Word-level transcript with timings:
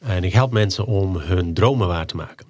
en 0.00 0.24
ik 0.24 0.32
help 0.32 0.52
mensen 0.52 0.86
om 0.86 1.16
hun 1.16 1.54
dromen 1.54 1.88
waar 1.88 2.06
te 2.06 2.16
maken. 2.16 2.46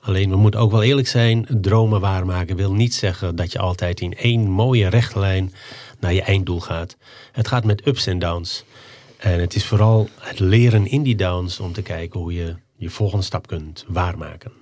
Alleen 0.00 0.30
we 0.30 0.36
moeten 0.36 0.60
ook 0.60 0.70
wel 0.70 0.82
eerlijk 0.82 1.08
zijn, 1.08 1.46
dromen 1.60 2.00
waarmaken 2.00 2.56
wil 2.56 2.72
niet 2.72 2.94
zeggen 2.94 3.36
dat 3.36 3.52
je 3.52 3.58
altijd 3.58 4.00
in 4.00 4.14
één 4.14 4.50
mooie 4.50 4.88
rechte 4.88 5.18
lijn 5.18 5.52
naar 6.00 6.12
je 6.12 6.22
einddoel 6.22 6.60
gaat. 6.60 6.96
Het 7.32 7.48
gaat 7.48 7.64
met 7.64 7.86
ups 7.86 8.06
en 8.06 8.18
downs. 8.18 8.64
En 9.16 9.40
het 9.40 9.54
is 9.54 9.64
vooral 9.64 10.08
het 10.18 10.38
leren 10.38 10.86
in 10.86 11.02
die 11.02 11.16
downs 11.16 11.60
om 11.60 11.72
te 11.72 11.82
kijken 11.82 12.20
hoe 12.20 12.32
je 12.32 12.54
je 12.76 12.90
volgende 12.90 13.24
stap 13.24 13.46
kunt 13.46 13.84
waarmaken. 13.88 14.52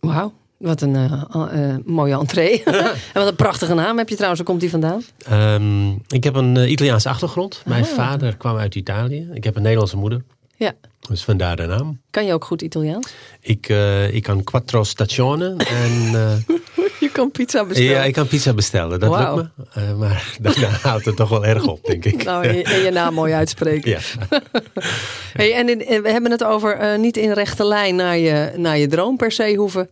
Wauw, 0.00 0.32
wat 0.56 0.80
een 0.80 0.94
uh, 0.94 1.24
uh, 1.36 1.76
mooie 1.84 2.18
entree. 2.18 2.62
en 2.64 2.96
wat 3.12 3.26
een 3.26 3.36
prachtige 3.36 3.74
naam 3.74 3.98
heb 3.98 4.08
je 4.08 4.14
trouwens. 4.14 4.40
Waar 4.40 4.50
komt 4.50 4.60
die 4.60 4.70
vandaan? 4.70 5.02
Um, 5.30 6.02
ik 6.08 6.24
heb 6.24 6.34
een 6.34 6.56
uh, 6.56 6.70
Italiaanse 6.70 7.08
achtergrond. 7.08 7.62
Mijn 7.66 7.84
oh. 7.84 7.90
vader 7.90 8.36
kwam 8.36 8.56
uit 8.56 8.74
Italië. 8.74 9.28
Ik 9.32 9.44
heb 9.44 9.56
een 9.56 9.62
Nederlandse 9.62 9.96
moeder. 9.96 10.24
Ja. 10.62 10.72
Dus 11.08 11.24
vandaar 11.24 11.56
de 11.56 11.66
naam. 11.66 12.00
Kan 12.10 12.24
je 12.24 12.32
ook 12.32 12.44
goed 12.44 12.62
Italiaans? 12.62 13.12
Ik, 13.40 13.68
ik 14.10 14.22
kan 14.22 14.44
quattro 14.44 14.84
stagione 14.84 15.56
en... 15.56 16.12
je 17.00 17.10
kan 17.12 17.30
pizza 17.30 17.64
bestellen? 17.64 17.92
Ja, 17.92 18.04
ik 18.04 18.12
kan 18.12 18.26
pizza 18.26 18.52
bestellen. 18.52 19.00
Dat 19.00 19.08
wow. 19.08 19.36
lukt 19.36 19.50
me. 19.74 19.94
maar 19.94 20.34
daarna 20.40 20.68
houdt 20.68 21.04
het 21.04 21.16
toch 21.16 21.28
wel 21.28 21.46
erg 21.46 21.66
op, 21.66 21.84
denk 21.84 22.04
ik. 22.04 22.24
Nou, 22.24 22.46
en 22.46 22.56
je, 22.56 22.62
en 22.62 22.80
je 22.80 22.90
naam 22.90 23.14
mooi 23.14 23.32
uitspreken. 23.32 23.90
ja. 23.90 23.98
hey, 25.38 25.54
en 25.54 25.68
in, 25.68 26.02
we 26.02 26.10
hebben 26.10 26.30
het 26.30 26.44
over 26.44 26.98
niet 26.98 27.16
in 27.16 27.32
rechte 27.32 27.64
lijn 27.64 27.96
naar 27.96 28.18
je, 28.18 28.52
naar 28.56 28.78
je 28.78 28.86
droom 28.86 29.16
per 29.16 29.32
se 29.32 29.54
hoeven. 29.54 29.90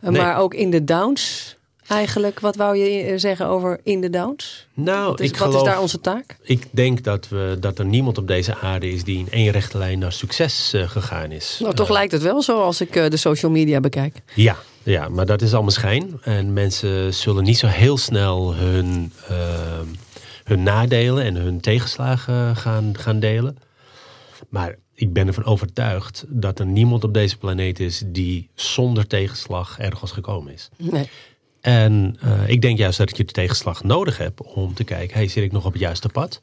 Nee. 0.00 0.22
Maar 0.22 0.38
ook 0.38 0.54
in 0.54 0.70
de 0.70 0.84
downs 0.84 1.56
eigenlijk. 1.92 2.40
Wat 2.40 2.56
wou 2.56 2.76
je 2.76 3.18
zeggen 3.18 3.46
over 3.46 3.80
in 3.82 4.00
de 4.00 4.10
downs? 4.10 4.66
Nou, 4.74 5.10
wat 5.10 5.20
is, 5.20 5.28
ik 5.28 5.36
wat 5.36 5.48
geloof, 5.48 5.62
is 5.62 5.68
daar 5.68 5.80
onze 5.80 6.00
taak? 6.00 6.36
Ik 6.42 6.66
denk 6.70 7.04
dat, 7.04 7.28
we, 7.28 7.56
dat 7.60 7.78
er 7.78 7.84
niemand 7.84 8.18
op 8.18 8.26
deze 8.26 8.56
aarde 8.56 8.90
is 8.90 9.04
die 9.04 9.18
in 9.18 9.28
één 9.30 9.50
rechte 9.50 9.78
lijn 9.78 9.98
naar 9.98 10.12
succes 10.12 10.74
uh, 10.74 10.88
gegaan 10.88 11.30
is. 11.30 11.58
Nou, 11.62 11.74
toch 11.74 11.86
uh, 11.86 11.92
lijkt 11.92 12.12
het 12.12 12.22
wel 12.22 12.42
zo 12.42 12.60
als 12.60 12.80
ik 12.80 12.96
uh, 12.96 13.08
de 13.08 13.16
social 13.16 13.50
media 13.50 13.80
bekijk. 13.80 14.22
Ja, 14.34 14.56
ja, 14.82 15.08
maar 15.08 15.26
dat 15.26 15.42
is 15.42 15.52
allemaal 15.52 15.70
schijn. 15.70 16.20
En 16.22 16.52
mensen 16.52 17.14
zullen 17.14 17.44
niet 17.44 17.58
zo 17.58 17.66
heel 17.66 17.98
snel 17.98 18.54
hun, 18.54 19.12
hun 20.44 20.62
nadelen 20.62 21.24
en 21.24 21.34
hun 21.34 21.60
tegenslagen 21.60 22.56
gaan, 22.56 22.98
gaan 22.98 23.20
delen. 23.20 23.58
Maar 24.48 24.76
ik 24.94 25.12
ben 25.12 25.26
ervan 25.26 25.44
overtuigd 25.44 26.24
dat 26.28 26.58
er 26.58 26.66
niemand 26.66 27.04
op 27.04 27.14
deze 27.14 27.38
planeet 27.38 27.80
is 27.80 28.02
die 28.06 28.48
zonder 28.54 29.06
tegenslag 29.06 29.78
ergens 29.78 30.12
gekomen 30.12 30.52
is. 30.52 30.68
Nee. 30.76 31.08
En 31.62 32.16
uh, 32.24 32.48
ik 32.48 32.60
denk 32.60 32.78
juist 32.78 32.98
dat 32.98 33.16
je 33.16 33.24
de 33.24 33.32
tegenslag 33.32 33.82
nodig 33.82 34.18
hebt 34.18 34.42
om 34.42 34.74
te 34.74 34.84
kijken, 34.84 35.16
hey, 35.16 35.28
zit 35.28 35.44
ik 35.44 35.52
nog 35.52 35.64
op 35.64 35.72
het 35.72 35.80
juiste 35.80 36.08
pad? 36.08 36.42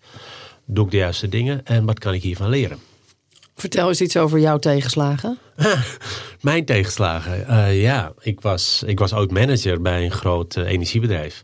Doe 0.66 0.86
ik 0.86 0.92
de 0.92 0.98
juiste 0.98 1.30
dingen 1.30 1.66
en 1.66 1.86
wat 1.86 2.00
kan 2.00 2.14
ik 2.14 2.22
hiervan 2.22 2.50
leren? 2.50 2.78
Vertel 3.56 3.88
eens 3.88 4.02
iets 4.02 4.17
over 4.17 4.40
jouw 4.40 4.58
tegenslagen. 4.58 5.38
Mijn 6.42 6.66
tegenslagen? 6.66 7.45
Uh, 7.50 7.81
ja, 7.81 8.13
ik 8.19 8.41
was, 8.41 8.84
ik 8.85 9.00
was 9.00 9.13
oud 9.13 9.31
manager 9.31 9.81
bij 9.81 10.03
een 10.03 10.12
groot 10.12 10.56
uh, 10.56 10.68
energiebedrijf. 10.68 11.44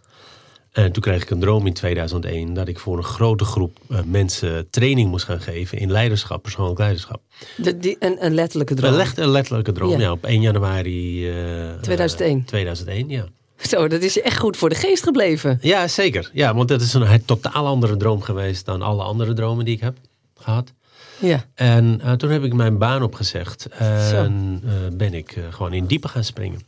En 0.71 0.91
toen 0.91 1.03
kreeg 1.03 1.21
ik 1.21 1.29
een 1.29 1.39
droom 1.39 1.67
in 1.67 1.73
2001 1.73 2.53
dat 2.53 2.67
ik 2.67 2.79
voor 2.79 2.97
een 2.97 3.03
grote 3.03 3.45
groep 3.45 3.77
mensen 4.05 4.69
training 4.69 5.09
moest 5.09 5.25
gaan 5.25 5.41
geven 5.41 5.77
in 5.77 5.91
leiderschap, 5.91 6.41
persoonlijk 6.41 6.79
leiderschap. 6.79 7.21
De, 7.57 7.77
die, 7.77 7.95
een, 7.99 8.25
een 8.25 8.33
letterlijke 8.33 8.73
droom? 8.73 8.93
Een, 8.93 9.07
een 9.15 9.29
letterlijke 9.29 9.71
droom, 9.71 9.91
ja. 9.91 9.99
ja. 9.99 10.11
Op 10.11 10.25
1 10.25 10.41
januari 10.41 11.29
uh, 11.29 11.79
2001. 11.81 12.45
2001, 12.45 13.09
ja. 13.09 13.27
Zo, 13.57 13.87
dat 13.87 14.01
is 14.01 14.13
je 14.13 14.21
echt 14.21 14.37
goed 14.37 14.57
voor 14.57 14.69
de 14.69 14.75
geest 14.75 15.03
gebleven. 15.03 15.57
Ja, 15.61 15.87
zeker. 15.87 16.29
Ja, 16.33 16.55
want 16.55 16.67
dat 16.67 16.81
is 16.81 16.93
een, 16.93 17.25
totaal 17.25 17.67
andere 17.67 17.97
droom 17.97 18.21
geweest 18.21 18.65
dan 18.65 18.81
alle 18.81 19.03
andere 19.03 19.33
dromen 19.33 19.65
die 19.65 19.75
ik 19.75 19.81
heb 19.81 19.97
gehad. 20.37 20.73
Ja. 21.19 21.45
En 21.53 22.01
uh, 22.03 22.11
toen 22.11 22.29
heb 22.29 22.43
ik 22.43 22.53
mijn 22.53 22.77
baan 22.77 23.03
opgezegd 23.03 23.67
en 23.67 24.61
uh, 24.65 24.71
ben 24.93 25.13
ik 25.13 25.35
uh, 25.35 25.43
gewoon 25.49 25.73
in 25.73 25.85
diepe 25.85 26.07
gaan 26.07 26.23
springen. 26.23 26.61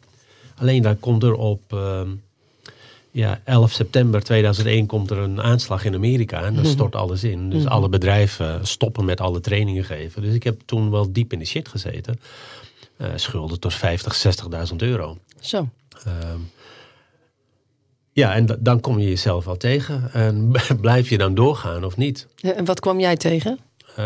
Alleen 0.57 0.81
daar 0.81 0.95
komt 0.95 1.23
er 1.23 1.33
op 1.33 1.75
ja, 3.11 3.41
11 3.43 3.71
september 3.71 4.23
2001 4.23 4.85
komt 4.85 5.11
er 5.11 5.17
een 5.17 5.41
aanslag 5.41 5.85
in 5.85 5.95
Amerika 5.95 6.43
en 6.43 6.55
dan 6.55 6.65
stort 6.65 6.95
alles 6.95 7.23
in. 7.23 7.49
Dus 7.49 7.65
alle 7.65 7.89
bedrijven 7.89 8.67
stoppen 8.67 9.05
met 9.05 9.21
alle 9.21 9.39
trainingen 9.39 9.83
geven. 9.83 10.21
Dus 10.21 10.33
ik 10.33 10.43
heb 10.43 10.61
toen 10.65 10.91
wel 10.91 11.11
diep 11.11 11.33
in 11.33 11.39
de 11.39 11.45
shit 11.45 11.67
gezeten. 11.67 12.19
Schulden 13.15 13.59
tot 13.59 13.73
50, 13.73 14.37
60.000 14.69 14.75
euro. 14.75 15.17
Zo. 15.39 15.69
Uh, 16.07 16.13
ja, 18.17 18.33
en 18.33 18.45
dan 18.59 18.79
kom 18.79 18.99
je 18.99 19.07
jezelf 19.07 19.45
wel 19.45 19.57
tegen. 19.57 20.13
En 20.13 20.51
blijf 20.81 21.09
je 21.09 21.17
dan 21.17 21.35
doorgaan 21.35 21.83
of 21.83 21.97
niet? 21.97 22.27
En 22.41 22.65
wat 22.65 22.79
kwam 22.79 22.99
jij 22.99 23.17
tegen? 23.17 23.59
Uh, 23.99 24.05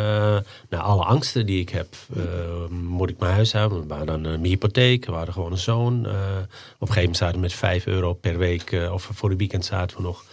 nou, 0.69 0.83
alle 0.83 1.03
angsten 1.03 1.45
die 1.45 1.59
ik 1.59 1.69
heb. 1.69 1.87
Uh, 2.17 2.23
moet 2.69 3.09
ik 3.09 3.19
mijn 3.19 3.33
huis 3.33 3.53
houden? 3.53 3.81
We 3.81 3.87
waren 3.87 4.05
dan 4.05 4.21
mijn 4.21 4.45
hypotheek. 4.45 5.05
We 5.05 5.11
hadden 5.11 5.33
gewoon 5.33 5.51
een 5.51 5.57
zoon. 5.57 6.05
Uh, 6.05 6.11
op 6.11 6.11
een 6.11 6.93
gegeven 6.93 6.99
moment 6.99 7.17
zaten 7.17 7.35
we 7.35 7.41
met 7.41 7.53
5 7.53 7.85
euro 7.85 8.13
per 8.13 8.37
week. 8.37 8.89
of 8.91 9.09
voor 9.13 9.29
de 9.29 9.35
weekend 9.35 9.65
zaten 9.65 9.97
we 9.97 10.03
nog. 10.03 10.25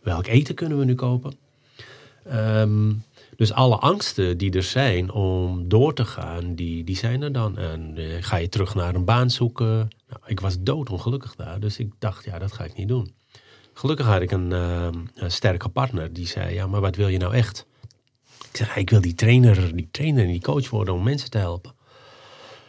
Welk 0.00 0.26
eten 0.26 0.54
kunnen 0.54 0.78
we 0.78 0.84
nu 0.84 0.94
kopen? 0.94 1.32
Um, 2.32 3.04
dus 3.36 3.52
alle 3.52 3.76
angsten 3.76 4.38
die 4.38 4.52
er 4.52 4.62
zijn 4.62 5.10
om 5.10 5.68
door 5.68 5.94
te 5.94 6.04
gaan, 6.04 6.54
die, 6.54 6.84
die 6.84 6.96
zijn 6.96 7.22
er 7.22 7.32
dan. 7.32 7.58
En 7.58 7.94
ga 8.20 8.36
je 8.36 8.48
terug 8.48 8.74
naar 8.74 8.94
een 8.94 9.04
baan 9.04 9.30
zoeken. 9.30 9.88
Nou, 10.08 10.20
ik 10.26 10.40
was 10.40 10.56
doodongelukkig 10.60 11.34
daar. 11.34 11.60
Dus 11.60 11.78
ik 11.78 11.92
dacht, 11.98 12.24
ja, 12.24 12.38
dat 12.38 12.52
ga 12.52 12.64
ik 12.64 12.76
niet 12.76 12.88
doen. 12.88 13.14
Gelukkig 13.72 14.06
had 14.06 14.20
ik 14.20 14.30
een, 14.30 14.50
een 14.50 15.30
sterke 15.30 15.68
partner. 15.68 16.12
Die 16.12 16.26
zei, 16.26 16.54
ja, 16.54 16.66
maar 16.66 16.80
wat 16.80 16.96
wil 16.96 17.08
je 17.08 17.18
nou 17.18 17.34
echt? 17.34 17.66
Ik 18.50 18.56
zeg, 18.56 18.76
ik 18.76 18.90
wil 18.90 19.00
die 19.00 19.14
trainer, 19.14 19.76
die 19.76 19.88
trainer 19.90 20.24
en 20.24 20.30
die 20.30 20.40
coach 20.40 20.70
worden 20.70 20.94
om 20.94 21.02
mensen 21.02 21.30
te 21.30 21.38
helpen. 21.38 21.74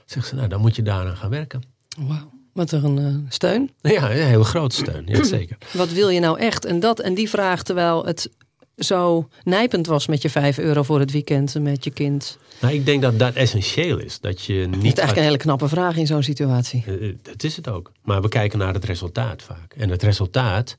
Zegt 0.06 0.27
ze, 0.27 0.35
nou, 0.35 0.47
dan 0.47 0.61
moet 0.61 0.75
je 0.75 0.81
daaraan 0.81 1.17
gaan 1.17 1.29
werken. 1.29 1.61
Wauw, 1.97 2.31
wat 2.53 2.72
een 2.72 2.97
uh, 2.97 3.16
steun. 3.29 3.72
Ja, 3.81 4.11
een 4.11 4.17
hele 4.17 4.44
grote 4.44 4.75
steun, 4.75 5.03
ja, 5.06 5.23
zeker. 5.23 5.57
Wat 5.73 5.91
wil 5.91 6.09
je 6.09 6.19
nou 6.19 6.39
echt? 6.39 6.66
En, 6.66 6.79
dat, 6.79 7.00
en 7.00 7.13
die 7.13 7.29
vraag, 7.29 7.63
terwijl 7.63 8.06
het 8.06 8.31
zo 8.77 9.29
nijpend 9.43 9.88
was 9.88 10.07
met 10.07 10.21
je 10.21 10.29
5 10.29 10.57
euro 10.57 10.83
voor 10.83 10.99
het 10.99 11.11
weekend 11.11 11.59
met 11.59 11.83
je 11.83 11.89
kind. 11.89 12.38
Nou, 12.59 12.73
ik 12.73 12.85
denk 12.85 13.01
dat 13.01 13.19
dat 13.19 13.33
essentieel 13.33 13.97
is. 13.97 14.19
Dat 14.19 14.43
je 14.43 14.53
niet 14.53 14.71
dat 14.71 14.73
is 14.73 14.83
eigenlijk 14.83 15.17
een 15.17 15.23
hele 15.23 15.38
knappe 15.38 15.67
vraag 15.67 15.95
in 15.95 16.07
zo'n 16.07 16.23
situatie. 16.23 16.83
Uh, 16.88 17.15
dat 17.21 17.43
is 17.43 17.55
het 17.55 17.69
ook. 17.69 17.91
Maar 18.03 18.21
we 18.21 18.29
kijken 18.29 18.59
naar 18.59 18.73
het 18.73 18.85
resultaat 18.85 19.41
vaak. 19.41 19.73
En 19.77 19.89
het 19.89 20.03
resultaat 20.03 20.77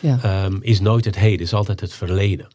ja. 0.00 0.44
um, 0.44 0.58
is 0.62 0.80
nooit 0.80 1.04
het 1.04 1.16
heden, 1.16 1.46
is 1.46 1.52
altijd 1.52 1.80
het 1.80 1.92
verleden. 1.92 2.48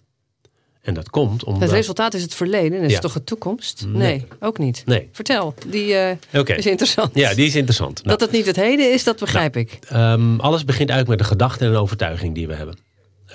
En 0.81 0.93
dat 0.93 1.09
komt 1.09 1.43
omdat... 1.43 1.61
Het 1.61 1.71
resultaat 1.71 2.13
is 2.13 2.21
het 2.21 2.33
verleden. 2.33 2.79
En 2.79 2.85
is 2.85 2.91
ja. 2.91 2.99
toch 2.99 3.13
de 3.13 3.23
toekomst? 3.23 3.85
Nee, 3.87 3.93
nee, 3.93 4.25
ook 4.39 4.57
niet. 4.57 4.83
Nee. 4.85 5.09
Vertel, 5.11 5.53
die 5.67 5.87
uh, 5.87 6.11
okay. 6.33 6.57
is 6.57 6.65
interessant. 6.65 7.09
Ja, 7.13 7.33
die 7.33 7.45
is 7.45 7.55
interessant. 7.55 7.95
Nou, 7.95 8.17
dat 8.17 8.19
het 8.19 8.31
niet 8.31 8.45
het 8.45 8.55
heden 8.55 8.93
is, 8.93 9.03
dat 9.03 9.19
begrijp 9.19 9.53
nou, 9.53 9.65
ik. 9.65 9.79
Um, 9.93 10.39
alles 10.39 10.65
begint 10.65 10.89
eigenlijk 10.89 11.19
met 11.19 11.29
de 11.29 11.33
gedachte 11.35 11.65
en 11.65 11.71
de 11.71 11.77
overtuiging 11.77 12.35
die 12.35 12.47
we 12.47 12.53
hebben. 12.53 12.77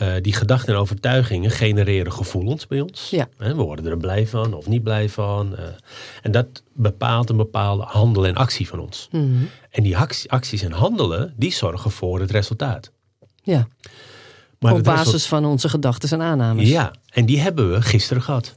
Uh, 0.03 0.15
die 0.21 0.33
gedachten 0.33 0.75
en 0.75 0.81
overtuigingen 0.81 1.51
genereren 1.51 2.13
gevoelens 2.13 2.67
bij 2.67 2.81
ons. 2.81 3.11
Ja. 3.11 3.29
We 3.37 3.55
worden 3.55 3.87
er 3.87 3.97
blij 3.97 4.27
van 4.27 4.55
of 4.55 4.67
niet 4.67 4.83
blij 4.83 5.09
van. 5.09 5.53
Uh, 5.53 5.59
en 6.23 6.31
dat 6.31 6.63
bepaalt 6.73 7.31
een 7.31 7.37
bepaalde 7.37 7.83
handel 7.83 8.27
en 8.27 8.35
actie 8.35 8.69
van 8.69 8.79
ons. 8.79 9.09
Mm 9.11 9.21
-hmm. 9.21 9.49
En 9.71 9.83
die 9.83 9.97
acties 10.27 10.63
en 10.63 10.73
handelen, 10.73 11.35
die 11.37 11.53
zorgen 11.53 11.91
voor 11.91 12.21
het 12.21 12.31
resultaat. 12.31 12.91
Ja. 13.43 13.69
Maar 14.59 14.73
Op 14.73 14.83
basis 14.83 15.13
result... 15.13 15.23
van 15.23 15.45
onze 15.45 15.69
gedachten 15.69 16.09
en 16.11 16.23
aannames. 16.27 16.69
Ja, 16.69 16.93
en 17.11 17.27
die 17.27 17.41
hebben 17.41 17.71
we 17.71 17.83
gisteren 17.83 18.23
gehad. 18.23 18.55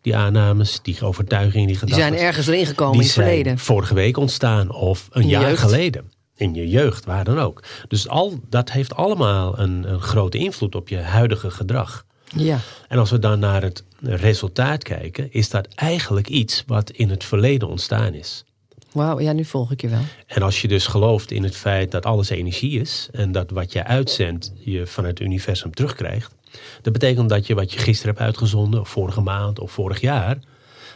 Die 0.00 0.16
aannames, 0.16 0.78
die 0.82 1.02
overtuigingen, 1.02 1.66
die 1.66 1.76
gedachten. 1.76 2.02
Die 2.02 2.16
zijn 2.16 2.26
ergens 2.26 2.46
erin 2.46 2.66
gekomen 2.66 2.94
in 2.94 3.00
het 3.00 3.12
verleden. 3.12 3.58
vorige 3.58 3.94
week 3.94 4.16
ontstaan 4.16 4.70
of 4.70 5.08
een 5.10 5.28
jaar 5.28 5.42
jeugd. 5.42 5.60
geleden. 5.60 6.10
In 6.38 6.54
je 6.54 6.68
jeugd, 6.68 7.04
waar 7.04 7.24
dan 7.24 7.38
ook. 7.38 7.62
Dus 7.88 8.08
al, 8.08 8.40
dat 8.48 8.70
heeft 8.70 8.94
allemaal 8.94 9.58
een, 9.58 9.92
een 9.92 10.00
grote 10.00 10.38
invloed 10.38 10.74
op 10.74 10.88
je 10.88 10.98
huidige 10.98 11.50
gedrag. 11.50 12.04
Ja. 12.36 12.58
En 12.88 12.98
als 12.98 13.10
we 13.10 13.18
dan 13.18 13.38
naar 13.38 13.62
het 13.62 13.84
resultaat 14.02 14.82
kijken, 14.82 15.32
is 15.32 15.50
dat 15.50 15.68
eigenlijk 15.74 16.28
iets 16.28 16.64
wat 16.66 16.90
in 16.90 17.10
het 17.10 17.24
verleden 17.24 17.68
ontstaan 17.68 18.14
is. 18.14 18.44
Wauw, 18.92 19.20
ja, 19.20 19.32
nu 19.32 19.44
volg 19.44 19.70
ik 19.70 19.80
je 19.80 19.88
wel. 19.88 20.00
En 20.26 20.42
als 20.42 20.62
je 20.62 20.68
dus 20.68 20.86
gelooft 20.86 21.30
in 21.30 21.42
het 21.42 21.56
feit 21.56 21.90
dat 21.90 22.06
alles 22.06 22.28
energie 22.28 22.80
is 22.80 23.08
en 23.12 23.32
dat 23.32 23.50
wat 23.50 23.72
je 23.72 23.84
uitzendt 23.84 24.52
je 24.58 24.86
van 24.86 25.04
het 25.04 25.20
universum 25.20 25.74
terugkrijgt, 25.74 26.34
dat 26.82 26.92
betekent 26.92 27.28
dat 27.28 27.46
je 27.46 27.54
wat 27.54 27.72
je 27.72 27.78
gisteren 27.78 28.14
hebt 28.14 28.26
uitgezonden, 28.26 28.80
of 28.80 28.88
vorige 28.88 29.20
maand 29.20 29.58
of 29.58 29.72
vorig 29.72 30.00
jaar, 30.00 30.38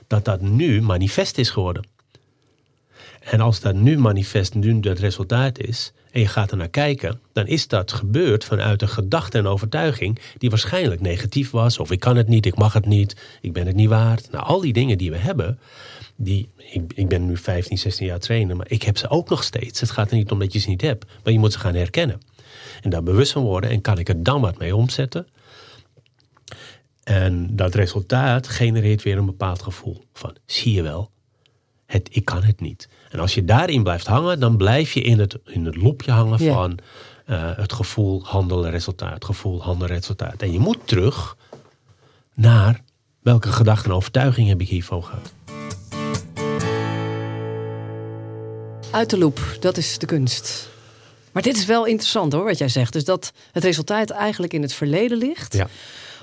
dat 0.07 0.25
dat 0.25 0.41
nu 0.41 0.83
manifest 0.83 1.39
is 1.39 1.51
geworden. 1.51 1.85
En 3.25 3.41
als 3.41 3.61
dat 3.61 3.75
nu 3.75 3.99
manifest, 3.99 4.55
nu 4.55 4.79
het 4.81 4.99
resultaat 4.99 5.59
is, 5.59 5.93
en 6.11 6.21
je 6.21 6.27
gaat 6.27 6.51
er 6.51 6.57
naar 6.57 6.69
kijken, 6.69 7.21
dan 7.33 7.47
is 7.47 7.69
dat 7.69 7.93
gebeurd 7.93 8.45
vanuit 8.45 8.83
een 8.83 8.89
gedachte 8.89 9.39
en 9.39 9.47
overtuiging 9.47 10.21
die 10.39 10.51
waarschijnlijk 10.51 11.01
negatief 11.01 11.51
was. 11.51 11.79
Of 11.79 11.91
ik 11.91 12.01
kan 12.01 12.17
het 12.17 12.29
niet, 12.29 12.47
ik 12.47 12.57
mag 12.57 12.73
het 12.73 12.87
niet, 12.87 13.17
ik 13.41 13.53
ben 13.53 13.67
het 13.67 13.77
niet 13.77 13.89
waard. 13.89 14.31
Nou, 14.31 14.45
al 14.45 14.61
die 14.61 14.73
dingen 14.73 14.99
die 14.99 15.11
we 15.11 15.17
hebben, 15.17 15.59
die, 16.17 16.49
ik, 16.57 16.93
ik 16.95 17.09
ben 17.09 17.27
nu 17.27 17.37
15, 17.37 17.79
16 17.79 18.07
jaar 18.07 18.19
trainer, 18.19 18.57
maar 18.57 18.71
ik 18.71 18.83
heb 18.83 18.97
ze 18.97 19.09
ook 19.09 19.29
nog 19.29 19.43
steeds. 19.43 19.81
Het 19.81 19.91
gaat 19.91 20.11
er 20.11 20.17
niet 20.17 20.31
om 20.31 20.39
dat 20.39 20.53
je 20.53 20.59
ze 20.59 20.69
niet 20.69 20.81
hebt, 20.81 21.05
maar 21.25 21.33
je 21.33 21.39
moet 21.39 21.53
ze 21.53 21.59
gaan 21.59 21.75
herkennen. 21.75 22.21
En 22.81 22.91
daar 22.91 23.03
bewust 23.03 23.33
van 23.33 23.43
worden 23.43 23.71
en 23.71 23.81
kan 23.81 23.99
ik 23.99 24.09
er 24.09 24.23
dan 24.23 24.41
wat 24.41 24.59
mee 24.59 24.77
omzetten. 24.77 25.27
En 27.05 27.57
dat 27.57 27.75
resultaat 27.75 28.49
genereert 28.49 29.03
weer 29.03 29.17
een 29.17 29.27
bepaald 29.27 29.63
gevoel 29.63 30.05
van, 30.13 30.37
zie 30.47 30.73
je 30.73 30.83
wel, 30.83 31.11
het, 31.93 32.09
ik 32.11 32.25
kan 32.25 32.43
het 32.43 32.61
niet. 32.61 32.89
En 33.11 33.19
als 33.19 33.35
je 33.35 33.45
daarin 33.45 33.83
blijft 33.83 34.07
hangen, 34.07 34.41
dan 34.41 34.57
blijf 34.57 34.93
je 34.93 35.01
in 35.01 35.19
het, 35.19 35.39
in 35.45 35.65
het 35.65 35.77
loopje 35.77 36.11
hangen 36.11 36.39
van 36.39 36.79
uh, 37.27 37.57
het 37.57 37.73
gevoel 37.73 38.25
handelen 38.25 38.71
resultaat, 38.71 39.25
gevoel 39.25 39.63
handelen 39.63 39.95
resultaat. 39.95 40.43
En 40.43 40.53
je 40.53 40.59
moet 40.59 40.79
terug 40.85 41.37
naar 42.35 42.81
welke 43.21 43.53
gedachten 43.53 43.91
en 43.91 43.97
overtuiging 43.97 44.49
heb 44.49 44.61
ik 44.61 44.69
hiervoor 44.69 45.03
gehad. 45.03 45.33
Uit 48.91 49.11
de 49.11 49.19
loop, 49.19 49.41
dat 49.61 49.77
is 49.77 49.99
de 49.99 50.07
kunst. 50.07 50.71
Maar 51.33 51.43
dit 51.43 51.57
is 51.57 51.65
wel 51.65 51.87
interessant 51.87 52.33
hoor, 52.33 52.45
wat 52.45 52.59
jij 52.59 52.69
zegt. 52.69 52.93
Dus 52.93 53.05
dat 53.05 53.33
het 53.53 53.65
resultaat 53.65 54.11
eigenlijk 54.11 54.53
in 54.53 54.63
het 54.63 54.73
verleden 54.73 55.19
ligt. 55.19 55.55
Ja 55.55 55.69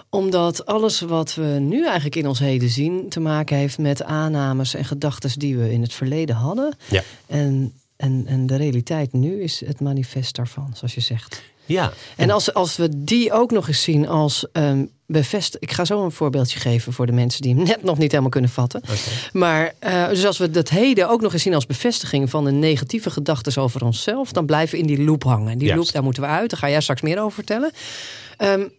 omdat 0.10 0.66
alles 0.66 1.00
wat 1.00 1.36
we 1.36 1.58
nu 1.60 1.84
eigenlijk 1.86 2.16
in 2.16 2.28
ons 2.28 2.40
heden 2.40 2.70
zien 2.70 3.10
te 3.10 3.20
maken 3.20 3.58
heeft 3.58 3.78
met 3.78 4.04
aannames 4.04 4.74
en 4.74 4.86
gedachten 4.86 5.40
die 5.40 5.58
we 5.58 5.72
in 5.72 5.82
het 5.82 5.94
verleden 5.94 6.36
hadden. 6.36 6.76
Ja. 6.90 7.04
En, 7.28 7.74
en, 7.96 8.24
en 8.26 8.48
de 8.48 8.56
realiteit 8.56 9.14
nu 9.14 9.42
is 9.42 9.66
het 9.66 9.80
manifest 9.80 10.36
daarvan, 10.36 10.72
zoals 10.74 10.94
je 10.94 11.02
zegt. 11.02 11.42
Ja. 11.66 11.94
En 12.16 12.30
als, 12.30 12.54
als 12.54 12.78
we 12.78 13.04
die 13.04 13.34
ook 13.34 13.52
nog 13.52 13.68
eens 13.68 13.84
zien 13.84 14.08
als 14.08 14.46
um, 14.54 14.90
bevest. 15.06 15.58
Ik 15.60 15.72
ga 15.72 15.86
zo 15.86 16.04
een 16.04 16.12
voorbeeldje 16.12 16.60
geven 16.60 16.94
voor 16.94 17.06
de 17.06 17.12
mensen 17.12 17.42
die 17.42 17.56
hem 17.56 17.64
net 17.64 17.84
nog 17.84 17.98
niet 17.98 18.10
helemaal 18.12 18.32
kunnen 18.32 18.50
vatten. 18.50 18.82
Okay. 18.82 18.96
Maar 19.32 19.74
uh, 19.84 20.08
dus 20.10 20.26
als 20.26 20.38
we 20.38 20.52
dat 20.52 20.70
heden 20.70 21.10
ook 21.10 21.22
nog 21.22 21.34
eens 21.34 21.42
zien 21.42 21.54
als 21.54 21.66
bevestiging 21.66 22.30
van 22.30 22.46
een 22.46 22.60
negatieve 22.60 23.10
gedachten 23.10 23.62
over 23.62 23.84
onszelf, 23.84 24.32
dan 24.32 24.46
blijven 24.46 24.76
we 24.76 24.82
in 24.82 24.96
die 24.96 25.06
loop 25.06 25.24
hangen. 25.24 25.52
En 25.52 25.58
die 25.58 25.68
Juist. 25.68 25.84
loop, 25.84 25.94
daar 25.94 26.04
moeten 26.04 26.24
we 26.24 26.30
uit. 26.30 26.50
Daar 26.50 26.60
ga 26.60 26.70
jij 26.70 26.82
straks 26.82 27.02
meer 27.02 27.20
over 27.20 27.34
vertellen. 27.34 27.72
Um, 28.38 28.72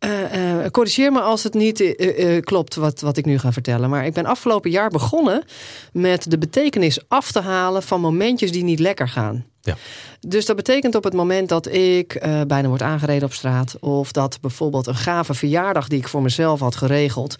uh, 0.00 0.34
uh, 0.34 0.66
corrigeer 0.70 1.12
me 1.12 1.20
als 1.20 1.42
het 1.42 1.54
niet 1.54 1.80
uh, 1.80 2.40
klopt 2.40 2.74
wat, 2.74 3.00
wat 3.00 3.16
ik 3.16 3.24
nu 3.24 3.38
ga 3.38 3.52
vertellen. 3.52 3.90
Maar 3.90 4.06
ik 4.06 4.12
ben 4.12 4.26
afgelopen 4.26 4.70
jaar 4.70 4.90
begonnen 4.90 5.44
met 5.92 6.30
de 6.30 6.38
betekenis 6.38 6.98
af 7.08 7.32
te 7.32 7.40
halen 7.40 7.82
van 7.82 8.00
momentjes 8.00 8.52
die 8.52 8.64
niet 8.64 8.78
lekker 8.78 9.08
gaan. 9.08 9.44
Ja. 9.60 9.76
Dus 10.20 10.46
dat 10.46 10.56
betekent 10.56 10.94
op 10.94 11.04
het 11.04 11.12
moment 11.12 11.48
dat 11.48 11.72
ik 11.72 12.18
bijna 12.46 12.68
word 12.68 12.82
aangereden 12.82 13.28
op 13.28 13.32
straat. 13.32 13.76
Of 13.80 14.12
dat 14.12 14.40
bijvoorbeeld 14.40 14.86
een 14.86 14.94
gave 14.94 15.34
verjaardag 15.34 15.88
die 15.88 15.98
ik 15.98 16.08
voor 16.08 16.22
mezelf 16.22 16.60
had 16.60 16.76
geregeld. 16.76 17.36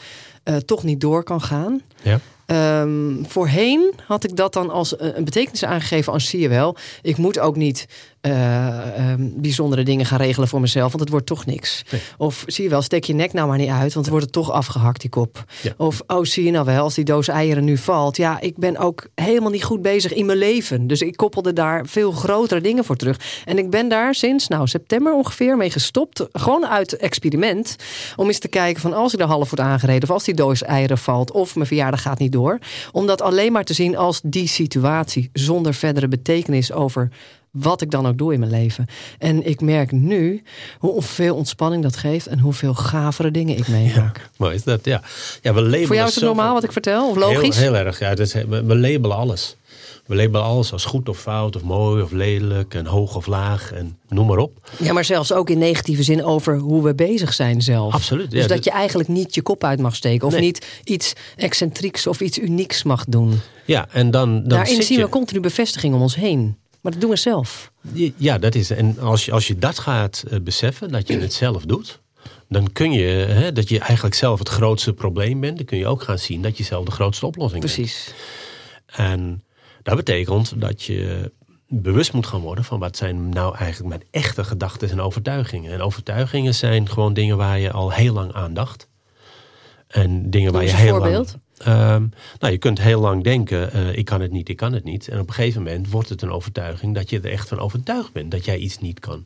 toch 0.65 0.83
niet 0.83 1.01
door 1.01 1.23
kan 1.25 1.41
gaan. 1.41 1.83
Ja. 2.03 2.21
Um, 2.81 3.25
voorheen 3.29 3.93
had 4.07 4.25
ik 4.25 4.37
dat 4.37 4.53
dan 4.53 4.71
als 4.71 4.95
een 4.99 5.25
betekenis 5.25 5.65
aangegeven 5.65 6.13
als 6.13 6.29
zie 6.29 6.41
je 6.41 6.49
wel. 6.49 6.77
Ik 7.03 7.17
moet 7.17 7.39
ook 7.39 7.57
niet 7.57 7.87
uh, 8.27 9.11
um, 9.11 9.33
bijzondere 9.37 9.83
dingen 9.83 10.07
gaan 10.07 10.19
regelen 10.19 10.49
voor 10.49 10.61
mezelf, 10.61 10.89
want 10.89 11.01
het 11.01 11.11
wordt 11.11 11.27
toch 11.27 11.47
niks. 11.47 11.83
Nee. 11.91 12.01
Of 12.17 12.45
zie 12.47 12.65
je 12.65 12.71
wel, 12.71 12.83
steek 12.83 13.05
je 13.05 13.15
nek 13.15 13.33
nou 13.33 13.49
maar 13.49 13.59
niet 13.59 13.69
uit, 13.69 13.93
want 13.93 14.07
dan 14.07 14.15
wordt 14.15 14.25
het 14.25 14.33
toch 14.33 14.51
afgehakt, 14.51 15.01
die 15.01 15.11
kop. 15.11 15.45
Ja. 15.63 15.73
Of 15.77 16.03
oh, 16.07 16.25
zie 16.25 16.45
je 16.45 16.51
nou 16.51 16.65
wel, 16.65 16.83
als 16.83 16.95
die 16.95 17.05
doos 17.05 17.29
eieren 17.29 17.65
nu 17.65 17.77
valt. 17.77 18.17
Ja, 18.17 18.41
ik 18.41 18.57
ben 18.57 18.77
ook 18.77 19.09
helemaal 19.15 19.51
niet 19.51 19.65
goed 19.65 19.83
bezig 19.83 20.13
in 20.13 20.27
mijn 20.27 20.39
leven. 20.39 20.87
Dus 20.87 21.01
ik 21.01 21.17
koppelde 21.17 21.53
daar 21.53 21.87
veel 21.87 22.13
grotere 22.13 22.61
dingen 22.61 22.85
voor 22.85 22.97
terug. 22.97 23.43
En 23.45 23.59
ik 23.59 23.71
ben 23.71 23.89
daar 23.89 24.15
sinds 24.15 24.49
nou, 24.49 24.67
september 24.67 25.13
ongeveer 25.13 25.57
mee 25.57 25.71
gestopt. 25.71 26.27
Gewoon 26.33 26.67
uit 26.67 26.97
experiment. 26.97 27.77
Om 28.17 28.27
eens 28.27 28.39
te 28.39 28.49
kijken 28.49 28.83
van 28.83 28.93
als 28.93 29.15
ik 29.15 29.21
er 29.21 29.27
half 29.27 29.51
wordt 29.51 29.65
aangereden, 29.65 30.03
of 30.03 30.11
als 30.11 30.25
die 30.25 30.35
doos 30.35 30.63
eieren 30.63 30.99
valt, 30.99 31.33
of 31.33 31.55
mijn 31.55 31.67
verjaardag 31.67 32.03
gaat 32.03 32.19
niet 32.19 32.33
door. 32.33 32.59
Om 32.93 33.07
dat 33.07 33.23
alleen 33.23 33.53
maar 33.53 33.65
te 33.65 33.75
zien 33.75 33.97
als 33.97 34.21
die 34.25 34.49
situatie, 34.49 35.31
zonder 35.33 35.75
verdere 35.75 36.09
betekenis 36.09 36.73
over 36.73 37.11
wat 37.55 37.81
ik 37.81 37.91
dan 37.91 38.07
ook 38.07 38.19
doe 38.19 38.33
in 38.33 38.39
mijn 38.39 38.51
leven. 38.51 38.87
En 39.19 39.47
ik 39.47 39.61
merk 39.61 39.93
nu 39.93 40.43
hoeveel 40.79 41.35
ontspanning 41.37 41.83
dat 41.83 41.97
geeft 41.97 42.27
en 42.27 42.39
hoeveel 42.39 42.75
gavere 42.75 43.31
dingen 43.31 43.57
ik 43.57 43.69
meemaak. 43.69 44.17
Ja, 44.17 44.23
mooi 44.37 44.55
is 44.55 44.63
dat, 44.65 44.85
ja. 44.85 45.03
ja 45.43 45.55
we 45.55 45.61
labelen 45.61 45.87
Voor 45.87 45.97
jou 45.97 46.09
is 46.09 46.15
het 46.15 46.25
normaal 46.25 46.55
wat 46.55 46.65
ik 46.65 46.73
vertel? 46.73 47.09
Of 47.09 47.17
logisch? 47.17 47.57
Heel, 47.57 47.75
heel 47.75 47.85
erg, 47.87 47.99
ja. 47.99 48.17
Is, 48.17 48.33
we, 48.33 48.65
we 48.65 48.77
labelen 48.77 49.17
alles. 49.17 49.57
We 50.07 50.15
labelen 50.17 50.43
alles 50.43 50.73
als 50.73 50.85
goed 50.85 51.09
of 51.09 51.19
fout, 51.19 51.57
of 51.57 51.63
mooi 51.63 52.03
of 52.03 52.11
lelijk, 52.11 52.75
en 52.75 52.87
hoog 52.87 53.17
of 53.17 53.27
laag, 53.27 53.73
en 53.73 53.99
noem 54.09 54.27
maar 54.27 54.39
op. 54.39 54.71
Ja, 54.79 54.93
maar 54.93 55.05
zelfs 55.05 55.33
ook 55.33 55.51
in 55.51 55.59
negatieve 55.59 56.03
zin 56.03 56.25
over 56.25 56.57
hoe 56.59 56.83
we 56.83 56.95
bezig 56.95 57.33
zijn 57.33 57.63
zelf. 57.63 57.95
Absoluut, 57.95 58.33
ja, 58.33 58.39
Dus 58.39 58.47
dat 58.47 58.57
dit- 58.57 58.65
je 58.65 58.71
eigenlijk 58.71 59.09
niet 59.09 59.35
je 59.35 59.43
kop 59.43 59.65
uit 59.65 59.81
mag 59.81 59.97
steken. 59.97 60.27
Of 60.27 60.33
Nee. 60.33 60.43
niet 60.43 60.67
iets 60.85 61.13
excentrieks 61.37 62.07
of 62.07 62.21
iets 62.21 62.39
unieks 62.39 62.83
mag 62.83 63.05
doen. 63.09 63.41
Ja, 63.65 63.87
en 63.93 64.11
dan, 64.11 64.39
dan 64.39 64.49
Daarin 64.49 64.83
zien 64.83 64.99
je... 64.99 65.05
we 65.05 65.11
continu 65.11 65.41
bevestiging 65.41 65.95
om 65.95 66.01
ons 66.03 66.15
heen. 66.15 66.57
Maar 66.85 66.93
dat 66.93 67.01
doen 67.01 67.11
we 67.11 67.17
zelf. 67.17 67.73
Ja, 68.17 68.39
dat 68.39 68.55
is. 68.55 68.71
En 68.71 68.99
als 68.99 69.25
je, 69.25 69.33
als 69.33 69.47
je 69.47 69.59
dat 69.59 69.79
gaat 69.79 70.25
eh, 70.31 70.41
beseffen, 70.41 70.89
dat 70.89 71.09
je 71.09 71.19
het 71.19 71.33
zelf 71.33 71.65
doet, 71.65 72.01
dan 72.49 72.73
kun 72.73 72.93
je, 72.93 73.07
hè, 73.09 73.53
dat 73.53 73.69
je 73.69 73.79
eigenlijk 73.79 74.15
zelf 74.15 74.39
het 74.39 74.49
grootste 74.49 74.93
probleem 74.93 75.41
bent, 75.41 75.57
dan 75.57 75.67
kun 75.67 75.79
je 75.79 75.87
ook 75.87 76.03
gaan 76.03 76.19
zien 76.19 76.43
dat 76.43 76.59
je 76.59 76.65
zelf 76.65 76.85
de 76.85 76.91
grootste 76.91 77.27
oplossing 77.27 77.63
bent. 77.63 77.75
Precies. 77.75 78.15
En 78.87 79.43
dat 79.83 79.97
betekent 79.97 80.61
dat 80.61 80.83
je 80.83 81.33
bewust 81.69 82.13
moet 82.13 82.27
gaan 82.27 82.41
worden 82.41 82.65
van 82.65 82.79
wat 82.79 82.97
zijn 82.97 83.29
nou 83.29 83.57
eigenlijk 83.57 83.89
mijn 83.89 84.09
echte 84.11 84.45
gedachten 84.45 84.91
en 84.91 85.01
overtuigingen. 85.01 85.73
En 85.73 85.81
overtuigingen 85.81 86.55
zijn 86.55 86.89
gewoon 86.89 87.13
dingen 87.15 87.37
waar 87.37 87.59
je 87.59 87.71
al 87.71 87.93
heel 87.93 88.15
lang 88.15 88.33
aan 88.33 88.55
dacht. 88.55 88.89
En 89.87 90.31
dingen 90.31 90.53
waar 90.53 90.65
je 90.65 90.75
heel 90.75 90.89
voorbeeld. 90.89 91.27
lang. 91.27 91.43
Ehm, 91.59 92.07
nou, 92.39 92.53
je 92.53 92.59
kunt 92.59 92.81
heel 92.81 93.01
lang 93.01 93.23
denken: 93.23 93.73
eh, 93.73 93.97
ik 93.97 94.05
kan 94.05 94.21
het 94.21 94.33
niet, 94.33 94.49
ik 94.49 94.57
kan 94.57 94.73
het 94.73 94.85
niet. 94.85 95.09
En 95.09 95.21
op 95.21 95.29
een 95.29 95.35
gegeven 95.35 95.63
moment 95.63 95.91
wordt 95.91 96.09
het 96.09 96.23
een 96.23 96.31
overtuiging 96.31 96.95
dat 96.95 97.11
je 97.11 97.21
er 97.21 97.31
echt 97.31 97.49
van 97.49 97.59
overtuigd 97.59 98.13
bent 98.13 98.31
dat 98.31 98.45
jij 98.45 98.59
iets 98.59 98.79
niet 98.79 99.01
kan. 99.01 99.25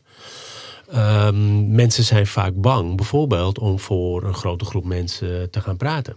Ehm, 0.90 1.75
mensen 1.75 2.04
zijn 2.04 2.26
vaak 2.26 2.54
bang, 2.54 2.96
bijvoorbeeld, 2.96 3.58
om 3.58 3.78
voor 3.78 4.25
een 4.25 4.34
grote 4.34 4.64
groep 4.64 4.84
mensen 4.84 5.50
te 5.50 5.60
gaan 5.60 5.76
praten. 5.76 6.17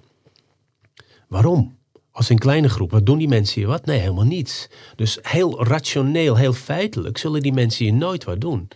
Waarom? 1.27 1.77
Als 2.12 2.29
een 2.29 2.39
kleine 2.39 2.69
groep, 2.69 2.91
wat 2.91 3.05
doen 3.05 3.17
die 3.17 3.27
mensen 3.27 3.59
hier 3.59 3.69
wat? 3.69 3.86
Nee, 3.86 4.00
helemaal 4.00 4.25
niets. 4.25 4.67
Dus 4.95 5.17
heel 5.21 5.63
rationeel, 5.65 6.36
heel 6.36 6.53
feitelijk 6.53 7.17
zullen 7.17 7.41
die 7.41 7.53
mensen 7.53 7.86
hier 7.86 7.93
nooit 7.93 8.24
wat 8.24 8.41
doen. 8.41 8.67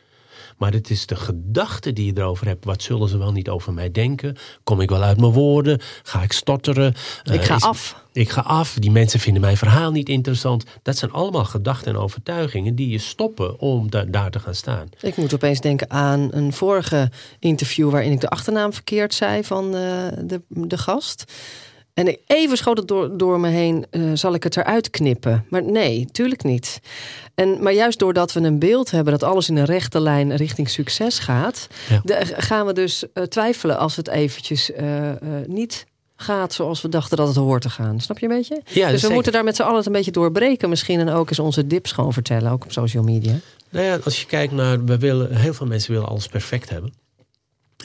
Maar 0.57 0.71
het 0.73 0.89
is 0.89 1.05
de 1.05 1.15
gedachte 1.15 1.93
die 1.93 2.05
je 2.13 2.19
erover 2.21 2.47
hebt. 2.47 2.65
Wat 2.65 2.81
zullen 2.83 3.09
ze 3.09 3.17
wel 3.17 3.31
niet 3.31 3.49
over 3.49 3.73
mij 3.73 3.91
denken? 3.91 4.35
Kom 4.63 4.81
ik 4.81 4.89
wel 4.89 5.01
uit 5.03 5.19
mijn 5.19 5.31
woorden? 5.31 5.79
Ga 6.03 6.21
ik 6.21 6.31
stotteren? 6.31 6.93
Ik 7.23 7.39
Eh, 7.39 7.45
ga 7.45 7.55
is- 7.55 7.63
af. 7.63 8.03
Ik 8.13 8.29
ga 8.29 8.41
af. 8.41 8.73
Die 8.79 8.91
mensen 8.91 9.19
vinden 9.19 9.41
mijn 9.41 9.57
verhaal 9.57 9.91
niet 9.91 10.09
interessant. 10.09 10.63
Dat 10.81 10.97
zijn 10.97 11.11
allemaal 11.11 11.45
gedachten 11.45 11.93
en 11.93 11.99
overtuigingen 11.99 12.75
die 12.75 12.89
je 12.89 12.97
stoppen 12.97 13.59
om 13.59 13.89
da- 13.89 14.03
daar 14.03 14.31
te 14.31 14.39
gaan 14.39 14.55
staan. 14.55 14.87
Ik 15.01 15.17
moet 15.17 15.33
opeens 15.33 15.59
denken 15.61 15.89
aan 15.91 16.27
een 16.31 16.53
vorige 16.53 17.11
interview 17.39 17.89
waarin 17.89 18.11
ik 18.11 18.19
de 18.21 18.29
achternaam 18.29 18.73
verkeerd 18.73 19.13
zei 19.13 19.43
van 19.43 19.65
eh, 19.65 19.81
de, 20.25 20.41
de 20.47 20.77
gast. 20.77 21.23
En 21.95 22.17
even 22.25 22.57
schoot 22.57 22.77
het 22.77 22.87
door, 22.87 23.17
door 23.17 23.39
me 23.39 23.49
heen, 23.49 23.85
eh, 23.89 24.01
zal 24.13 24.33
ik 24.33 24.43
het 24.43 24.57
eruit 24.57 24.89
knippen? 24.89 25.45
Maar 25.49 25.63
nee, 25.63 26.07
tuurlijk 26.11 26.43
niet. 26.43 26.79
En, 27.35 27.63
maar 27.63 27.73
juist 27.73 27.99
doordat 27.99 28.33
we 28.33 28.39
een 28.39 28.59
beeld 28.59 28.91
hebben 28.91 29.13
dat 29.13 29.23
alles 29.23 29.49
in 29.49 29.55
een 29.57 29.65
rechte 29.65 29.99
lijn 29.99 30.35
richting 30.35 30.69
succes 30.69 31.19
gaat, 31.19 31.67
Ja. 31.89 32.01
de- 32.03 32.33
gaan 32.37 32.65
we 32.65 32.73
dus 32.73 33.03
eh, 33.13 33.23
twijfelen 33.23 33.77
als 33.77 33.95
het 33.95 34.07
eventjes 34.07 34.71
eh, 34.71 34.87
niet 35.47 35.85
gaat 36.15 36.53
zoals 36.53 36.81
we 36.81 36.89
dachten 36.89 37.17
dat 37.17 37.27
het 37.27 37.35
hoort 37.35 37.61
te 37.61 37.69
gaan. 37.69 37.99
Snap 37.99 38.19
je 38.19 38.27
een 38.29 38.35
beetje? 38.37 38.61
Ja, 38.65 38.83
dus 38.83 38.91
we 38.91 38.97
zeker. 38.97 39.13
moeten 39.13 39.31
daar 39.31 39.43
met 39.43 39.55
z'n 39.55 39.61
allen 39.61 39.77
het 39.77 39.85
een 39.85 39.91
beetje 39.91 40.11
doorbreken 40.11 40.69
misschien 40.69 40.99
en 40.99 41.09
ook 41.09 41.29
eens 41.29 41.39
onze 41.39 41.67
dips 41.67 41.91
gewoon 41.91 42.13
vertellen, 42.13 42.51
ook 42.51 42.63
op 42.63 42.71
social 42.71 43.03
media. 43.03 43.33
Nou 43.69 43.85
ja, 43.85 43.97
als 44.03 44.19
je 44.21 44.25
kijkt 44.25 44.53
naar, 44.53 44.85
we 44.85 44.97
willen, 44.97 45.35
heel 45.35 45.53
veel 45.53 45.67
mensen 45.67 45.91
willen 45.93 46.07
alles 46.07 46.27
perfect 46.27 46.69
hebben. 46.69 46.93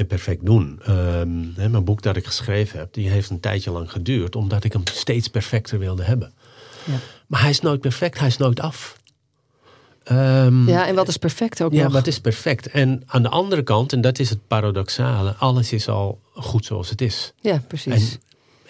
Perfect 0.07 0.47
doen. 0.47 0.81
Ehm, 0.85 1.45
hè, 1.57 1.69
mijn 1.69 1.85
boek 1.85 2.03
dat 2.03 2.17
ik 2.17 2.27
geschreven 2.27 2.79
heb, 2.79 2.95
die 2.95 3.09
heeft 3.09 3.31
een 3.31 3.41
tijdje 3.41 3.71
lang 3.71 3.91
geduurd, 3.91 4.37
omdat 4.37 4.65
ik 4.65 4.73
hem 4.73 4.83
steeds 4.93 5.29
perfecter 5.29 5.79
wilde 5.79 6.03
hebben. 6.03 6.33
Ja. 6.85 6.95
Maar 7.27 7.41
hij 7.41 7.51
is 7.51 7.61
nooit 7.61 7.81
perfect, 7.81 8.19
hij 8.19 8.29
is 8.29 8.37
nooit 8.37 8.61
af. 8.61 8.99
Ehm, 10.05 10.69
Ja, 10.69 10.87
en 10.87 10.95
wat 10.95 11.09
is 11.09 11.17
perfect 11.17 11.63
ook 11.63 11.73
ja, 11.73 11.85
nog? 11.85 11.93
het 11.93 12.07
is 12.07 12.21
perfect. 12.21 12.67
En 12.67 13.03
aan 13.07 13.23
de 13.23 13.29
andere 13.29 13.63
kant, 13.63 13.93
en 13.93 14.01
dat 14.01 14.19
is 14.19 14.31
het 14.31 14.39
paradoxale, 14.47 15.35
alles 15.35 15.73
is 15.73 15.89
al 15.89 16.19
goed 16.35 16.65
zoals 16.65 16.91
het 16.91 17.01
is. 17.01 17.33
Ja, 17.41 17.63
precies. 17.69 18.13
En, 18.13 18.21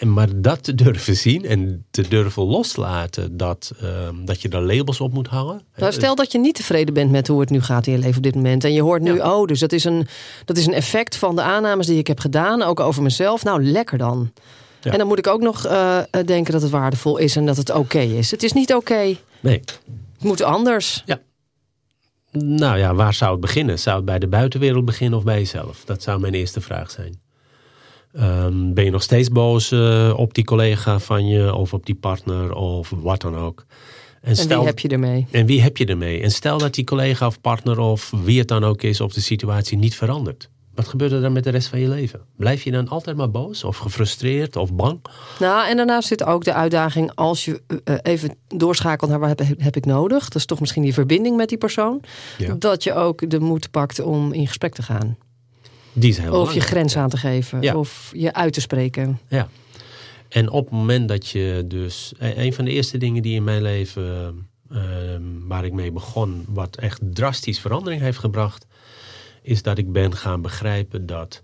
en 0.01 0.13
maar 0.13 0.29
dat 0.35 0.63
te 0.65 0.75
durven 0.75 1.17
zien 1.17 1.45
en 1.45 1.85
te 1.91 2.09
durven 2.09 2.43
loslaten 2.43 3.37
dat, 3.37 3.73
ehm, 3.81 4.25
dat 4.25 4.43
je 4.43 4.49
daar 4.49 4.63
labels 4.63 5.01
op 5.01 5.13
moet 5.13 5.27
hangen. 5.27 5.63
Nou, 5.77 5.93
stel 5.93 6.15
dat 6.15 6.33
je 6.33 6.39
niet 6.39 6.55
tevreden 6.55 6.95
bent 6.95 7.11
met 7.11 7.29
hoe 7.29 7.41
het 7.41 7.51
nu 7.51 7.61
gaat 7.61 7.87
in 7.87 7.93
je 7.93 7.99
leven 7.99 8.17
op 8.17 8.23
dit 8.23 8.35
moment. 8.35 8.65
En 8.65 8.73
je 8.73 8.83
hoort 8.83 9.03
nu, 9.03 9.15
Ja. 9.15 9.39
oh, 9.39 9.47
dus 9.47 9.59
dat 9.61 9.73
is, 9.73 9.85
een, 9.85 10.07
dat 10.45 10.57
is 10.57 10.67
een 10.67 10.73
effect 10.73 11.17
van 11.17 11.37
de 11.37 11.43
aannames 11.43 11.87
die 11.87 11.99
ik 11.99 12.07
heb 12.07 12.21
gedaan. 12.21 12.63
Ook 12.63 12.81
over 12.81 13.03
mezelf. 13.03 13.45
Nou, 13.45 13.65
lekker 13.65 13.99
dan. 13.99 14.33
Ja. 14.81 14.93
En 14.93 14.99
dan 14.99 15.07
moet 15.07 15.19
ik 15.19 15.27
ook 15.27 15.41
nog 15.41 15.65
eh, 15.67 15.99
denken 16.27 16.53
dat 16.53 16.63
het 16.63 16.71
waardevol 16.71 17.17
is 17.17 17.37
en 17.37 17.47
dat 17.47 17.57
het 17.57 17.71
oké 17.71 18.01
is. 18.01 18.31
Het 18.31 18.43
is 18.43 18.53
niet 18.53 18.75
oké. 18.75 19.17
Nee. 19.41 19.61
Het 19.61 19.81
moet 20.21 20.43
anders. 20.43 21.05
Nou 22.33 22.79
ja, 22.79 22.95
waar 22.95 23.15
zou 23.15 23.31
het 23.33 23.41
beginnen? 23.41 23.79
Zou 23.79 23.97
het 23.97 24.05
bij 24.05 24.19
de 24.19 24.29
buitenwereld 24.29 24.85
beginnen 24.85 25.19
of 25.19 25.25
bij 25.25 25.39
jezelf? 25.39 25.83
Dat 25.85 26.03
zou 26.03 26.21
mijn 26.21 26.35
eerste 26.35 26.61
vraag 26.61 26.91
zijn. 26.91 27.21
Ehm, 28.13 28.73
ben 28.73 28.85
je 28.85 28.91
nog 28.91 29.03
steeds 29.03 29.29
boos 29.29 29.71
eh, 29.73 30.13
op 30.17 30.35
die 30.35 30.45
collega 30.45 30.99
van 30.99 31.27
je 31.27 31.55
of 31.55 31.73
op 31.73 31.87
die 31.87 31.95
partner 31.95 32.55
of 32.55 32.93
wat 32.97 33.21
dan 33.21 33.37
ook? 33.37 33.65
En 34.21 34.49
wie 34.49 34.65
heb 34.65 34.79
je 34.79 34.89
ermee? 34.89 35.27
En 35.31 35.47
wie 35.47 35.63
heb 35.63 35.77
je 35.77 35.87
ermee? 35.87 36.23
En 36.23 36.31
stel 36.31 36.59
dat 36.59 36.75
die 36.75 36.85
collega 36.85 37.27
of 37.27 37.41
partner 37.41 37.79
of 37.79 38.13
wie 38.25 38.39
het 38.39 38.49
dan 38.49 38.65
ook 38.65 38.83
is 38.83 39.01
of 39.01 39.13
de 39.13 39.21
situatie 39.21 39.79
niet 39.79 39.95
verandert. 39.95 40.51
Wat 40.75 40.89
gebeurt 40.89 41.13
er 41.13 41.21
dan 41.21 41.33
met 41.33 41.45
de 41.45 41.51
rest 41.51 41.69
van 41.69 41.81
je 41.81 41.89
leven? 41.89 42.21
Blijf 42.37 42.63
je 42.63 42.71
dan 42.71 42.89
altijd 42.89 43.17
maar 43.17 43.31
boos 43.31 43.65
of 43.65 43.77
gefrustreerd 43.77 44.57
of 44.57 44.75
bang? 44.75 45.01
Nou, 45.39 45.69
en 45.69 45.77
daarnaast 45.77 46.09
zit 46.09 46.25
ook 46.25 46.45
de 46.45 46.53
uitdaging 46.53 47.15
als 47.15 47.45
je 47.45 47.63
eh, 47.85 47.95
even 48.03 48.37
doorschakelt 48.49 49.11
naar 49.11 49.19
waar 49.19 49.29
heb, 49.29 49.47
heb 49.59 49.77
ik 49.77 49.87
nodig. 49.87 50.25
Dat 50.25 50.35
is 50.35 50.47
toch 50.47 50.61
misschien 50.61 50.83
die 50.83 50.95
verbinding 50.95 51.37
met 51.37 51.49
die 51.49 51.59
persoon. 51.59 52.03
Ja. 52.39 52.55
Dat 52.55 52.85
je 52.85 52.95
ook 52.95 53.31
de 53.31 53.41
moed 53.41 53.71
pakt 53.71 54.01
om 54.01 54.33
in 54.33 54.47
gesprek 54.47 54.75
te 54.75 54.83
gaan. 54.83 55.17
Die 55.93 56.33
Of 56.33 56.55
je 56.55 56.61
grens 56.61 56.97
aan 56.97 57.09
te 57.09 57.17
geven. 57.17 57.63
Ja. 57.63 57.77
Of 57.77 58.13
je 58.17 58.33
uit 58.33 58.53
te 58.53 58.61
spreken. 58.61 59.21
Ja. 59.29 59.49
En 60.29 60.51
op 60.51 60.65
het 60.65 60.75
moment 60.75 61.09
dat 61.09 61.29
je 61.29 61.65
dus... 61.67 62.13
e- 62.19 62.45
Een 62.47 62.53
van 62.53 62.65
de 62.65 62.71
eerste 62.71 62.99
dingen 62.99 63.23
die 63.23 63.35
in 63.35 63.45
mijn 63.45 63.63
leven... 63.63 64.49
ehm, 64.71 65.23
waar 65.47 65.65
ik 65.65 65.73
mee 65.73 65.93
begon... 65.93 66.45
wat 66.49 66.77
echt 66.77 67.01
drastisch 67.13 67.61
verandering 67.61 68.03
heeft 68.03 68.19
gebracht... 68.19 68.67
is 69.43 69.63
dat 69.63 69.79
ik 69.79 69.93
ben 69.93 70.17
gaan 70.17 70.43
begrijpen 70.43 71.07
dat... 71.07 71.43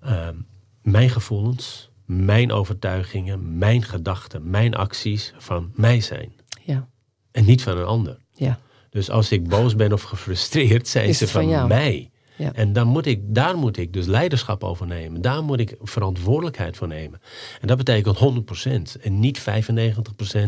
ehm, 0.00 0.34
mijn 0.82 1.10
gevoelens, 1.10 1.90
mijn 2.04 2.52
overtuigingen... 2.52 3.58
mijn 3.58 3.82
gedachten, 3.82 4.50
mijn 4.50 4.74
acties 4.74 5.34
van 5.38 5.72
mij 5.74 6.00
zijn. 6.00 6.32
Ja. 6.62 6.88
En 7.32 7.44
niet 7.44 7.62
van 7.62 7.78
een 7.78 7.84
ander. 7.84 8.18
Ja. 8.34 8.58
Dus 8.90 9.10
als 9.10 9.32
ik 9.32 9.48
boos 9.48 9.76
ben 9.76 9.92
of 9.92 10.02
gefrustreerd... 10.02 10.88
zijn 10.88 11.08
Is 11.08 11.18
ze 11.18 11.28
van 11.28 11.66
mij. 11.66 12.09
Ja. 12.40 12.52
En 12.52 12.72
dan 12.72 12.86
moet 12.86 13.06
ik, 13.06 13.20
daar 13.26 13.56
moet 13.56 13.76
ik 13.76 13.92
dus 13.92 14.06
leiderschap 14.06 14.64
over 14.64 14.86
nemen. 14.86 15.20
Daar 15.20 15.42
moet 15.44 15.60
ik 15.60 15.74
verantwoordelijkheid 15.82 16.76
voor 16.76 16.88
nemen. 16.88 17.20
En 17.60 17.66
dat 17.66 17.76
betekent 17.76 18.18
100%. 18.98 19.00
En 19.02 19.20
niet 19.20 19.40
95% 19.40 19.42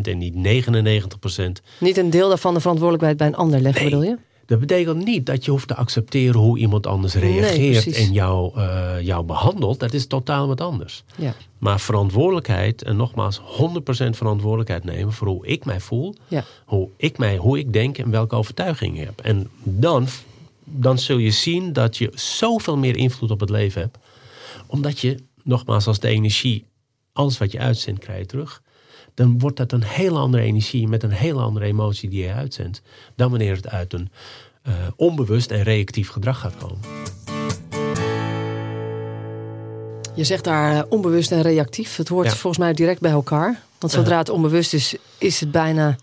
en 0.03 0.19
niet 0.19 0.35
99%. 0.35 1.63
Niet 1.79 1.97
een 1.97 2.11
deel 2.11 2.29
daarvan 2.29 2.55
de 2.55 2.61
verantwoordelijkheid 2.61 3.17
bij 3.17 3.27
een 3.27 3.35
ander 3.37 3.61
leggen, 3.61 3.83
Nee. 3.83 3.91
bedoel 3.91 4.09
je? 4.09 4.17
Dat 4.47 4.61
betekent 4.61 5.05
niet 5.05 5.27
dat 5.27 5.45
je 5.45 5.51
hoeft 5.51 5.69
te 5.69 5.75
accepteren 5.77 6.41
hoe 6.41 6.59
iemand 6.59 6.87
anders 6.87 7.15
reageert 7.15 7.93
en 7.97 8.13
jou, 8.13 8.53
eh, 8.57 9.01
jou 9.01 9.25
behandelt. 9.25 9.81
Dat 9.81 9.93
is 9.93 10.07
totaal 10.07 10.47
wat 10.49 10.61
anders. 10.61 11.05
Ja. 11.17 11.35
Maar 11.59 11.81
verantwoordelijkheid, 11.81 12.83
en 12.83 12.97
nogmaals 12.97 13.41
100% 13.45 14.17
verantwoordelijkheid 14.17 14.85
nemen 14.85 15.13
voor 15.13 15.27
hoe 15.29 15.47
ik 15.47 15.65
mij 15.65 15.81
voel, 15.81 16.15
Ja. 16.29 16.45
hoe 16.65 16.89
ik, 16.97 17.19
mij, 17.19 17.37
hoe 17.37 17.59
ik 17.59 17.73
denk 17.73 17.99
en 17.99 18.11
welke 18.11 18.35
overtuigingen 18.37 19.01
ik 19.01 19.07
heb. 19.07 19.21
En 19.21 19.49
dan, 19.63 20.07
dan 20.65 20.99
zul 20.99 21.19
je 21.19 21.31
zien 21.31 21.73
dat 21.73 21.97
je 21.97 22.11
zoveel 22.15 22.77
meer 22.77 22.97
invloed 22.97 23.31
op 23.31 23.41
het 23.41 23.51
leven 23.51 23.81
hebt. 23.81 23.99
Omdat 24.67 25.01
je, 25.01 25.19
nogmaals, 25.43 25.87
als 25.87 25.99
de 26.01 26.09
energie, 26.09 26.67
alles 27.13 27.39
wat 27.39 27.53
je 27.53 27.59
uitzendt, 27.59 28.01
krijg 28.01 28.19
je 28.19 28.27
terug. 28.27 28.63
Dan 29.15 29.39
wordt 29.39 29.57
dat 29.57 29.73
een 29.73 29.83
hele 29.83 30.19
andere 30.19 30.43
energie 30.43 30.89
met 30.89 31.03
een 31.03 31.11
hele 31.11 31.41
andere 31.41 31.67
emotie 31.67 32.09
die 32.09 32.23
je 32.23 32.33
uitzendt. 32.33 32.83
Dan 33.17 33.31
wanneer 33.31 33.57
het 33.57 33.69
uit 33.69 33.93
een 33.93 34.11
eh, 34.63 34.73
onbewust 34.97 35.51
en 35.51 35.63
reactief 35.63 36.09
gedrag 36.09 36.39
gaat 36.39 36.57
komen. 36.57 36.81
Je 40.15 40.25
zegt 40.25 40.45
daar 40.45 40.77
eh, 40.77 40.83
onbewust 40.89 41.33
en 41.33 41.43
reactief. 41.43 41.97
Het 41.97 42.09
hoort 42.09 42.27
Ja. 42.27 42.33
volgens 42.33 42.63
mij 42.63 42.73
direct 42.73 43.01
bij 43.01 43.11
elkaar. 43.11 43.63
Want 43.79 43.93
zodra 43.93 44.19
het 44.19 44.29
onbewust 44.29 44.75
is, 44.75 44.97
is 45.19 45.41
het 45.41 45.51
bijna 45.51 45.97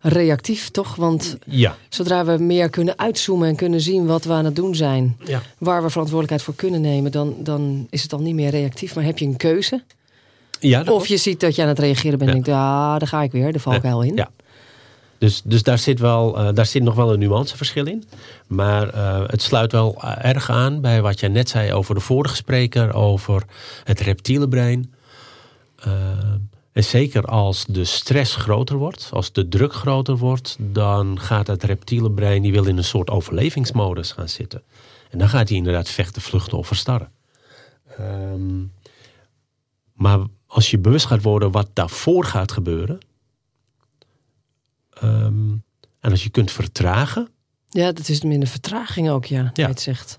reactief, 0.00 0.68
toch? 0.68 0.96
Want 0.96 1.36
Ja, 1.46 1.76
zodra 1.88 2.24
we 2.24 2.38
meer 2.38 2.70
kunnen 2.70 2.98
uitzoomen 2.98 3.48
en 3.48 3.56
kunnen 3.56 3.80
zien 3.80 4.06
wat 4.06 4.24
we 4.24 4.32
aan 4.32 4.44
het 4.44 4.56
doen 4.56 4.74
zijn, 4.74 5.16
ja. 5.24 5.42
waar 5.58 5.82
we 5.82 5.90
verantwoordelijkheid 5.90 6.42
voor 6.42 6.54
kunnen 6.54 6.80
nemen, 6.80 7.12
dan, 7.12 7.34
dan 7.38 7.86
is 7.90 8.02
het 8.02 8.12
al 8.12 8.20
niet 8.20 8.34
meer 8.34 8.50
reactief, 8.50 8.94
maar 8.94 9.04
heb 9.04 9.18
je 9.18 9.24
een 9.24 9.36
keuze. 9.36 9.82
ja 10.60 10.82
Of 10.82 11.06
je 11.06 11.16
ziet 11.16 11.40
dat 11.40 11.54
je 11.54 11.62
aan 11.62 11.68
het 11.68 11.78
reageren 11.78 12.18
bent 12.18 12.30
en 12.30 12.36
denkt, 12.36 12.48
ah, 12.48 12.98
daar 12.98 13.08
ga 13.08 13.22
ik 13.22 13.32
weer, 13.32 13.52
de 13.52 13.60
valkuil 13.60 14.02
in. 14.02 14.14
Ja. 14.14 14.30
Dus, 15.20 15.42
dus 15.44 15.62
daar, 15.62 15.78
zit 15.78 15.98
wel, 15.98 16.38
eh, 16.38 16.48
daar 16.54 16.66
zit 16.66 16.82
nog 16.82 16.94
wel 16.94 17.12
een 17.12 17.18
nuanceverschil 17.18 17.86
in. 17.86 18.04
Maar 18.46 18.88
eh, 18.88 19.22
het 19.26 19.42
sluit 19.42 19.72
wel 19.72 19.96
eh, 20.00 20.24
erg 20.30 20.50
aan 20.50 20.80
bij 20.80 21.02
wat 21.02 21.20
jij 21.20 21.28
net 21.28 21.48
zei 21.48 21.72
over 21.72 21.94
de 21.94 22.00
vorige 22.00 22.36
spreker, 22.36 22.94
over 22.94 23.42
het 23.84 24.00
reptiele 24.00 24.48
brein. 24.48 24.92
En 26.72 26.84
zeker 26.84 27.24
als 27.24 27.64
de 27.64 27.84
stress 27.84 28.36
groter 28.36 28.76
wordt, 28.76 29.08
als 29.12 29.32
de 29.32 29.48
druk 29.48 29.72
groter 29.72 30.16
wordt, 30.16 30.56
dan 30.60 31.20
gaat 31.20 31.46
het 31.46 31.64
reptiele 31.64 32.10
brein, 32.10 32.42
die 32.42 32.52
wil 32.52 32.66
in 32.66 32.76
een 32.76 32.84
soort 32.84 33.10
overlevingsmodus 33.10 34.12
gaan 34.12 34.28
zitten. 34.28 34.62
En 35.10 35.18
dan 35.18 35.28
gaat 35.28 35.48
hij 35.48 35.58
inderdaad 35.58 35.88
vechten, 35.88 36.22
vluchten 36.22 36.58
of 36.58 36.66
verstarren. 36.66 37.12
Ehm, 37.98 38.64
maar 39.92 40.18
als 40.46 40.70
je 40.70 40.78
bewust 40.78 41.06
gaat 41.06 41.22
worden 41.22 41.50
wat 41.50 41.68
daarvoor 41.72 42.24
gaat 42.24 42.52
gebeuren, 42.52 43.00
Ehm, 45.00 45.50
en 46.00 46.10
als 46.10 46.22
je 46.22 46.30
kunt 46.30 46.50
vertragen. 46.50 47.28
Ja, 47.68 47.92
dat 47.92 48.08
is 48.08 48.22
minder 48.22 48.48
vertraging 48.48 49.10
ook, 49.10 49.24
ja, 49.24 49.50
ja. 49.54 49.68
het 49.68 49.80
zegt. 49.80 50.18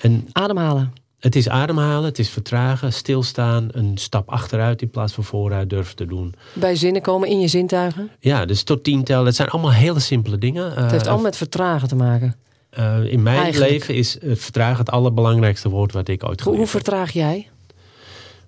En 0.00 0.28
Ademhalen. 0.32 0.92
Het 1.24 1.36
is 1.36 1.48
ademhalen, 1.48 2.04
het 2.04 2.18
is 2.18 2.28
vertragen, 2.30 2.92
stilstaan, 2.92 3.68
een 3.70 3.98
stap 3.98 4.28
achteruit 4.28 4.82
in 4.82 4.90
plaats 4.90 5.12
van 5.12 5.24
vooruit 5.24 5.70
durven 5.70 5.96
te 5.96 6.06
doen. 6.06 6.34
Bij 6.52 6.76
zinnen 6.76 7.02
komen 7.02 7.28
in 7.28 7.40
je 7.40 7.48
zintuigen. 7.48 8.10
Ja, 8.20 8.44
dus 8.44 8.62
tot 8.62 8.84
tien 8.84 9.04
tellen. 9.04 9.26
Het 9.26 9.34
zijn 9.36 9.48
allemaal 9.48 9.72
hele 9.72 10.00
simpele 10.00 10.38
dingen. 10.38 10.64
Het 10.74 10.90
heeft 10.90 11.02
Eh, 11.02 11.06
allemaal 11.08 11.22
met 11.24 11.36
vertragen 11.36 11.88
te 11.88 11.96
maken. 11.96 12.34
eh, 12.70 13.04
in 13.04 13.22
mijn 13.22 13.38
Eigenlijk. 13.42 13.70
leven 13.70 13.94
is 13.94 14.18
eh, 14.18 14.36
vertragen 14.36 14.78
het 14.78 14.90
allerbelangrijkste 14.90 15.68
woord 15.68 15.92
wat 15.92 16.08
ik 16.08 16.24
ooit 16.24 16.42
geleerd 16.42 16.58
hoe 16.60 16.68
vertraag 16.70 17.10
jij? 17.12 17.48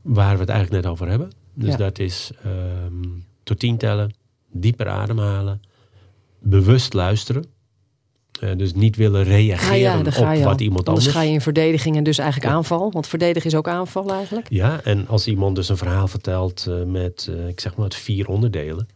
Waar 0.02 0.34
we 0.34 0.40
het 0.40 0.48
eigenlijk 0.48 0.82
net 0.82 0.92
over 0.92 1.08
hebben. 1.08 1.30
Dus 1.54 1.70
Ja. 1.70 1.76
dat 1.76 1.98
is 1.98 2.30
ehm, 2.44 3.08
tot 3.42 3.58
tien 3.58 3.76
tellen, 3.76 4.14
dieper 4.52 4.88
ademhalen, 4.88 5.60
bewust 6.38 6.92
luisteren. 6.92 7.44
Eh, 8.40 8.50
dus 8.56 8.74
niet 8.74 8.96
willen 8.96 9.20
Ah 9.20 9.26
reageren 9.28 9.78
ja, 9.78 9.98
op 9.98 10.34
je 10.34 10.44
wat 10.44 10.60
iemand 10.60 10.88
Anders 10.88 11.06
anders 11.06 11.06
ga 11.06 11.22
je 11.22 11.32
in 11.32 11.40
verdediging 11.40 11.96
en 11.96 12.02
dus 12.04 12.18
eigenlijk 12.18 12.50
Ja. 12.50 12.56
aanval. 12.56 12.90
Want 12.92 13.06
verdedigen 13.06 13.50
is 13.50 13.56
ook 13.56 13.68
aanval 13.68 14.12
eigenlijk. 14.12 14.46
Ja, 14.50 14.80
en 14.84 15.08
als 15.08 15.26
iemand 15.26 15.56
dus 15.56 15.68
een 15.68 15.76
verhaal 15.76 16.08
vertelt 16.08 16.66
eh, 16.68 16.74
met, 16.86 17.28
eh, 17.30 17.48
ik 17.48 17.60
zeg 17.60 17.76
maar, 17.76 17.90
vier 17.92 18.28
onderdelen. 18.28 18.88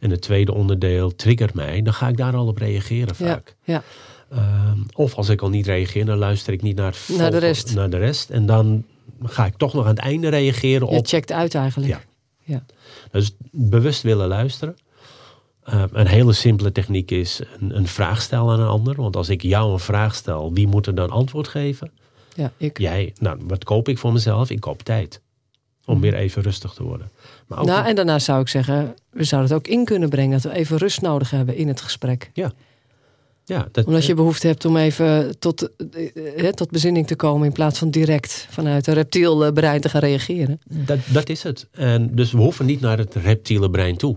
En 0.00 0.10
het 0.10 0.20
tweede 0.22 0.54
onderdeel 0.54 1.16
triggert 1.16 1.54
mij, 1.54 1.82
dan 1.82 1.92
ga 1.94 2.08
ik 2.08 2.16
daar 2.16 2.34
al 2.36 2.46
op 2.46 2.58
reageren 2.58 3.14
vaak. 3.14 3.56
ja. 3.64 3.82
Ehm, 4.30 4.78
of 4.94 5.14
als 5.14 5.28
ik 5.28 5.42
al 5.42 5.48
niet 5.48 5.66
reageer, 5.66 6.04
dan 6.04 6.18
luister 6.18 6.52
ik 6.52 6.62
niet 6.62 6.76
naar, 6.76 6.96
de 7.06 7.38
rest. 7.38 7.74
naar 7.74 7.90
de 7.90 7.96
rest. 7.98 8.30
En 8.30 8.46
dan 8.46 8.84
ga 9.22 9.46
ik 9.46 9.54
toch 9.56 9.72
nog 9.74 9.84
aan 9.84 9.90
het 9.90 9.98
einde 9.98 10.28
reageren 10.28 10.90
Je 10.90 10.96
op. 10.98 11.06
checkt 11.06 11.32
uit 11.32 11.54
eigenlijk. 11.54 11.92
Ja. 11.92 12.00
Ja. 12.44 12.64
Dus 13.10 13.36
bewust 13.50 14.02
willen 14.02 14.28
luisteren. 14.28 14.76
Eh, 15.62 15.82
een 15.92 16.06
hele 16.06 16.32
simpele 16.32 16.72
techniek 16.72 17.10
is 17.10 17.40
een, 17.60 17.76
een 17.76 17.86
vraag 17.86 18.22
stellen 18.22 18.52
aan 18.52 18.60
een 18.60 18.66
ander. 18.66 18.96
Want 18.96 19.16
als 19.16 19.28
ik 19.28 19.42
jou 19.42 19.72
een 19.72 19.78
vraag 19.78 20.14
stel, 20.14 20.52
wie 20.52 20.66
moet 20.66 20.86
er 20.86 20.94
dan 20.94 21.10
antwoord 21.10 21.48
geven? 21.48 21.90
Ja, 22.34 22.52
ik. 22.56 22.78
Jij, 22.78 23.14
nou, 23.18 23.38
wat 23.42 23.64
koop 23.64 23.88
ik 23.88 23.98
voor 23.98 24.12
mezelf? 24.12 24.50
Ik 24.50 24.60
koop 24.60 24.82
tijd. 24.82 25.20
Om 25.84 26.00
weer 26.00 26.14
even 26.14 26.42
rustig 26.42 26.72
te 26.72 26.82
worden. 26.82 27.10
Maar 27.46 27.58
ook 27.58 27.66
Nou, 27.66 27.86
en 27.86 27.94
daarna 27.94 28.18
zou 28.18 28.40
ik 28.40 28.48
zeggen, 28.48 28.94
we 29.10 29.24
zouden 29.24 29.50
het 29.50 29.58
ook 29.58 29.72
in 29.72 29.84
kunnen 29.84 30.08
brengen 30.08 30.40
dat 30.40 30.52
we 30.52 30.58
even 30.58 30.76
rust 30.76 31.00
nodig 31.00 31.30
hebben 31.30 31.56
in 31.56 31.68
het 31.68 31.80
gesprek. 31.80 32.30
ja, 33.50 33.68
dat, 33.72 33.84
Omdat 33.84 34.06
je 34.06 34.14
behoefte 34.14 34.46
hebt 34.46 34.64
om 34.64 34.76
even 34.76 35.38
tot, 35.38 35.70
eh, 35.76 36.46
eh, 36.46 36.52
tot 36.52 36.70
bezinning 36.70 37.06
te 37.06 37.16
komen 37.16 37.46
in 37.46 37.52
plaats 37.52 37.78
van 37.78 37.90
direct 37.90 38.46
vanuit 38.50 38.86
een 38.86 38.94
reptiel 38.94 39.44
eh, 39.44 39.52
brein 39.52 39.80
te 39.80 39.88
gaan 39.88 40.00
reageren. 40.00 40.60
dat, 40.68 40.98
dat 41.06 41.28
is 41.28 41.42
het. 41.42 41.68
En 41.72 42.14
dus 42.14 42.32
we 42.32 42.38
hoeven 42.38 42.66
niet 42.66 42.80
naar 42.80 42.98
het 42.98 43.14
reptiele 43.14 43.70
brein 43.70 43.96
toe. 43.96 44.16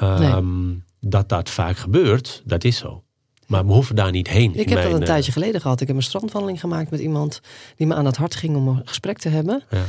Ehm, 0.00 0.72
Dat 1.00 1.28
dat 1.28 1.50
vaak 1.50 1.76
gebeurt, 1.76 2.42
dat 2.44 2.64
is 2.64 2.76
zo. 2.76 3.02
Maar 3.46 3.66
we 3.66 3.72
hoeven 3.72 3.96
daar 3.96 4.10
niet 4.10 4.28
heen. 4.28 4.54
Ik 4.54 4.68
heb 4.68 4.82
dat 4.82 4.92
een 4.92 5.00
eh, 5.00 5.06
tijdje 5.06 5.32
geleden 5.32 5.60
gehad. 5.60 5.80
Ik 5.80 5.86
heb 5.86 5.96
een 5.96 6.02
strandwandeling 6.02 6.60
gemaakt 6.60 6.90
met 6.90 7.00
iemand 7.00 7.40
die 7.76 7.86
me 7.86 7.94
aan 7.94 8.04
het 8.04 8.16
hart 8.16 8.34
ging 8.34 8.56
om 8.56 8.68
een 8.68 8.80
gesprek 8.84 9.18
te 9.18 9.28
hebben. 9.28 9.62
Ja. 9.70 9.82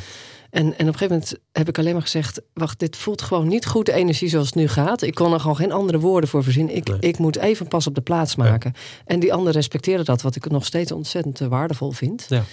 En, 0.49 0.65
en 0.65 0.67
op 0.71 0.77
een 0.79 0.85
gegeven 0.85 1.07
moment 1.07 1.33
heb 1.51 1.67
ik 1.67 1.77
alleen 1.77 1.93
maar 1.93 2.01
gezegd: 2.01 2.41
Wacht, 2.53 2.79
dit 2.79 2.95
voelt 2.97 3.21
gewoon 3.21 3.47
niet 3.47 3.65
goed, 3.65 3.85
de 3.85 3.93
energie 3.93 4.29
zoals 4.29 4.45
het 4.45 4.55
nu 4.55 4.67
gaat. 4.67 5.01
Ik 5.01 5.13
kon 5.15 5.33
er 5.33 5.39
gewoon 5.39 5.55
geen 5.55 5.71
andere 5.71 5.99
woorden 5.99 6.29
voor 6.29 6.43
verzinnen. 6.43 6.75
Ik, 6.75 6.87
Nee. 6.87 6.99
ik 6.99 7.17
moet 7.17 7.35
even 7.37 7.67
pas 7.67 7.87
op 7.87 7.95
de 7.95 8.01
plaats 8.01 8.35
maken. 8.35 8.73
En 9.05 9.19
die 9.19 9.33
ander 9.33 9.53
respecteerde 9.53 10.03
dat, 10.03 10.21
wat 10.21 10.35
ik 10.35 10.49
nog 10.49 10.65
steeds 10.65 10.91
ontzettend 10.91 11.41
eh, 11.41 11.47
waardevol 11.47 11.91
vind. 11.91 12.25
Ja. 12.29 12.43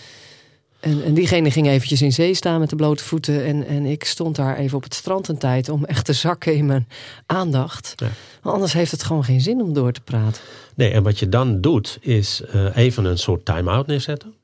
En, 0.81 1.05
en 1.05 1.15
diegene 1.15 1.51
ging 1.51 1.69
eventjes 1.69 2.03
in 2.03 2.13
zee 2.13 2.35
staan 2.35 2.61
met 2.61 2.71
de 2.71 2.77
blote 2.77 3.05
voeten. 3.05 3.45
En, 3.45 3.67
en 3.67 3.85
ik 3.85 4.05
stond 4.05 4.37
daar 4.37 4.57
even 4.57 4.77
op 4.77 4.83
het 4.83 4.95
strand 4.95 5.29
een 5.29 5.39
tijd 5.39 5.69
om 5.69 5.85
echt 5.85 6.05
te 6.05 6.13
zakken 6.13 6.55
in 6.55 6.67
mijn 6.67 6.89
aandacht. 7.27 7.93
Ja. 7.97 8.09
Want 8.43 8.55
anders 8.55 8.73
heeft 8.73 8.91
het 8.91 9.03
gewoon 9.03 9.25
geen 9.25 9.41
zin 9.41 9.63
om 9.63 9.73
door 9.73 9.93
te 9.93 10.01
praten. 10.01 10.43
Nee, 10.75 10.91
en 10.91 11.03
wat 11.03 11.19
je 11.19 11.29
dan 11.29 11.61
doet, 11.61 11.99
is 12.01 12.43
eh, 12.53 12.77
even 12.77 13.05
een 13.05 13.19
soort 13.19 13.45
time-out 13.45 13.87
neerzetten. 13.87 14.35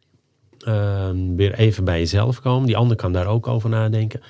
Ehm, 0.58 1.34
weer 1.36 1.54
even 1.54 1.84
bij 1.84 1.98
jezelf 1.98 2.40
komen. 2.40 2.66
Die 2.66 2.76
ander 2.76 2.96
kan 2.96 3.12
daar 3.12 3.26
ook 3.26 3.46
over 3.46 3.70
nadenken. 3.70 4.20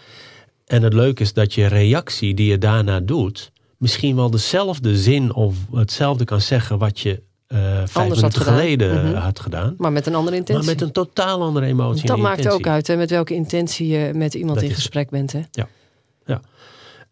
En 0.67 0.83
het 0.83 0.93
leuke 0.93 1.23
is 1.23 1.33
dat 1.33 1.55
je 1.55 1.67
reactie 1.67 2.35
die 2.35 2.51
je 2.51 2.59
daarna 2.59 3.01
doet, 3.01 3.53
misschien 3.77 4.17
wel 4.17 4.31
dezelfde 4.31 4.97
zin 4.97 5.35
of 5.35 5.57
hetzelfde 5.73 6.25
kan 6.25 6.41
zeggen 6.41 6.79
wat 6.79 7.01
je 7.01 7.23
eh 7.47 7.83
vijf 7.85 8.21
had 8.21 8.37
gedaan. 8.37 8.55
geleden 8.55 9.05
Mhm. 9.11 9.15
had 9.15 9.41
gedaan. 9.41 9.75
Maar 9.79 9.93
met 9.93 10.07
een 10.07 10.15
andere 10.15 10.37
intentie. 10.37 10.65
Maar 10.65 10.73
met 10.75 10.83
een 10.83 10.93
totaal 10.93 11.43
andere 11.43 11.67
emotie. 11.67 12.07
dat 12.07 12.19
maakt 12.19 12.37
intentie. 12.39 12.61
ook 12.61 12.67
uit 12.67 12.87
hè, 12.87 12.97
met 12.97 13.11
welke 13.11 13.35
intentie 13.35 13.87
je 13.87 14.11
met 14.15 14.35
iemand 14.35 14.55
Dat 14.55 14.63
in 14.65 14.71
is- 14.71 14.77
gesprek 14.77 15.11
bent. 15.11 15.33
Hè? 15.33 15.41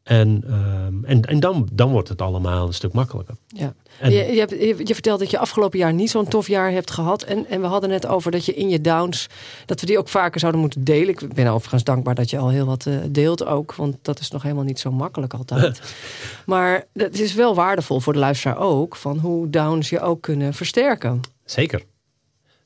En, 0.05 0.45
ehm, 0.47 1.05
en, 1.05 1.23
en 1.23 1.41
dan, 1.41 1.69
dan 1.73 1.91
wordt 1.91 2.09
het 2.09 2.23
allemaal 2.23 2.67
een 2.67 2.75
stuk 2.75 2.93
makkelijker. 2.93 3.35
Ja. 3.47 3.75
En- 4.01 4.11
je, 4.11 4.33
je, 4.33 4.39
hebt, 4.39 4.51
je, 4.51 4.81
je 4.85 4.95
vertelt 4.95 5.19
dat 5.19 5.31
je 5.31 5.39
afgelopen 5.39 5.79
jaar 5.79 5.93
niet 5.93 6.11
zo'n 6.11 6.29
tof 6.29 6.49
jaar 6.49 6.71
hebt 6.71 6.91
gehad. 6.91 7.23
En, 7.23 7.47
en 7.47 7.61
we 7.61 7.67
hadden 7.67 7.91
net 7.91 8.07
over 8.07 8.31
dat 8.31 8.45
je 8.45 8.55
in 8.55 8.69
je 8.69 8.81
downs, 8.81 9.27
dat 9.67 9.81
we 9.81 9.87
die 9.87 9.99
ook 9.99 10.09
vaker 10.09 10.41
zouden 10.41 10.61
moeten 10.61 10.85
delen. 10.85 11.09
Ik 11.09 11.35
ben 11.35 11.47
overigens 11.47 11.85
dankbaar 11.85 12.15
dat 12.15 12.31
je 12.31 12.39
al 12.39 12.49
heel 12.49 12.67
wat 12.67 12.87
eh, 12.87 12.97
deelt 13.09 13.45
ook. 13.45 13.75
Want 13.75 13.97
dat 14.03 14.21
is 14.21 14.31
nog 14.31 14.43
helemaal 14.43 14.65
niet 14.65 14.81
zo 14.81 14.91
makkelijk 14.93 15.35
altijd. 15.35 15.81
maar 16.47 16.85
het 16.93 17.21
is 17.21 17.35
wel 17.35 17.55
waardevol 17.55 18.01
voor 18.01 18.13
de 18.13 18.19
luisteraar 18.19 18.59
ook. 18.59 18.97
Van 18.97 19.19
hoe 19.19 19.51
downs 19.51 19.91
je 19.91 20.01
ook 20.01 20.23
kunnen 20.23 20.55
versterken. 20.55 21.21
Zeker. 21.45 21.83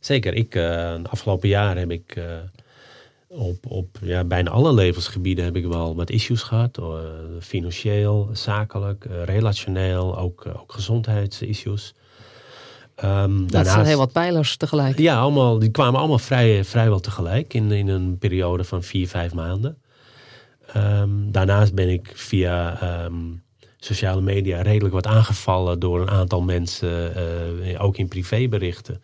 Zeker. 0.00 0.35
Ik, 0.35 0.52
de 0.52 1.00
afgelopen 1.11 1.49
jaar 1.49 1.78
heb 1.78 1.90
ik 1.90 2.16
eh, 2.16 2.25
op, 3.28 3.66
op 3.66 3.99
ja, 4.02 4.25
bijna 4.25 4.50
alle 4.50 4.73
levensgebieden 4.73 5.44
heb 5.44 5.56
ik 5.56 5.66
wel 5.66 5.97
wat 5.97 6.11
issues 6.11 6.42
gehad. 6.42 6.78
Eh, 6.78 6.85
financieel, 7.40 8.28
zakelijk, 8.32 9.04
eh, 9.04 9.25
relationeel, 9.25 10.18
ook, 10.18 10.44
eh, 10.44 10.61
ook 10.61 10.73
gezondheidsissues. 10.73 11.94
Ehm, 12.94 13.47
Dat 13.47 13.66
zijn 13.66 13.85
heel 13.85 13.99
wat 13.99 14.12
pijlers 14.12 14.56
tegelijk. 14.56 14.99
Ja, 14.99 15.18
allemaal, 15.18 15.58
die 15.58 15.70
kwamen 15.70 15.99
allemaal 15.99 16.18
vrij, 16.18 16.64
vrijwel 16.64 17.00
tegelijk 17.00 17.54
in, 17.54 17.73
in 17.73 17.88
een 17.88 18.18
periode 18.18 18.64
van 18.64 18.82
vier, 18.82 19.08
vijf 19.08 19.35
maanden. 19.35 19.78
Ehm, 20.73 21.30
daarnaast 21.30 21.75
ben 21.75 21.88
ik 21.88 22.12
via 22.14 22.80
ehm, 22.80 23.14
sociale 23.76 24.20
media 24.20 24.62
redelijk 24.62 24.94
wat 24.94 25.06
aangevallen 25.06 25.78
door 25.78 26.00
een 26.00 26.11
aantal 26.11 26.40
mensen, 26.40 27.12
ook 27.78 27.97
in 27.97 28.08
privéberichten. 28.08 29.02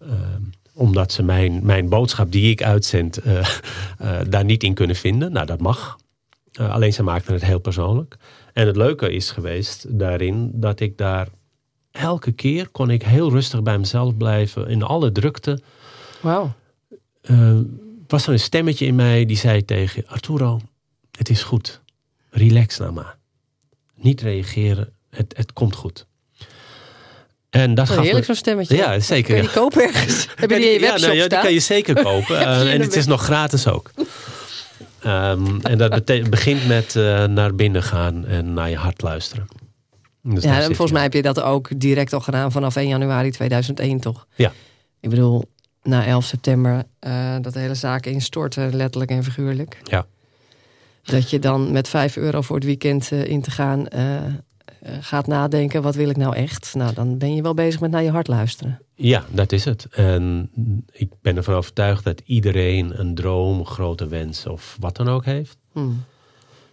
Ehm, 0.00 0.42
omdat 0.80 1.12
ze 1.12 1.22
mijn, 1.22 1.60
mijn 1.62 1.88
boodschap 1.88 2.32
die 2.32 2.50
ik 2.50 2.62
uitzend 2.62 3.18
eh, 3.18 3.38
eh, 3.98 4.20
daar 4.28 4.44
niet 4.44 4.62
in 4.62 4.74
kunnen 4.74 4.96
vinden. 4.96 5.32
Nou, 5.32 5.46
dat 5.46 5.60
mag. 5.60 5.96
Eh, 6.52 6.72
alleen 6.72 6.92
ze 6.92 7.02
maakten 7.02 7.32
het 7.32 7.44
heel 7.44 7.58
persoonlijk. 7.58 8.16
En 8.52 8.66
het 8.66 8.76
leuke 8.76 9.12
is 9.12 9.30
geweest 9.30 9.98
daarin 9.98 10.50
dat 10.54 10.80
ik 10.80 10.98
daar 10.98 11.28
elke 11.90 12.32
keer 12.32 12.68
kon 12.68 12.90
ik 12.90 13.02
heel 13.02 13.30
rustig 13.30 13.62
bij 13.62 13.78
mezelf 13.78 14.16
blijven. 14.16 14.68
In 14.68 14.82
alle 14.82 15.12
drukte 15.12 15.60
Wauw. 16.20 16.52
was 18.06 18.26
er 18.26 18.32
een 18.32 18.40
stemmetje 18.40 18.86
in 18.86 18.94
mij 18.94 19.24
die 19.24 19.36
zei 19.36 19.64
tegen 19.64 20.06
Arturo, 20.06 20.60
het 21.16 21.28
is 21.28 21.42
goed. 21.42 21.80
Relax 22.30 22.78
nou 22.78 22.92
maar. 22.92 23.16
Niet 23.94 24.20
reageren, 24.20 24.92
het, 25.10 25.36
het 25.36 25.52
komt 25.52 25.74
goed. 25.74 26.06
En 27.50 27.74
dat 27.74 27.88
gaf 27.90 28.04
heerlijk 28.04 28.24
zo'n 28.24 28.34
stemmetje. 28.34 28.76
Ja, 28.76 29.00
zeker, 29.00 29.24
Kun 29.34 29.36
je 29.36 29.42
die 29.48 29.50
kopen 29.60 29.82
ergens? 29.82 30.28
Heb 30.36 30.50
je 30.50 30.56
die 30.56 30.66
in 30.66 30.72
je 30.72 30.80
ja, 30.80 30.86
webshop 30.86 31.00
nou 31.00 31.12
ja, 31.14 31.20
die 31.20 31.22
staan? 31.30 31.42
kan 31.42 31.52
je 31.52 31.60
zeker 31.60 32.02
kopen. 32.02 32.38
Eh, 32.40 32.74
en 32.74 32.80
het 32.80 32.96
is 32.96 33.06
nog 33.06 33.22
gratis 33.22 33.66
ook. 33.68 33.90
Ehm, 35.02 35.60
en 35.62 35.78
dat 35.78 36.04
begint 36.30 36.66
met 36.66 36.96
eh, 36.96 37.24
naar 37.24 37.54
binnen 37.54 37.82
gaan 37.82 38.26
en 38.26 38.52
naar 38.54 38.70
je 38.70 38.76
hart 38.76 39.02
luisteren. 39.02 39.46
Dus 40.22 40.42
Ja, 40.44 40.56
en 40.56 40.64
volgens 40.64 40.86
je. 40.88 40.92
mij 40.92 41.02
heb 41.02 41.12
je 41.12 41.22
dat 41.22 41.40
ook 41.40 41.68
direct 41.80 42.12
al 42.12 42.20
gedaan 42.20 42.52
vanaf 42.52 42.76
1 42.76 42.88
januari 42.88 43.30
2001, 43.30 44.00
toch? 44.00 44.26
Ja. 44.34 44.52
Ik 45.00 45.10
bedoel, 45.10 45.44
na 45.82 46.06
11 46.06 46.24
september, 46.24 46.82
eh, 46.98 47.36
dat 47.40 47.52
de 47.52 47.58
hele 47.58 47.74
zaak 47.74 48.06
instortte, 48.06 48.68
letterlijk 48.72 49.10
en 49.10 49.24
figuurlijk. 49.24 49.76
Ja. 49.84 50.06
Dat 51.02 51.30
je 51.30 51.38
dan 51.38 51.72
met 51.72 51.88
5 51.88 52.16
euro 52.16 52.40
voor 52.40 52.56
het 52.56 52.64
weekend 52.64 53.10
in 53.10 53.42
te 53.42 53.50
gaan 53.50 53.86
gaat 55.00 55.26
nadenken, 55.26 55.82
wat 55.82 55.94
wil 55.94 56.08
ik 56.08 56.16
nou 56.16 56.36
echt? 56.36 56.74
Nou, 56.74 56.94
dan 56.94 57.18
ben 57.18 57.34
je 57.34 57.42
wel 57.42 57.54
bezig 57.54 57.80
met 57.80 57.90
naar 57.90 58.02
je 58.02 58.10
hart 58.10 58.28
luisteren. 58.28 58.80
Ja, 58.94 59.24
dat 59.30 59.52
is 59.52 59.64
het. 59.64 59.86
En 59.90 60.50
ik 60.92 61.10
ben 61.22 61.36
ervan 61.36 61.54
overtuigd 61.54 62.04
dat 62.04 62.22
iedereen 62.24 63.00
een 63.00 63.14
droom, 63.14 63.66
grote 63.66 64.06
wens 64.08 64.46
of 64.46 64.76
wat 64.80 64.96
dan 64.96 65.08
ook 65.08 65.24
heeft. 65.24 65.56
Hm. 65.72 65.80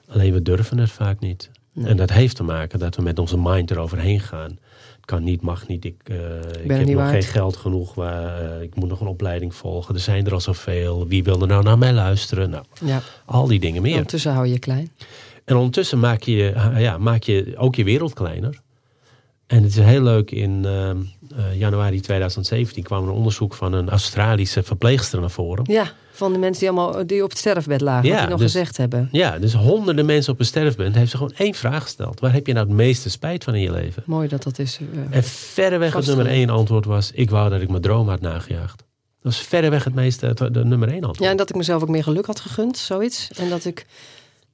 Alleen 0.08 0.34
we 0.34 0.42
durven 0.42 0.78
het 0.78 0.92
vaak 0.92 1.20
niet. 1.20 1.50
Nee. 1.74 1.88
En 1.88 1.98
dat 1.98 2.10
heeft 2.10 2.36
te 2.36 2.44
maken 2.44 2.80
dat 2.80 2.96
we 2.96 3.02
met 3.02 3.20
onze 3.20 3.38
mind 3.38 3.72
eroverheen 3.72 4.20
gaan. 4.20 4.58
Het 4.96 5.06
kan 5.06 5.24
niet, 5.24 5.42
mag 5.42 5.68
niet. 5.68 5.86
Ik, 5.86 6.02
eh, 6.04 6.18
ik 6.64 6.72
heb 6.72 6.86
nog 6.86 6.96
waard. 6.96 7.12
geen 7.12 7.24
geld 7.24 7.56
genoeg. 7.58 7.94
Waar, 7.94 8.42
eh, 8.56 8.62
ik 8.62 8.76
moet 8.76 8.90
nog 8.90 9.02
een 9.02 9.08
opleiding 9.08 9.56
volgen. 9.56 9.96
Er 9.96 10.02
zijn 10.02 10.26
er 10.26 10.34
al 10.34 10.42
zoveel. 10.42 11.08
Wie 11.08 11.24
wil 11.24 11.42
er 11.42 11.48
nou 11.48 11.64
naar 11.64 11.78
mij 11.78 11.94
luisteren? 11.94 12.50
Nou, 12.50 12.64
Ja, 12.86 13.02
al 13.26 13.48
die 13.48 13.60
dingen 13.60 13.82
meer. 13.82 13.92
ondertussen 13.92 14.32
hou 14.32 14.46
je 14.46 14.54
je 14.54 14.60
klein. 14.60 14.90
En 15.48 15.56
ondertussen 15.56 16.00
maak 16.00 16.22
je, 16.22 16.54
ja, 16.78 16.98
maak 16.98 17.24
je 17.24 17.54
ook 17.58 17.76
je 17.76 17.84
wereld 17.84 18.14
kleiner. 18.14 18.60
En 19.48 19.64
het 19.64 19.72
is 19.72 19.78
heel 19.84 20.02
leuk, 20.02 20.32
in 20.32 20.66
ehm, 20.66 20.98
eh, 21.36 21.60
januari 21.60 22.00
2017 22.02 22.84
kwam 22.84 23.04
er 23.04 23.10
een 23.10 23.16
onderzoek 23.16 23.54
van 23.54 23.74
een 23.74 23.90
Australische 23.90 24.64
verpleegster 24.64 25.20
naar 25.20 25.30
voren. 25.32 25.64
Ja, 25.72 25.92
van 26.12 26.34
de 26.34 26.40
mensen 26.40 26.60
die, 26.60 26.70
allemaal, 26.80 27.08
die 27.08 27.24
op 27.24 27.30
het 27.30 27.38
sterfbed 27.38 27.82
lagen, 27.82 28.10
Ja, 28.10 28.20
die 28.20 28.30
nog 28.30 28.40
dus- 28.40 28.52
gezegd 28.52 28.78
hebben. 28.78 29.10
Ja, 29.12 29.40
dus 29.40 29.54
honderden 29.54 30.06
mensen 30.06 30.34
op 30.34 30.40
een 30.40 30.46
sterfbed 30.46 30.96
heeft 30.96 31.12
ze 31.12 31.18
gewoon 31.18 31.34
één 31.38 31.54
vraag 31.54 31.84
gesteld. 31.84 32.20
Waar 32.20 32.34
heb 32.34 32.48
je 32.48 32.54
nou 32.54 32.68
het 32.68 32.76
meeste 32.76 33.10
spijt 33.10 33.44
van 33.44 33.56
in 33.56 33.62
je 33.62 33.72
leven? 33.72 34.04
Mooi 34.06 34.28
dat 34.28 34.44
dat 34.44 34.60
is. 34.60 34.80
eh, 35.10 35.16
En 35.18 35.24
verreweg 35.24 35.94
het 35.94 36.06
nummer 36.06 36.28
één 36.28 36.50
antwoord 36.50 36.86
was, 36.86 37.12
ik 37.12 37.30
wou 37.30 37.50
dat 37.50 37.62
ik 37.62 37.70
mijn 37.70 37.82
droom 37.82 38.10
had 38.10 38.22
nagejaagd. 38.22 38.78
Dat 38.78 39.36
was 39.36 39.38
verreweg 39.38 39.84
het 39.84 39.96
meeste, 39.96 40.34
de 40.52 40.66
nummer 40.66 40.88
één 40.88 40.96
antwoord. 41.04 41.20
Ja, 41.24 41.30
en 41.30 41.38
dat 41.38 41.50
ik 41.50 41.56
mezelf 41.56 41.82
ook 41.82 41.90
meer 41.90 42.04
geluk 42.04 42.26
had 42.26 42.40
gegund, 42.40 42.78
zoiets. 42.78 43.30
En 43.36 43.50
dat 43.50 43.66
ik 43.66 43.86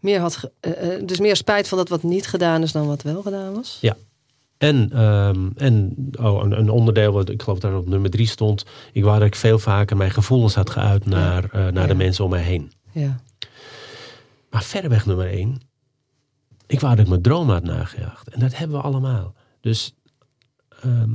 meer 0.03 0.19
had, 0.19 0.51
eh, 0.59 0.95
eh, 0.95 1.07
dus 1.07 1.19
meer 1.19 1.35
spijt 1.35 1.67
van 1.67 1.77
dat 1.77 1.89
wat 1.89 2.03
niet 2.03 2.27
gedaan 2.27 2.61
is 2.61 2.71
dan 2.71 2.87
wat 2.87 3.01
wel 3.01 3.21
gedaan 3.21 3.53
was. 3.53 3.79
En, 4.57 4.89
ehm, 4.91 5.49
en 5.55 5.95
oh, 6.19 6.43
een, 6.43 6.59
een 6.59 6.69
onderdeel, 6.69 7.11
wat 7.13 7.29
ik 7.29 7.41
geloof 7.41 7.59
dat 7.59 7.75
op 7.75 7.87
nummer 7.87 8.09
drie 8.09 8.27
stond. 8.27 8.65
Ik 8.91 9.03
wou 9.03 9.17
dat 9.19 9.27
ik 9.27 9.35
veel 9.35 9.59
vaker 9.59 9.97
mijn 9.97 10.11
gevoelens 10.11 10.55
had 10.55 10.69
geuit 10.69 11.05
naar, 11.05 11.43
eh, 11.43 11.51
naar 11.51 11.73
Ja. 11.73 11.85
de 11.87 11.93
mensen 11.95 12.23
om 12.23 12.29
mij 12.29 12.41
heen. 12.41 12.71
Ja, 12.91 13.19
Maar 14.49 14.63
verreweg 14.63 15.05
nummer 15.05 15.27
één. 15.27 15.61
Ik 16.67 16.79
wou 16.79 16.95
dat 16.95 17.03
ik 17.03 17.09
mijn 17.09 17.21
droom 17.21 17.49
had 17.49 17.63
nagejaagd. 17.63 18.29
En 18.29 18.39
dat 18.39 18.57
hebben 18.57 18.77
we 18.77 18.83
allemaal. 18.83 19.33
Dus 19.61 19.93
ehm, 20.81 21.09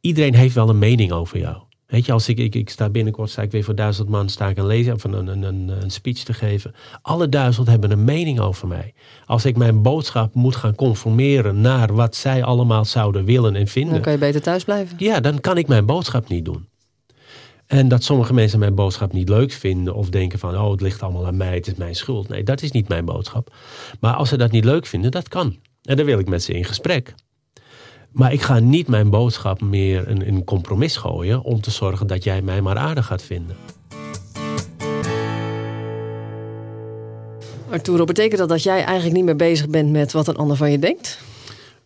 iedereen 0.00 0.34
heeft 0.34 0.54
wel 0.54 0.68
een 0.68 0.78
mening 0.78 1.12
over 1.12 1.38
jou. 1.38 1.62
Weet 1.86 2.06
je, 2.06 2.12
als 2.12 2.28
ik, 2.28 2.38
ik, 2.38 2.54
ik 2.54 2.70
sta 2.70 2.88
binnenkort, 2.88 3.30
sta 3.30 3.42
ik 3.42 3.50
weer 3.50 3.64
voor 3.64 3.74
duizend 3.74 4.08
man, 4.08 4.28
sta 4.28 4.48
ik 4.48 4.56
een, 4.56 4.66
lezer, 4.66 4.94
of 4.94 5.04
een, 5.04 5.12
een, 5.12 5.42
een, 5.42 5.68
een 5.68 5.90
speech 5.90 6.18
te 6.18 6.32
geven. 6.32 6.74
Alle 7.02 7.28
duizend 7.28 7.66
hebben 7.66 7.90
een 7.90 8.04
mening 8.04 8.40
over 8.40 8.68
mij. 8.68 8.94
Als 9.26 9.44
ik 9.44 9.56
mijn 9.56 9.82
boodschap 9.82 10.34
moet 10.34 10.56
gaan 10.56 10.74
conformeren 10.74 11.60
naar 11.60 11.94
wat 11.94 12.14
zij 12.14 12.44
allemaal 12.44 12.84
zouden 12.84 13.24
willen 13.24 13.56
en 13.56 13.66
vinden. 13.66 13.92
dan 13.92 14.02
kan 14.02 14.12
je 14.12 14.18
beter 14.18 14.42
thuis 14.42 14.64
blijven. 14.64 14.96
Ja, 14.98 15.20
dan 15.20 15.40
kan 15.40 15.58
ik 15.58 15.68
mijn 15.68 15.86
boodschap 15.86 16.28
niet 16.28 16.44
doen. 16.44 16.68
En 17.66 17.88
dat 17.88 18.04
sommige 18.04 18.34
mensen 18.34 18.58
mijn 18.58 18.74
boodschap 18.74 19.12
niet 19.12 19.28
leuk 19.28 19.52
vinden 19.52 19.94
of 19.94 20.10
denken 20.10 20.38
van, 20.38 20.58
oh, 20.58 20.70
het 20.70 20.80
ligt 20.80 21.02
allemaal 21.02 21.26
aan 21.26 21.36
mij, 21.36 21.54
het 21.54 21.66
is 21.66 21.74
mijn 21.74 21.94
schuld. 21.94 22.28
Nee, 22.28 22.42
dat 22.42 22.62
is 22.62 22.70
niet 22.70 22.88
mijn 22.88 23.04
boodschap. 23.04 23.54
Maar 24.00 24.14
als 24.14 24.28
ze 24.28 24.36
dat 24.36 24.50
niet 24.50 24.64
leuk 24.64 24.86
vinden, 24.86 25.10
dat 25.10 25.28
kan. 25.28 25.56
En 25.82 25.96
dan 25.96 26.06
wil 26.06 26.18
ik 26.18 26.28
met 26.28 26.42
ze 26.42 26.52
in 26.52 26.64
gesprek. 26.64 27.14
Maar 28.12 28.32
ik 28.32 28.42
ga 28.42 28.58
niet 28.58 28.88
mijn 28.88 29.10
boodschap 29.10 29.60
meer 29.60 30.08
in 30.08 30.20
een 30.22 30.44
compromis 30.44 30.96
gooien 30.96 31.42
om 31.42 31.60
te 31.60 31.70
zorgen 31.70 32.06
dat 32.06 32.24
jij 32.24 32.42
mij 32.42 32.60
maar 32.60 32.76
aardig 32.76 33.06
gaat 33.06 33.22
vinden. 33.22 33.56
Arturo, 37.70 38.04
betekent 38.04 38.38
dat 38.38 38.48
dat 38.48 38.62
jij 38.62 38.84
eigenlijk 38.84 39.14
niet 39.16 39.24
meer 39.24 39.36
bezig 39.36 39.68
bent 39.68 39.90
met 39.90 40.12
wat 40.12 40.28
een 40.28 40.36
ander 40.36 40.56
van 40.56 40.70
je 40.70 40.78
denkt? 40.78 41.18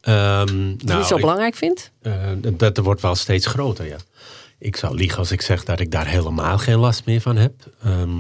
Ehm, 0.00 0.42
Of 0.42 0.48
niet 0.48 0.80
zo 0.80 0.94
nou, 0.98 1.14
ik- 1.14 1.20
belangrijk 1.20 1.54
vindt? 1.54 1.90
Eh, 2.02 2.12
dat 2.56 2.76
wordt 2.76 3.02
wel 3.02 3.14
steeds 3.14 3.46
groter, 3.46 3.87
ja. 3.87 3.96
Ik 4.59 4.76
zou 4.76 4.94
liegen 4.96 5.18
als 5.18 5.30
ik 5.33 5.40
zeg 5.40 5.64
dat 5.64 5.80
ik 5.80 5.90
daar 5.90 6.06
helemaal 6.06 6.59
geen 6.59 6.78
last 6.78 7.04
meer 7.06 7.20
van 7.20 7.37
heb. 7.37 7.52
Ehm, 7.83 8.16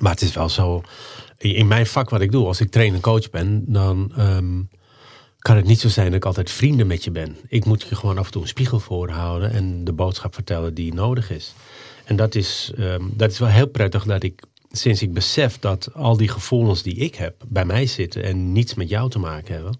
maar 0.00 0.12
het 0.12 0.20
is 0.22 0.34
wel 0.34 0.48
zo. 0.48 0.82
In 1.38 1.66
mijn 1.66 1.86
vak 1.86 2.10
wat 2.10 2.20
ik 2.20 2.32
doe, 2.32 2.46
als 2.46 2.60
ik 2.60 2.70
trainer 2.70 2.94
en 2.96 3.00
coach 3.02 3.30
ben, 3.30 3.64
dan 3.66 4.12
ehm, 4.16 4.60
kan 5.42 5.56
het 5.56 5.66
niet 5.66 5.80
zo 5.80 5.88
zijn 5.88 6.06
dat 6.06 6.14
ik 6.14 6.24
altijd 6.24 6.50
vrienden 6.50 6.86
met 6.86 7.04
je 7.04 7.10
ben. 7.10 7.36
Ik 7.48 7.64
moet 7.64 7.82
je 7.82 7.94
gewoon 7.94 8.18
af 8.18 8.26
en 8.26 8.32
toe 8.32 8.42
een 8.42 8.48
spiegel 8.48 8.78
voorhouden 8.80 9.50
en 9.50 9.84
de 9.84 9.92
boodschap 9.92 10.34
vertellen 10.34 10.74
die 10.74 10.94
nodig 10.94 11.30
is. 11.30 11.54
En 12.04 12.16
dat 12.16 12.34
is, 12.34 12.72
ehm, 12.76 13.02
dat 13.12 13.30
is 13.30 13.38
wel 13.38 13.48
heel 13.48 13.66
prettig 13.66 14.04
dat 14.04 14.22
ik, 14.22 14.42
sinds 14.70 15.02
ik 15.02 15.12
besef 15.12 15.58
dat 15.58 15.94
al 15.94 16.16
die 16.16 16.28
gevoelens 16.28 16.82
die 16.82 16.94
ik 16.94 17.14
heb 17.14 17.44
bij 17.48 17.64
mij 17.64 17.86
zitten 17.86 18.22
en 18.22 18.52
niets 18.52 18.74
met 18.74 18.88
jou 18.88 19.10
te 19.10 19.18
maken 19.18 19.54
hebben, 19.54 19.78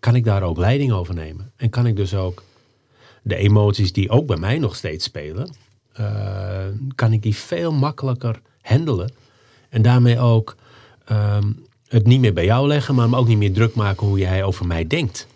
kan 0.00 0.14
ik 0.14 0.24
daar 0.24 0.42
ook 0.42 0.56
leiding 0.56 0.92
over 0.92 1.14
nemen. 1.14 1.52
En 1.56 1.70
kan 1.70 1.86
ik 1.86 1.96
dus 1.96 2.14
ook 2.14 2.42
de 3.22 3.36
emoties 3.36 3.92
die 3.92 4.10
ook 4.10 4.26
bij 4.26 4.36
mij 4.36 4.58
nog 4.58 4.76
steeds 4.76 5.04
spelen, 5.04 5.54
eh, 5.92 6.66
kan 6.94 7.12
ik 7.12 7.22
die 7.22 7.36
veel 7.36 7.72
makkelijker 7.72 8.40
handelen. 8.60 9.12
En 9.68 9.82
daarmee 9.82 10.18
ook 10.18 10.56
ehm, 11.04 11.52
het 11.92 12.06
niet 12.06 12.20
meer 12.20 12.32
bij 12.32 12.44
jou 12.44 12.66
leggen, 12.66 12.94
maar 12.94 13.08
me 13.08 13.16
ook 13.16 13.26
niet 13.26 13.38
meer 13.38 13.52
druk 13.52 13.74
maken 13.74 14.06
hoe 14.06 14.18
jij 14.18 14.44
over 14.44 14.66
mij 14.66 14.86
denkt. 14.86 15.26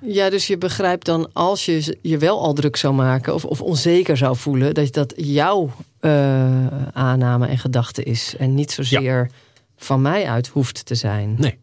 Ja, 0.00 0.30
dus 0.30 0.46
je 0.46 0.58
begrijpt 0.58 1.06
dan 1.06 1.32
als 1.32 1.64
je 1.64 1.98
je 2.02 2.18
wel 2.18 2.40
al 2.40 2.52
druk 2.52 2.76
zou 2.76 2.94
maken 2.94 3.34
of, 3.34 3.44
of 3.44 3.60
onzeker 3.60 4.16
zou 4.16 4.36
voelen, 4.36 4.74
dat 4.74 4.92
dat 4.92 5.12
jouw 5.16 5.70
eh, 6.00 6.86
aanname 6.92 7.46
en 7.46 7.58
gedachte 7.58 8.02
is 8.02 8.34
en 8.38 8.54
niet 8.54 8.70
zozeer 8.70 9.30
van 9.76 10.02
mij 10.02 10.26
uit 10.26 10.48
hoeft 10.48 10.86
te 10.86 10.94
zijn. 10.94 11.34
Nee. 11.38 11.58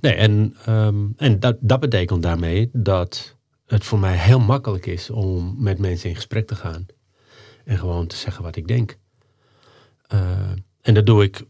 Nee, 0.00 0.14
en, 0.14 0.56
ehm, 0.64 0.96
en 1.16 1.40
dat, 1.40 1.56
dat 1.60 1.80
betekent 1.80 2.22
daarmee 2.22 2.70
dat 2.72 3.36
het 3.66 3.84
voor 3.84 3.98
mij 3.98 4.16
heel 4.16 4.40
makkelijk 4.40 4.86
is 4.86 5.10
om 5.10 5.54
met 5.58 5.78
mensen 5.78 6.08
in 6.08 6.14
gesprek 6.14 6.46
te 6.46 6.54
gaan. 6.54 6.86
En 7.64 7.78
gewoon 7.78 8.06
te 8.06 8.16
zeggen 8.16 8.42
wat 8.42 8.56
ik 8.56 8.68
denk. 8.68 8.98
Uh, 10.14 10.20
en 10.80 10.94
dat 10.94 11.06
doe 11.06 11.22
ik, 11.22 11.44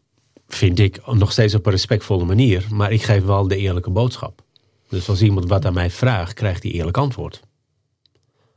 vind 0.49 0.79
ik, 0.79 1.07
nog 1.07 1.33
steeds 1.33 1.55
op 1.55 1.67
een 1.67 1.73
respectvolle 1.73 2.25
manier. 2.25 2.67
Maar 2.71 2.93
ik 2.93 3.03
geef 3.03 3.25
wel 3.25 3.49
de 3.49 3.57
eerlijke 3.57 3.91
boodschap. 3.91 4.43
Dus 4.89 5.09
als 5.09 5.23
iemand 5.23 5.49
wat 5.49 5.65
aan 5.65 5.75
mij 5.75 5.91
vraagt, 5.91 6.35
krijgt 6.35 6.63
hij 6.63 6.73
eerlijk 6.73 6.97
antwoord. 6.97 7.41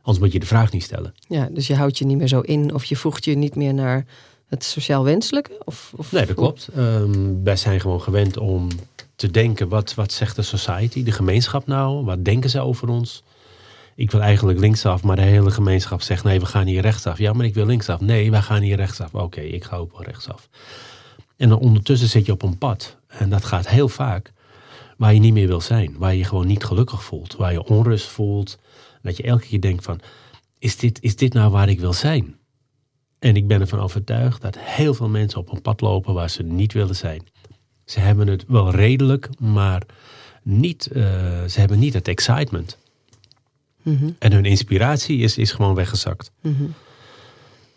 Anders 0.02 0.20
moet 0.20 0.34
je 0.34 0.40
de 0.40 0.46
vraag 0.46 0.72
niet 0.72 0.84
stellen. 0.84 1.14
Ja, 1.28 1.50
dus 1.52 1.68
je 1.68 1.76
houdt 1.76 1.98
je 1.98 2.06
niet 2.06 2.18
meer 2.18 2.28
zo 2.28 2.40
in 2.40 2.74
of 2.74 2.84
je 2.84 2.96
voegt 2.96 3.26
je 3.26 3.36
niet 3.36 3.56
meer 3.56 3.74
naar 3.74 4.06
het 4.48 4.64
sociaal 4.64 5.04
wenselijke? 5.04 5.62
Of, 5.66 5.94
of 5.96 6.12
nee, 6.12 6.26
dat 6.26 6.36
klopt. 6.36 6.70
Um, 6.78 7.44
wij 7.44 7.56
zijn 7.56 7.80
gewoon 7.80 8.02
gewend 8.02 8.38
om 8.38 8.68
te 9.16 9.32
denken, 9.32 9.68
wat, 9.68 9.94
wat 9.94 10.12
zegt 10.12 10.36
de 10.36 10.42
society, 10.42 11.04
de 11.04 11.12
gemeenschap 11.12 11.68
nou? 11.68 12.06
Wat 12.06 12.26
denken 12.26 12.50
ze 12.50 12.60
over 12.60 12.90
ons? 12.90 13.24
Ik 13.96 14.12
wil 14.12 14.22
eigenlijk 14.22 14.60
linksaf, 14.60 15.04
maar 15.04 15.16
de 15.16 15.22
hele 15.22 15.52
gemeenschap 15.52 16.02
zegt, 16.02 16.24
nee, 16.24 16.40
we 16.40 16.46
gaan 16.46 16.66
hier 16.66 16.82
rechtsaf. 16.82 17.18
Ja, 17.18 17.34
maar 17.34 17.46
ik 17.46 17.54
wil 17.54 17.66
linksaf. 17.66 18.00
Nee, 18.00 18.32
wij 18.32 18.42
gaan 18.42 18.62
hier 18.62 18.76
rechtsaf. 18.76 19.14
Oké, 19.14 19.42
ik 19.42 19.64
ga 19.64 19.76
ook 19.78 19.92
wel 19.92 20.04
rechtsaf. 20.04 20.50
En 21.40 21.50
dan 21.50 21.60
ondertussen 21.60 22.10
zit 22.10 22.26
je 22.26 22.32
op 22.32 22.42
een 22.42 22.58
pad. 22.58 22.98
En 23.08 23.30
dat 23.30 23.46
gaat 23.46 23.68
heel 23.68 23.90
vaak 23.90 24.34
waar 24.98 25.14
je 25.14 25.20
niet 25.20 25.34
meer 25.34 25.48
wil 25.48 25.62
zijn. 25.62 25.96
Waar 25.98 26.12
je 26.12 26.18
je 26.18 26.24
gewoon 26.24 26.48
niet 26.48 26.64
gelukkig 26.64 27.04
voelt. 27.04 27.36
Waar 27.36 27.52
je 27.52 27.64
onrust 27.64 28.08
voelt. 28.08 28.60
Dat 29.02 29.18
je 29.18 29.24
elke 29.24 29.46
keer 29.46 29.62
denkt 29.62 29.84
van, 29.84 30.00
is 30.58 30.78
dit, 30.78 31.02
is 31.02 31.16
dit 31.16 31.34
nou 31.34 31.52
waar 31.52 31.70
ik 31.70 31.80
wil 31.80 31.94
zijn? 31.94 32.36
En 33.20 33.36
ik 33.36 33.48
ben 33.48 33.62
ervan 33.62 33.80
overtuigd 33.80 34.42
dat 34.42 34.58
heel 34.60 34.94
veel 34.94 35.10
mensen 35.10 35.40
op 35.40 35.52
een 35.52 35.62
pad 35.62 35.82
lopen 35.82 36.14
waar 36.14 36.30
ze 36.30 36.44
niet 36.44 36.74
willen 36.74 36.96
zijn. 36.96 37.24
Ze 37.86 38.00
hebben 38.00 38.28
het 38.28 38.46
wel 38.48 38.72
redelijk, 38.72 39.30
maar 39.40 39.82
niet, 40.44 40.90
uh, 40.92 41.04
ze 41.44 41.60
hebben 41.60 41.80
niet 41.80 41.94
het 41.94 42.08
excitement. 42.08 42.78
Mhm. 43.82 44.10
En 44.20 44.32
hun 44.32 44.46
inspiratie 44.46 45.20
is, 45.20 45.38
is 45.38 45.52
gewoon 45.52 45.76
weggezakt. 45.76 46.32
Mhm. 46.42 46.64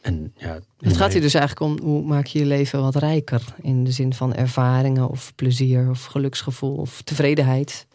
En 0.02 0.32
ja, 0.36 0.58
Het 0.78 0.96
gaat 0.96 1.12
hier 1.12 1.22
dus 1.22 1.34
eigenlijk 1.34 1.70
om 1.72 1.86
hoe 1.88 2.02
maak 2.02 2.26
je 2.26 2.38
je 2.38 2.44
leven 2.46 2.80
wat 2.82 2.96
rijker 2.96 3.42
in 3.60 3.84
de 3.84 3.90
zin 3.90 4.14
van 4.14 4.34
ervaringen 4.34 5.08
of 5.08 5.32
plezier 5.34 5.90
of 5.90 6.04
geluksgevoel 6.04 6.74
of 6.74 7.02
tevredenheid. 7.02 7.86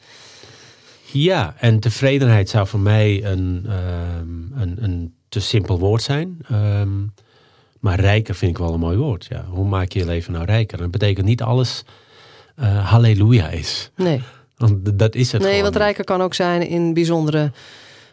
Ja, 1.12 1.56
en 1.58 1.80
tevredenheid 1.80 2.50
zou 2.50 2.68
voor 2.68 2.80
mij 2.80 3.26
een, 3.26 3.66
um, 4.20 4.52
een, 4.56 4.84
een 4.84 5.14
te 5.30 5.40
simpel 5.40 5.80
woord 5.80 6.02
zijn. 6.02 6.38
Um, 6.52 7.14
maar 7.80 8.00
rijker 8.00 8.36
vind 8.36 8.52
ik 8.52 8.58
wel 8.58 8.74
een 8.74 8.80
mooi 8.80 8.98
woord. 8.98 9.26
Ja. 9.30 9.46
Hoe 9.50 9.68
maak 9.68 9.92
je 9.92 10.00
je 10.00 10.06
leven 10.06 10.34
nou 10.34 10.46
rijker? 10.46 10.78
Dat 10.78 10.92
betekent 10.92 11.26
niet 11.26 11.42
alles 11.42 11.84
uh, 12.60 12.90
halleluja 12.90 13.50
is. 13.50 13.92
Nee. 13.96 14.22
Want 14.58 15.00
dat 15.00 15.16
is 15.16 15.32
het 15.32 15.42
Nee, 15.42 15.50
gewoon 15.50 15.64
want 15.64 15.74
niet. 15.74 15.84
rijker 15.84 16.04
kan 16.04 16.22
ook 16.22 16.34
zijn 16.34 16.68
in 16.68 16.94
bijzondere 16.94 17.52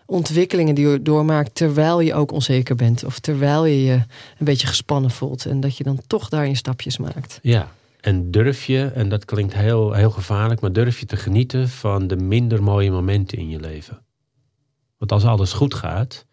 ontwikkelingen 0.07 0.75
die 0.75 0.89
je 0.89 1.03
doormaakt 1.03 1.55
terwijl 1.55 2.01
je 2.01 2.15
ook 2.15 2.33
onzeker 2.33 2.77
bent. 2.77 3.05
Of 3.05 3.19
terwijl 3.19 3.65
je 3.65 3.85
je 3.85 3.93
een 4.39 4.45
beetje 4.45 4.67
gespannen 4.67 5.11
voelt. 5.11 5.47
En 5.47 5.61
dat 5.61 5.77
je 5.77 5.85
dan 5.85 6.01
toch 6.07 6.29
daarin 6.29 6.57
stapjes 6.57 6.99
maakt. 6.99 7.39
Ja, 7.43 7.73
en 8.01 8.31
durf 8.31 8.65
je, 8.65 8.85
en 8.85 9.09
dat 9.09 9.25
klinkt 9.25 9.55
heel, 9.55 9.93
heel 9.93 10.11
gevaarlijk, 10.11 10.61
maar 10.61 10.73
durf 10.73 11.01
je 11.01 11.07
te 11.07 11.17
genieten 11.17 11.69
van 11.69 12.07
de 12.07 12.17
minder 12.17 12.63
mooie 12.63 12.91
momenten 12.91 13.39
in 13.39 13.49
je 13.49 13.61
leven. 13.61 14.03
Want 14.99 15.13
als 15.13 15.25
alles 15.25 15.53
goed 15.53 15.75
gaat, 15.75 16.27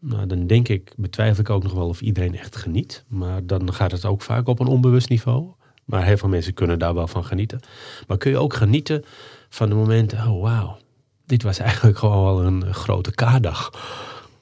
nou, 0.00 0.26
dan 0.26 0.46
denk 0.46 0.68
ik, 0.68 0.92
betwijfel 0.96 1.40
ik 1.40 1.50
ook 1.50 1.62
nog 1.62 1.72
wel 1.72 1.88
of 1.88 2.00
iedereen 2.00 2.36
echt 2.36 2.56
geniet. 2.56 3.04
Maar 3.08 3.46
dan 3.46 3.72
gaat 3.72 3.92
het 3.92 4.04
ook 4.04 4.22
vaak 4.22 4.48
op 4.48 4.60
een 4.60 4.66
onbewust 4.66 5.08
niveau. 5.08 5.52
Maar 5.84 6.04
heel 6.04 6.16
veel 6.16 6.28
mensen 6.28 6.54
kunnen 6.54 6.78
daar 6.78 6.94
wel 6.94 7.06
van 7.06 7.24
genieten. 7.24 7.60
Maar 8.06 8.18
kun 8.18 8.30
je 8.30 8.38
ook 8.38 8.54
genieten 8.54 9.04
van 9.48 9.68
de 9.68 9.74
momenten, 9.74 10.18
oh 10.18 10.42
wauw, 10.42 10.78
dit 11.26 11.42
was 11.42 11.58
eigenlijk 11.58 11.98
gewoon 11.98 12.24
wel 12.24 12.42
een 12.44 12.74
grote 12.74 13.10
K-dag. 13.10 13.70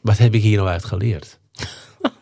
Wat 0.00 0.18
heb 0.18 0.34
ik 0.34 0.42
hier 0.42 0.56
nou 0.56 0.68
uit 0.68 0.84
geleerd? 0.84 1.38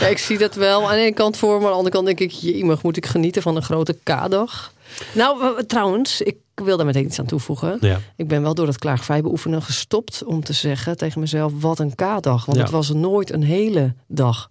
Ja, 0.00 0.06
ik 0.06 0.18
zie 0.18 0.38
dat 0.38 0.54
wel 0.54 0.88
aan 0.90 0.94
de 0.96 1.00
ene 1.02 1.14
kant 1.14 1.36
voor, 1.36 1.48
maar 1.56 1.60
aan 1.64 1.70
de 1.70 1.76
andere 1.76 1.94
kant 1.94 2.06
denk 2.06 2.20
ik, 2.20 2.30
jemig, 2.30 2.82
moet 2.82 2.96
ik 2.96 3.06
genieten 3.06 3.42
van 3.42 3.56
een 3.56 3.62
grote 3.62 3.92
K-dag? 4.02 4.72
Nou, 5.14 5.64
trouwens, 5.66 6.20
ik 6.20 6.36
wil 6.54 6.76
daar 6.76 6.86
meteen 6.86 7.04
iets 7.04 7.18
aan 7.18 7.26
toevoegen. 7.26 7.76
Ja, 7.80 8.00
Ik 8.16 8.28
ben 8.28 8.42
wel 8.42 8.54
door 8.54 8.66
het 8.66 8.78
klaagvrij 8.78 9.22
beoefenen 9.22 9.62
gestopt 9.62 10.24
om 10.24 10.44
te 10.44 10.52
zeggen 10.52 10.96
tegen 10.96 11.20
mezelf, 11.20 11.52
wat 11.60 11.78
een 11.78 11.94
K-dag. 11.94 12.44
Want 12.44 12.56
Ja. 12.58 12.62
het 12.62 12.72
was 12.72 12.88
nooit 12.92 13.32
een 13.32 13.42
hele 13.42 13.94
dag 14.06 14.50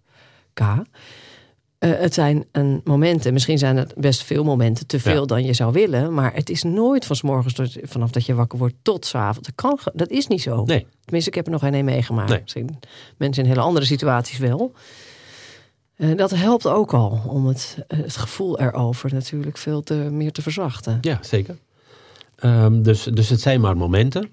K. 0.54 0.62
Eh, 1.86 1.92
het 2.00 2.14
zijn 2.14 2.46
een 2.52 2.82
momenten, 2.84 3.34
misschien 3.34 3.58
zijn 3.58 3.78
het 3.78 3.94
best 3.98 4.24
veel 4.24 4.44
momenten, 4.44 4.88
te 4.88 5.00
veel 5.00 5.20
Ja. 5.20 5.26
dan 5.26 5.46
je 5.46 5.54
zou 5.54 5.72
willen. 5.74 6.14
Maar 6.14 6.34
het 6.34 6.50
is 6.50 6.64
nooit 6.64 7.06
van 7.06 7.16
's 7.16 7.22
morgens 7.22 7.54
tot, 7.54 7.78
vanaf 7.82 8.12
dat 8.12 8.26
je 8.26 8.34
wakker 8.34 8.58
wordt 8.60 8.76
tot 8.82 9.06
's 9.06 9.16
avonds. 9.16 9.48
Dat, 9.48 9.56
kan, 9.56 9.80
dat 9.94 10.10
is 10.10 10.28
niet 10.28 10.42
zo. 10.42 10.64
nee. 10.64 10.86
Tenminste, 11.04 11.30
ik 11.30 11.36
heb 11.36 11.46
er 11.46 11.52
nog 11.52 11.62
geen 11.62 11.74
een 11.74 11.86
meegemaakt. 11.86 12.30
Nee. 12.30 12.42
Misschien 12.42 12.80
mensen 13.18 13.44
in 13.44 13.50
hele 13.50 13.62
andere 13.62 13.86
situaties 13.86 14.38
wel. 14.38 14.72
Eh, 15.96 16.16
dat 16.18 16.32
helpt 16.32 16.68
ook 16.68 16.94
al 16.94 17.22
om 17.28 17.46
het, 17.48 17.78
eh, 17.88 18.00
het 18.00 18.18
gevoel 18.18 18.60
erover 18.60 19.14
natuurlijk 19.14 19.58
veel 19.58 19.82
te, 19.84 19.94
meer 19.94 20.32
te 20.32 20.42
verzachten. 20.42 20.98
Ja, 21.02 21.18
zeker. 21.22 21.58
Ehm, 22.36 22.82
dus, 22.82 23.04
dus 23.04 23.30
het 23.30 23.42
zijn 23.42 23.62
maar 23.62 23.78
momenten. 23.78 24.30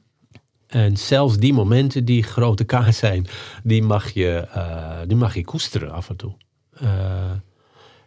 En 0.67 0.97
zelfs 0.97 1.37
die 1.37 1.53
momenten 1.53 2.05
die 2.05 2.23
grote 2.23 2.65
kaas 2.65 2.97
zijn, 2.97 3.27
die 3.63 3.83
mag 3.83 4.11
je, 4.11 4.49
die 5.07 5.17
mag 5.17 5.35
je 5.35 5.45
koesteren 5.45 5.93
af 5.93 6.09
en 6.09 6.17
toe. 6.17 6.33
Eh, 6.73 7.31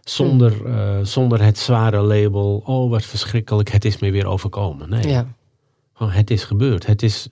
zonder, 0.03 0.65
eh, 0.65 0.99
zonder 1.03 1.41
het 1.43 1.57
zware 1.57 2.01
label, 2.01 2.61
oh 2.65 2.89
wat 2.89 3.03
verschrikkelijk, 3.05 3.69
het 3.69 3.85
is 3.85 3.99
me 3.99 4.11
weer 4.11 4.25
overkomen. 4.25 4.89
Nee, 4.89 5.07
Ja. 5.07 5.27
gewoon, 5.93 6.11
het 6.11 6.29
is 6.31 6.43
gebeurd. 6.43 6.85
Het 6.85 7.03
is, 7.03 7.29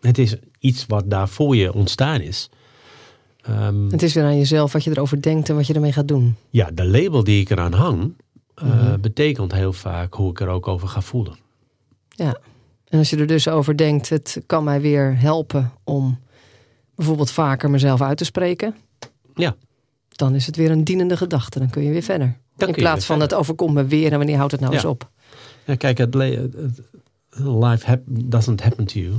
het 0.00 0.18
is 0.18 0.36
iets 0.58 0.86
wat 0.86 1.10
daar 1.10 1.28
voor 1.28 1.56
je 1.56 1.72
ontstaan 1.72 2.20
is. 2.20 2.50
Ehm, 3.42 3.90
Het 3.90 4.02
is 4.02 4.14
weer 4.14 4.24
aan 4.24 4.36
jezelf 4.38 4.72
wat 4.72 4.84
je 4.84 4.90
erover 4.90 5.22
denkt 5.22 5.48
en 5.48 5.54
wat 5.54 5.66
je 5.66 5.74
ermee 5.74 5.92
gaat 5.92 6.08
doen. 6.08 6.36
ja, 6.50 6.70
de 6.72 6.84
label 6.86 7.24
die 7.24 7.40
ik 7.40 7.50
eraan 7.50 7.72
hang, 7.72 8.14
eh, 8.54 8.64
Mhm. 8.66 9.00
betekent 9.00 9.52
heel 9.52 9.72
vaak 9.72 10.14
hoe 10.14 10.30
ik 10.30 10.40
er 10.40 10.48
ook 10.48 10.68
over 10.68 10.88
ga 10.88 11.00
voelen. 11.00 11.36
Ja. 12.08 12.36
En 12.88 12.98
als 12.98 13.10
je 13.10 13.16
er 13.16 13.26
dus 13.26 13.48
over 13.48 13.76
denkt, 13.76 14.08
het 14.08 14.42
kan 14.46 14.64
mij 14.64 14.80
weer 14.80 15.18
helpen 15.18 15.72
om 15.84 16.18
bijvoorbeeld 16.94 17.30
vaker 17.30 17.70
mezelf 17.70 18.00
uit 18.00 18.16
te 18.18 18.24
spreken. 18.24 18.74
Ja. 19.34 19.56
Dan 20.16 20.34
is 20.34 20.46
het 20.46 20.56
weer 20.56 20.70
een 20.70 20.84
dienende 20.84 21.16
gedachte. 21.16 21.58
Dan 21.58 21.70
kun 21.70 21.82
je 21.82 21.90
weer 21.90 22.02
verder. 22.02 22.36
Dan 22.56 22.68
In 22.68 22.74
plaats 22.74 23.04
van 23.06 23.16
verder. 23.18 23.36
het 23.36 23.46
overkomt 23.46 23.74
me 23.74 23.84
weer 23.84 24.12
en 24.12 24.18
wanneer 24.18 24.36
houdt 24.36 24.52
het 24.52 24.60
nou 24.60 24.72
Ja. 24.72 24.78
eens 24.78 24.88
op. 24.88 25.10
Ja, 25.64 25.74
kijk, 25.74 25.98
het, 25.98 26.14
life 26.14 27.86
hap- 27.86 28.02
doesn't 28.06 28.62
happen 28.62 28.84
to 28.84 29.00
you. 29.00 29.14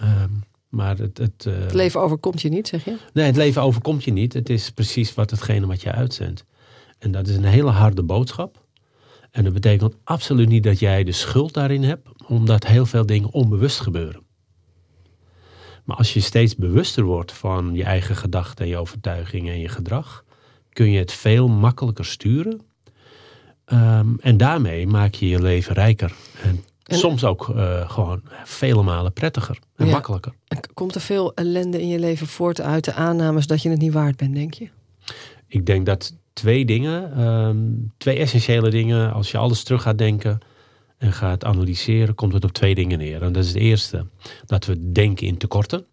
Ehm, 0.00 0.28
maar 0.68 0.96
het, 0.98 1.18
het, 1.18 1.46
eh, 1.46 1.52
Het 1.60 1.72
leven 1.74 2.00
overkomt 2.00 2.42
je 2.42 2.48
niet, 2.48 2.68
zeg 2.68 2.84
je? 2.84 2.96
nee, 3.12 3.26
het 3.26 3.36
leven 3.36 3.62
overkomt 3.62 4.04
je 4.04 4.12
niet. 4.12 4.32
Het 4.32 4.50
is 4.50 4.70
precies 4.70 5.14
wat 5.14 5.30
hetgene 5.30 5.66
wat 5.66 5.82
je 5.82 5.92
uitzendt. 5.92 6.44
En 6.98 7.10
dat 7.10 7.28
is 7.28 7.36
een 7.36 7.44
hele 7.44 7.70
harde 7.70 8.02
boodschap. 8.02 8.64
En 9.30 9.44
dat 9.44 9.52
betekent 9.52 9.94
absoluut 10.04 10.48
niet 10.48 10.62
dat 10.62 10.78
jij 10.78 11.04
de 11.04 11.12
schuld 11.12 11.52
daarin 11.54 11.82
hebt, 11.82 12.08
omdat 12.26 12.66
heel 12.66 12.86
veel 12.86 13.06
dingen 13.06 13.32
onbewust 13.32 13.80
gebeuren. 13.80 14.22
Maar 15.90 15.98
als 15.98 16.12
je 16.14 16.20
steeds 16.20 16.56
bewuster 16.56 17.04
wordt 17.04 17.32
van 17.32 17.74
je 17.74 17.84
eigen 17.84 18.16
gedachten 18.16 18.64
en 18.64 18.70
je 18.70 18.76
overtuigingen 18.76 19.52
en 19.52 19.60
je 19.60 19.68
gedrag, 19.68 20.24
kun 20.72 20.90
je 20.90 20.98
het 20.98 21.12
veel 21.12 21.48
makkelijker 21.48 22.04
sturen. 22.04 22.60
Ehm, 23.64 24.08
en 24.20 24.36
daarmee 24.36 24.86
maak 24.86 25.14
je 25.14 25.28
je 25.28 25.42
leven 25.42 25.74
rijker. 25.74 26.12
En, 26.42 26.64
En- 26.84 26.98
soms 26.98 27.24
ook 27.24 27.48
eh, 27.48 27.90
gewoon 27.90 28.22
vele 28.44 28.82
malen 28.82 29.12
prettiger 29.12 29.58
en 29.76 29.86
Ja. 29.86 29.92
makkelijker. 29.92 30.32
Komt 30.74 30.94
er 30.94 31.00
veel 31.00 31.34
ellende 31.34 31.80
in 31.80 31.88
je 31.88 31.98
leven 31.98 32.26
voort 32.26 32.60
uit 32.60 32.84
de 32.84 32.92
aannames 32.92 33.46
dat 33.46 33.62
je 33.62 33.70
het 33.70 33.80
niet 33.80 33.92
waard 33.92 34.16
bent, 34.16 34.34
denk 34.34 34.54
je? 34.54 34.68
Ik 35.46 35.66
denk 35.66 35.86
dat 35.86 36.16
twee 36.32 36.64
dingen, 36.64 37.12
ehm, 37.16 37.58
twee 37.96 38.18
essentiële 38.18 38.70
dingen, 38.70 39.12
als 39.12 39.30
je 39.30 39.38
alles 39.38 39.62
terug 39.62 39.82
gaat 39.82 39.98
denken 39.98 40.38
en 41.00 41.12
gaat 41.12 41.44
analyseren, 41.44 42.14
komt 42.14 42.32
het 42.32 42.44
op 42.44 42.52
twee 42.52 42.74
dingen 42.74 42.98
neer. 42.98 43.22
En 43.22 43.32
dat 43.32 43.42
is 43.44 43.48
het 43.48 43.58
eerste, 43.58 44.06
dat 44.46 44.64
we 44.64 44.92
denken 44.92 45.26
in 45.26 45.36
tekorten. 45.36 45.84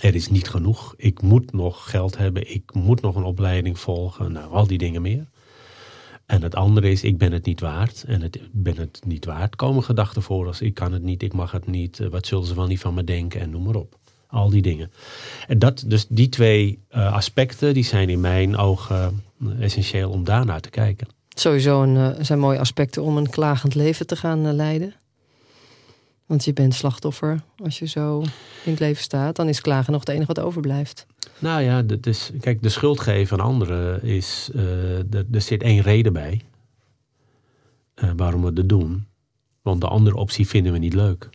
Er 0.00 0.14
is 0.14 0.28
niet 0.28 0.48
genoeg. 0.48 0.94
Ik 0.96 1.22
moet 1.22 1.52
nog 1.52 1.90
geld 1.90 2.16
hebben. 2.16 2.54
Ik 2.54 2.74
moet 2.74 3.00
nog 3.00 3.14
een 3.14 3.24
opleiding 3.24 3.78
volgen. 3.78 4.32
Nou, 4.32 4.50
al 4.52 4.66
die 4.66 4.78
dingen 4.78 5.02
meer. 5.02 5.26
En 6.26 6.42
het 6.42 6.54
andere 6.54 6.90
is, 6.90 7.02
ik 7.02 7.18
ben 7.18 7.32
het 7.32 7.44
niet 7.46 7.60
waard. 7.60 8.04
En 8.06 8.22
het 8.22 8.38
ben 8.52 8.76
het 8.76 9.00
niet 9.06 9.24
waard. 9.24 9.56
Komen 9.56 9.82
gedachten 9.82 10.22
voor 10.22 10.46
als 10.46 10.60
ik 10.60 10.74
kan 10.74 10.92
het 10.92 11.02
niet, 11.02 11.22
ik 11.22 11.32
mag 11.32 11.50
het 11.50 11.66
niet. 11.66 12.00
eh, 12.00 12.08
Wat 12.08 12.26
zullen 12.26 12.46
ze 12.46 12.54
wel 12.54 12.66
niet 12.66 12.80
van 12.80 12.94
me 12.94 13.04
denken 13.04 13.40
en 13.40 13.50
noem 13.50 13.62
maar 13.62 13.74
op. 13.74 13.98
Al 14.26 14.50
die 14.50 14.62
dingen. 14.62 14.90
En 15.46 15.58
dat, 15.58 15.84
dus 15.86 16.06
die 16.08 16.28
twee 16.28 16.78
eh, 16.88 17.12
aspecten, 17.12 17.74
die 17.74 17.84
zijn 17.84 18.08
in 18.08 18.20
mijn 18.20 18.56
ogen 18.56 19.22
eh, 19.40 19.62
essentieel 19.62 20.10
om 20.10 20.24
daarnaar 20.24 20.60
te 20.60 20.70
kijken. 20.70 21.06
Sowieso 21.38 21.82
een, 21.82 21.96
eh, 21.96 22.24
zijn 22.24 22.38
mooie 22.38 22.58
aspecten 22.58 23.02
om 23.02 23.16
een 23.16 23.30
klagend 23.30 23.74
leven 23.74 24.06
te 24.06 24.16
gaan 24.16 24.46
eh, 24.46 24.52
leiden. 24.52 24.94
Want 26.26 26.44
je 26.44 26.52
bent 26.52 26.74
slachtoffer 26.74 27.40
als 27.62 27.78
je 27.78 27.86
zo 27.86 28.20
in 28.64 28.70
het 28.70 28.80
leven 28.80 29.02
staat. 29.02 29.36
Dan 29.36 29.48
is 29.48 29.60
klagen 29.60 29.92
nog 29.92 30.00
het 30.00 30.08
enige 30.08 30.32
wat 30.32 30.44
overblijft. 30.44 31.06
Nou 31.38 31.62
ja, 31.62 31.82
dat 31.82 32.06
is, 32.06 32.30
kijk, 32.40 32.62
de 32.62 32.68
schuld 32.68 33.00
geven 33.00 33.40
aan 33.40 33.46
anderen 33.46 34.02
is, 34.02 34.50
eh, 34.54 34.98
er, 34.98 35.26
er 35.32 35.40
zit 35.40 35.62
één 35.62 35.82
reden 35.82 36.12
bij. 36.12 36.40
waarom 38.16 38.42
we 38.42 38.52
dat 38.52 38.68
doen. 38.68 39.06
Want 39.62 39.80
de 39.80 39.88
andere 39.88 40.16
optie 40.16 40.46
vinden 40.46 40.72
we 40.72 40.78
niet 40.78 40.94
leuk. 40.94 41.28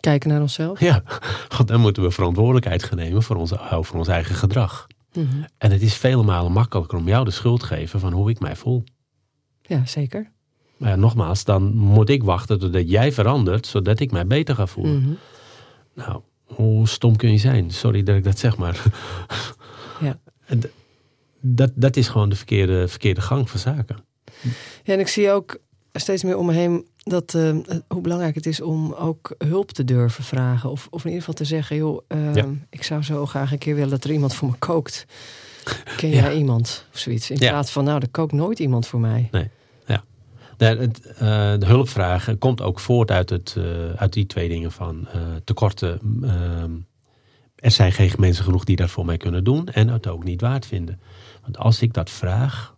Kijken 0.00 0.30
naar 0.30 0.40
onszelf. 0.40 0.80
Ja, 0.80 1.02
want 1.56 1.68
dan 1.68 1.80
moeten 1.80 2.02
we 2.02 2.10
verantwoordelijkheid 2.10 2.82
gaan 2.82 2.98
nemen 2.98 3.22
voor, 3.22 3.36
onze, 3.36 3.58
voor 3.80 3.98
ons 3.98 4.08
eigen 4.08 4.34
gedrag. 4.34 4.86
Mhm. 5.12 5.26
En 5.58 5.70
het 5.70 5.82
is 5.82 5.94
vele 5.94 6.22
malen 6.22 6.52
makkelijker 6.52 6.98
om 6.98 7.08
jou 7.08 7.24
de 7.24 7.30
schuld 7.30 7.60
te 7.60 7.66
geven 7.66 8.00
van 8.00 8.12
hoe 8.12 8.30
ik 8.30 8.40
mij 8.40 8.56
voel. 8.56 8.84
Ja, 9.70 9.86
zeker. 9.86 10.30
Maar 10.76 10.88
ja, 10.90 10.96
nogmaals, 10.96 11.44
dan 11.44 11.74
moet 11.74 12.08
ik 12.08 12.22
wachten 12.22 12.58
totdat 12.58 12.90
jij 12.90 13.12
verandert, 13.12 13.66
zodat 13.66 14.00
ik 14.00 14.10
mij 14.10 14.26
beter 14.26 14.54
ga 14.54 14.66
voelen. 14.66 15.00
Mhm. 15.02 15.10
Nou, 15.94 16.20
hoe 16.44 16.88
stom 16.88 17.16
kun 17.16 17.30
je 17.30 17.38
zijn? 17.38 17.70
Sorry 17.70 18.02
dat 18.02 18.16
ik 18.16 18.24
dat 18.24 18.38
zeg, 18.38 18.56
maar. 18.56 18.82
Ja. 20.00 20.18
Dat, 21.42 21.70
dat 21.74 21.96
is 21.96 22.08
gewoon 22.08 22.28
de 22.28 22.36
verkeerde, 22.36 22.88
verkeerde 22.88 23.20
gang 23.20 23.50
van 23.50 23.60
zaken. 23.60 23.96
Ja, 24.84 24.92
en 24.94 25.00
ik 25.00 25.08
zie 25.08 25.30
ook 25.30 25.58
steeds 25.92 26.22
meer 26.24 26.36
om 26.36 26.46
me 26.46 26.52
heen 26.52 26.86
dat, 26.96 27.34
eh, 27.34 27.56
hoe 27.88 28.00
belangrijk 28.00 28.34
het 28.34 28.46
is 28.46 28.60
om 28.60 28.92
ook 28.92 29.34
hulp 29.38 29.70
te 29.72 29.84
durven 29.84 30.24
vragen. 30.24 30.70
Of, 30.70 30.86
of 30.90 31.00
in 31.00 31.04
ieder 31.06 31.18
geval 31.18 31.34
te 31.34 31.44
zeggen, 31.44 31.76
joh, 31.76 32.00
eh, 32.08 32.34
Ja. 32.34 32.46
ik 32.70 32.82
zou 32.82 33.02
zo 33.02 33.26
graag 33.26 33.52
een 33.52 33.58
keer 33.58 33.74
willen 33.74 33.90
dat 33.90 34.04
er 34.04 34.10
iemand 34.10 34.34
voor 34.34 34.48
me 34.48 34.54
kookt. 34.58 35.06
Ken 35.96 36.08
Ja. 36.10 36.14
jij 36.22 36.36
iemand? 36.36 36.86
Of 36.92 36.98
zoiets. 36.98 37.30
In 37.30 37.38
plaats 37.38 37.70
van, 37.70 37.84
nou, 37.84 38.00
er 38.00 38.10
kookt 38.10 38.32
nooit 38.32 38.58
iemand 38.58 38.86
voor 38.86 39.00
mij. 39.00 39.28
Eh, 39.30 39.40
de 41.58 41.66
hulpvraag 41.66 42.28
komt 42.38 42.62
ook 42.62 42.80
voort 42.80 43.10
uit, 43.10 43.30
het, 43.30 43.54
eh, 43.58 43.64
uit 43.96 44.12
die 44.12 44.26
twee 44.26 44.48
dingen 44.48 44.72
van 44.72 45.08
eh, 45.12 45.20
tekorten. 45.44 46.00
ehm, 46.22 46.70
er 47.56 47.70
zijn 47.70 47.92
geen 47.92 48.10
mensen 48.18 48.44
genoeg 48.44 48.64
die 48.64 48.76
dat 48.76 48.90
voor 48.90 49.04
mij 49.04 49.16
kunnen 49.16 49.44
doen 49.44 49.66
en 49.68 49.88
het 49.88 50.06
ook 50.08 50.24
niet 50.24 50.40
waard 50.40 50.66
vinden. 50.66 51.00
Want 51.42 51.58
als 51.58 51.82
ik 51.82 51.94
dat 51.94 52.10
vraag, 52.10 52.74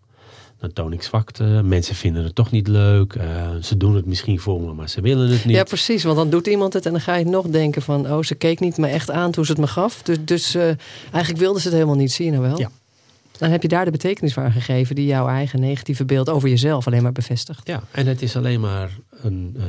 dan 0.58 0.72
toon 0.72 0.92
ik 0.92 1.02
zwakte. 1.02 1.44
Mensen 1.64 1.94
vinden 1.94 2.24
het 2.24 2.34
toch 2.34 2.50
niet 2.50 2.68
leuk. 2.68 3.14
eh, 3.14 3.50
ze 3.60 3.76
doen 3.76 3.94
het 3.94 4.06
misschien 4.06 4.40
voor 4.40 4.60
me, 4.60 4.72
maar 4.72 4.88
ze 4.88 5.00
willen 5.00 5.28
het 5.30 5.44
niet. 5.44 5.56
Ja, 5.56 5.62
precies. 5.62 6.02
Want 6.02 6.16
dan 6.16 6.30
doet 6.30 6.46
iemand 6.46 6.72
het 6.72 6.86
en 6.86 6.92
dan 6.92 7.00
ga 7.00 7.14
je 7.14 7.24
nog 7.24 7.46
denken 7.46 7.82
van... 7.82 8.12
oh, 8.12 8.22
ze 8.22 8.34
keek 8.34 8.60
niet 8.60 8.76
me 8.76 8.86
echt 8.86 9.10
aan 9.10 9.30
toen 9.30 9.44
ze 9.44 9.52
het 9.52 9.60
me 9.60 9.66
gaf. 9.66 10.02
Dus, 10.02 10.16
dus 10.24 10.54
eh, 10.54 10.64
eigenlijk 11.12 11.38
wilde 11.38 11.58
ze 11.60 11.64
het 11.66 11.74
helemaal 11.74 11.96
niet. 11.96 12.12
Zie 12.12 12.24
je 12.24 12.30
nou 12.30 12.42
wel? 12.42 12.58
Ja. 12.58 12.70
Dan 13.42 13.50
heb 13.50 13.62
je 13.62 13.68
daar 13.68 13.84
de 13.84 13.90
betekenis 13.90 14.34
voor 14.34 14.50
gegeven... 14.50 14.94
die 14.94 15.06
jouw 15.06 15.28
eigen 15.28 15.60
negatieve 15.60 16.04
beeld 16.04 16.28
over 16.28 16.48
jezelf 16.48 16.86
alleen 16.86 17.02
maar 17.02 17.12
bevestigt. 17.12 17.66
Ja, 17.66 17.82
en 17.90 18.06
het 18.06 18.22
is 18.22 18.36
alleen 18.36 18.60
maar 18.60 18.98
een, 19.10 19.56
eh, 19.58 19.64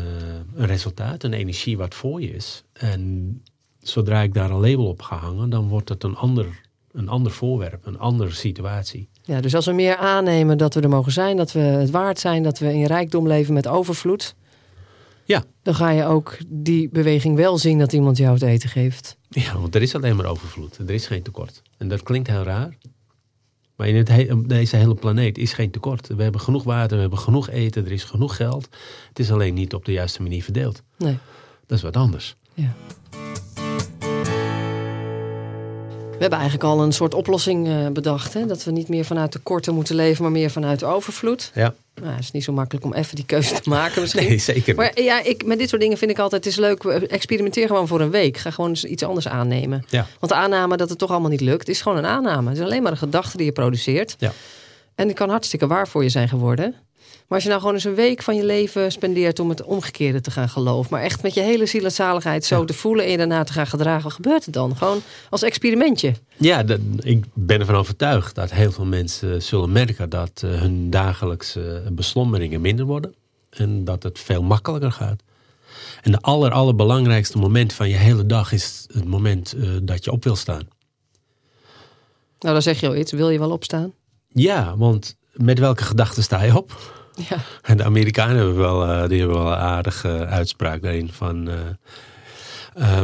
een 0.55 0.65
resultaat, 0.65 1.23
een 1.23 1.33
energie 1.33 1.77
wat 1.77 1.95
voor 1.95 2.21
je 2.21 2.35
is. 2.35 2.63
En 2.73 3.41
zodra 3.79 4.21
ik 4.21 4.33
daar 4.33 4.49
een 4.49 4.59
label 4.59 4.85
op 4.87 5.01
ga 5.01 5.15
hangen, 5.15 5.49
dan 5.49 5.67
wordt 5.67 5.89
het 5.89 6.03
een 6.03 6.15
ander, 6.15 6.61
een 6.91 7.09
ander 7.09 7.31
voorwerp, 7.31 7.85
een 7.85 7.99
andere 7.99 8.31
situatie. 8.31 9.07
Ja, 9.23 9.41
dus 9.41 9.55
als 9.55 9.65
we 9.65 9.71
meer 9.71 9.95
aannemen 9.95 10.57
dat 10.57 10.73
we 10.73 10.81
er 10.81 10.89
mogen 10.89 11.11
zijn... 11.11 11.37
dat 11.37 11.51
we 11.51 11.59
het 11.59 11.89
waard 11.89 12.19
zijn, 12.19 12.43
dat 12.43 12.59
we 12.59 12.73
in 12.73 12.85
rijkdom 12.85 13.27
leven 13.27 13.53
met 13.53 13.67
overvloed... 13.67 14.35
Ja. 15.25 15.43
dan 15.61 15.75
ga 15.75 15.89
je 15.89 16.05
ook 16.05 16.37
die 16.47 16.89
beweging 16.89 17.35
wel 17.35 17.57
zien 17.57 17.79
dat 17.79 17.93
iemand 17.93 18.17
jou 18.17 18.33
het 18.33 18.41
eten 18.41 18.69
geeft. 18.69 19.17
Ja, 19.29 19.59
want 19.59 19.75
er 19.75 19.81
is 19.81 19.95
alleen 19.95 20.15
maar 20.15 20.25
overvloed. 20.25 20.77
Er 20.77 20.89
is 20.89 21.07
geen 21.07 21.23
tekort. 21.23 21.61
En 21.77 21.87
dat 21.87 22.03
klinkt 22.03 22.27
heel 22.27 22.43
raar. 22.43 22.77
Maar 23.75 23.87
in 23.87 23.95
het 23.95 24.07
he- 24.07 24.41
deze 24.45 24.75
hele 24.75 24.93
planeet 24.95 25.37
is 25.37 25.53
geen 25.53 25.71
tekort. 25.71 26.07
We 26.07 26.23
hebben 26.23 26.41
genoeg 26.41 26.63
water, 26.63 26.95
we 26.95 27.01
hebben 27.01 27.19
genoeg 27.19 27.49
eten, 27.49 27.85
er 27.85 27.91
is 27.91 28.03
genoeg 28.03 28.35
geld. 28.35 28.67
Het 29.09 29.19
is 29.19 29.31
alleen 29.31 29.53
niet 29.53 29.73
op 29.73 29.85
de 29.85 29.91
juiste 29.91 30.21
manier 30.21 30.43
verdeeld. 30.43 30.81
Nee. 30.97 31.17
Dat 31.65 31.77
is 31.77 31.83
wat 31.83 31.97
anders. 31.97 32.35
Ja. 32.53 32.73
We 36.11 36.19
hebben 36.29 36.39
eigenlijk 36.39 36.63
al 36.63 36.83
een 36.83 36.91
soort 36.91 37.13
oplossing 37.13 37.67
eh, 37.67 37.87
bedacht. 37.87 38.33
Hè? 38.33 38.45
Dat 38.45 38.63
we 38.63 38.71
niet 38.71 38.87
meer 38.89 39.05
vanuit 39.05 39.31
tekorten 39.31 39.73
moeten 39.75 39.95
leven, 39.95 40.23
maar 40.23 40.31
meer 40.31 40.49
vanuit 40.49 40.83
overvloed. 40.83 41.51
Ja. 41.55 41.73
Nou, 42.01 42.11
het 42.13 42.23
is 42.23 42.31
niet 42.31 42.43
zo 42.43 42.53
makkelijk 42.53 42.85
om 42.85 42.93
even 42.93 43.15
die 43.15 43.25
keuze 43.25 43.59
te 43.59 43.69
maken 43.69 44.01
misschien. 44.01 44.27
Nee, 44.27 44.37
zeker. 44.37 44.75
Maar 44.75 45.01
ja, 45.01 45.23
ik, 45.23 45.45
met 45.45 45.59
dit 45.59 45.69
soort 45.69 45.81
dingen 45.81 45.97
vind 45.97 46.11
ik 46.11 46.19
altijd, 46.19 46.43
het 46.43 46.53
is 46.53 46.59
leuk, 46.59 46.83
experimenteer 46.83 47.67
gewoon 47.67 47.87
voor 47.87 48.01
een 48.01 48.09
week. 48.09 48.37
Ga 48.37 48.49
gewoon 48.49 48.69
eens 48.69 48.85
iets 48.85 49.03
anders 49.03 49.27
aannemen. 49.27 49.85
Ja. 49.89 50.07
Want 50.19 50.31
de 50.31 50.37
aanname 50.37 50.77
dat 50.77 50.89
het 50.89 50.97
toch 50.97 51.09
allemaal 51.09 51.29
niet 51.29 51.41
lukt, 51.41 51.69
is 51.69 51.81
gewoon 51.81 51.97
een 51.97 52.05
aanname. 52.05 52.49
Het 52.49 52.57
is 52.57 52.63
alleen 52.63 52.83
maar 52.83 52.91
een 52.91 52.97
gedachte 52.97 53.37
die 53.37 53.45
je 53.45 53.51
produceert. 53.51 54.15
Ja. 54.17 54.31
En 54.95 55.07
die 55.07 55.15
kan 55.15 55.29
hartstikke 55.29 55.67
waar 55.67 55.87
voor 55.87 56.03
je 56.03 56.09
zijn 56.09 56.29
geworden. 56.29 56.75
Maar 57.27 57.27
als 57.27 57.43
je 57.43 57.49
nou 57.49 57.59
gewoon 57.59 57.75
eens 57.75 57.83
een 57.83 57.95
week 57.95 58.21
van 58.21 58.35
je 58.35 58.45
leven 58.45 58.91
spendeert 58.91 59.39
om 59.39 59.49
het 59.49 59.63
omgekeerde 59.63 60.21
te 60.21 60.31
gaan 60.31 60.49
geloven. 60.49 60.91
Maar 60.91 61.01
echt 61.01 61.23
met 61.23 61.33
je 61.33 61.41
hele 61.41 61.65
ziel 61.65 61.83
en 61.83 61.91
zaligheid 61.91 62.45
zo 62.45 62.59
Ja. 62.59 62.65
te 62.65 62.73
voelen 62.73 63.05
en 63.05 63.11
je 63.11 63.17
daarna 63.17 63.43
te 63.43 63.53
gaan 63.53 63.67
gedragen. 63.67 64.03
Wat 64.03 64.13
gebeurt 64.13 64.45
er 64.45 64.51
dan? 64.51 64.75
Gewoon 64.77 65.01
als 65.29 65.41
experimentje. 65.43 66.13
Ja, 66.37 66.63
dat, 66.63 66.79
ik 66.99 67.25
ben 67.33 67.59
ervan 67.59 67.75
overtuigd 67.75 68.35
dat 68.35 68.51
heel 68.51 68.71
veel 68.71 68.85
mensen 68.85 69.41
zullen 69.41 69.71
merken 69.71 70.09
dat 70.09 70.41
eh, 70.43 70.49
hun 70.59 70.89
dagelijkse 70.89 71.83
beslommeringen 71.91 72.61
minder 72.61 72.85
worden. 72.85 73.13
En 73.49 73.83
dat 73.85 74.03
het 74.03 74.19
veel 74.19 74.41
makkelijker 74.43 74.91
gaat. 74.91 75.21
En 76.01 76.11
de 76.11 76.19
aller, 76.19 76.51
allerbelangrijkste 76.51 77.37
moment 77.37 77.73
van 77.73 77.89
je 77.89 77.95
hele 77.95 78.25
dag 78.25 78.51
is 78.51 78.85
het 78.93 79.05
moment 79.05 79.53
eh, 79.53 79.69
dat 79.81 80.03
je 80.03 80.11
op 80.11 80.23
wil 80.23 80.35
staan. 80.35 80.67
Nou, 82.39 82.53
dan 82.53 82.61
zeg 82.61 82.79
je 82.79 82.87
al 82.87 82.95
iets. 82.95 83.11
Wil 83.11 83.29
je 83.29 83.39
wel 83.39 83.51
opstaan? 83.51 83.93
Ja, 84.27 84.77
want 84.77 85.15
met 85.31 85.59
welke 85.59 85.83
gedachten 85.83 86.23
sta 86.23 86.43
je 86.43 86.57
op? 86.57 86.91
Ja. 87.29 87.37
En 87.61 87.77
de 87.77 87.83
Amerikanen 87.83 88.35
hebben 88.35 88.55
wel, 88.55 88.85
eh, 88.87 89.07
die 89.09 89.19
hebben 89.19 89.37
wel 89.37 89.51
een 89.51 89.57
aardige 89.57 90.25
uitspraak 90.25 90.81
daarin 90.81 91.09
van... 91.11 91.49
eh, 91.49 91.55
eh, 92.73 93.01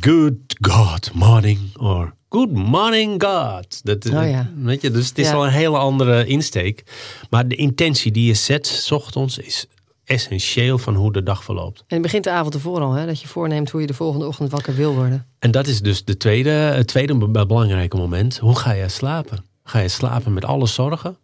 good 0.00 0.34
God 0.60 1.10
morning 1.14 1.58
or 1.76 2.14
good 2.28 2.52
morning 2.52 3.22
God. 3.22 3.84
Dat, 3.84 4.06
Oh 4.06 4.28
ja. 4.28 4.50
weet 4.56 4.80
je, 4.82 4.90
dus 4.90 5.08
het 5.08 5.18
is 5.18 5.26
Ja. 5.28 5.34
al 5.34 5.44
een 5.44 5.52
hele 5.52 5.78
andere 5.78 6.26
insteek. 6.26 6.82
Maar 7.30 7.48
de 7.48 7.54
intentie 7.56 8.12
die 8.12 8.26
je 8.26 8.34
zet, 8.34 8.88
ochtends, 8.92 9.38
is 9.38 9.66
essentieel 10.04 10.78
van 10.78 10.94
hoe 10.94 11.12
de 11.12 11.22
dag 11.22 11.44
verloopt. 11.44 11.78
En 11.78 11.84
het 11.88 12.02
begint 12.02 12.24
de 12.24 12.30
avond 12.30 12.54
ervoor 12.54 12.80
al, 12.80 12.92
hè? 12.92 13.06
dat 13.06 13.20
je 13.20 13.28
voorneemt 13.28 13.70
hoe 13.70 13.80
je 13.80 13.86
de 13.86 13.94
volgende 13.94 14.26
ochtend 14.26 14.50
wakker 14.50 14.74
wil 14.74 14.94
worden. 14.94 15.26
En 15.38 15.50
dat 15.50 15.66
is 15.66 15.80
dus 15.80 16.04
de 16.04 16.16
tweede, 16.16 16.50
het 16.50 16.86
tweede 16.86 17.28
be- 17.28 17.46
belangrijke 17.46 17.96
moment. 17.96 18.38
Hoe 18.38 18.56
ga 18.58 18.72
je 18.72 18.88
slapen? 18.88 19.44
Ga 19.64 19.78
je 19.78 19.88
slapen 19.88 20.32
met 20.32 20.44
alle 20.44 20.66
zorgen? 20.66 21.16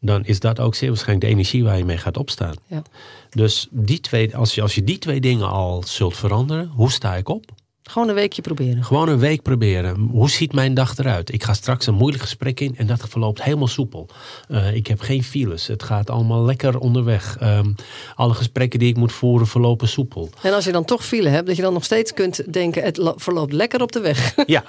Dan 0.00 0.24
is 0.24 0.40
dat 0.40 0.60
ook 0.60 0.74
zeer 0.74 0.88
waarschijnlijk 0.88 1.26
de 1.26 1.32
energie 1.32 1.64
waar 1.64 1.78
je 1.78 1.84
mee 1.84 1.98
gaat 1.98 2.16
opstaan. 2.16 2.54
Ja. 2.66 2.82
Dus 3.30 3.68
die 3.70 4.00
twee, 4.00 4.36
als, 4.36 4.54
je, 4.54 4.62
als 4.62 4.74
je 4.74 4.84
die 4.84 4.98
twee 4.98 5.20
dingen 5.20 5.48
al 5.48 5.82
zult 5.86 6.16
veranderen, 6.16 6.70
hoe 6.74 6.90
sta 6.90 7.16
ik 7.16 7.28
op? 7.28 7.44
Gewoon 7.82 8.08
een 8.08 8.14
weekje 8.14 8.42
proberen. 8.42 8.84
Gewoon 8.84 9.08
een 9.08 9.18
week 9.18 9.42
proberen. 9.42 9.96
Hoe 10.10 10.30
ziet 10.30 10.52
mijn 10.52 10.74
dag 10.74 10.98
eruit? 10.98 11.32
Ik 11.32 11.42
ga 11.44 11.52
straks 11.54 11.86
een 11.86 11.94
moeilijk 11.94 12.22
gesprek 12.22 12.60
in 12.60 12.76
en 12.76 12.86
dat 12.86 13.04
verloopt 13.08 13.42
helemaal 13.42 13.66
soepel. 13.66 14.08
Eh, 14.48 14.74
ik 14.74 14.86
heb 14.86 15.00
geen 15.00 15.22
files. 15.24 15.66
Het 15.66 15.82
gaat 15.82 16.10
allemaal 16.10 16.44
lekker 16.44 16.78
onderweg. 16.78 17.36
Ehm, 17.40 17.72
alle 18.14 18.34
gesprekken 18.34 18.78
die 18.78 18.88
ik 18.88 18.96
moet 18.96 19.12
voeren 19.12 19.46
verlopen 19.46 19.88
soepel. 19.88 20.30
En 20.42 20.54
als 20.54 20.64
je 20.64 20.72
dan 20.72 20.84
toch 20.84 21.04
file 21.04 21.28
hebt, 21.28 21.46
dat 21.46 21.56
je 21.56 21.62
dan 21.62 21.72
nog 21.72 21.84
steeds 21.84 22.12
kunt 22.12 22.52
denken: 22.52 22.82
het 22.82 22.96
lo- 22.96 23.14
verloopt 23.16 23.52
lekker 23.52 23.82
op 23.82 23.92
de 23.92 24.00
weg. 24.00 24.34
Ja. 24.46 24.64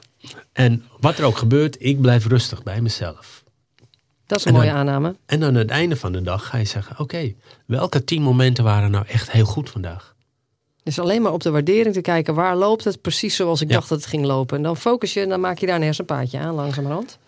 en 0.52 0.84
wat 1.00 1.18
er 1.18 1.24
ook 1.24 1.36
gebeurt, 1.36 1.76
ik 1.78 2.00
blijf 2.00 2.26
rustig 2.26 2.62
bij 2.62 2.80
mezelf. 2.80 3.41
Dat 4.32 4.40
is 4.40 4.46
een 4.46 4.52
En 4.52 4.58
mooie 4.60 4.68
dan- 4.70 4.78
aanname. 4.78 5.16
En 5.26 5.40
dan 5.40 5.48
aan 5.48 5.54
het 5.54 5.70
einde 5.70 5.96
van 5.96 6.12
de 6.12 6.22
dag 6.22 6.46
ga 6.46 6.56
je 6.58 6.64
zeggen: 6.64 6.98
Oké, 6.98 7.32
welke 7.66 8.04
tien 8.04 8.22
momenten 8.22 8.64
waren 8.64 8.90
nou 8.90 9.04
echt 9.08 9.30
heel 9.30 9.44
goed 9.44 9.70
vandaag? 9.70 10.14
Dus 10.82 10.98
alleen 10.98 11.22
maar 11.22 11.32
op 11.32 11.42
de 11.42 11.50
waardering 11.50 11.94
te 11.94 12.00
kijken, 12.00 12.34
waar 12.34 12.56
loopt 12.56 12.84
het 12.84 13.00
precies 13.00 13.36
zoals 13.36 13.60
ik 13.60 13.68
Ja. 13.68 13.74
dacht 13.74 13.88
dat 13.88 13.98
het 13.98 14.08
ging 14.08 14.24
lopen. 14.24 14.56
En 14.56 14.62
dan 14.62 14.76
focus 14.76 15.12
je 15.12 15.20
en 15.20 15.28
dan 15.28 15.40
maak 15.40 15.58
je 15.58 15.66
daar 15.66 15.76
een 15.76 15.82
hersenpaadje 15.82 16.38
aan, 16.38 16.54
langzamerhand. 16.54 17.18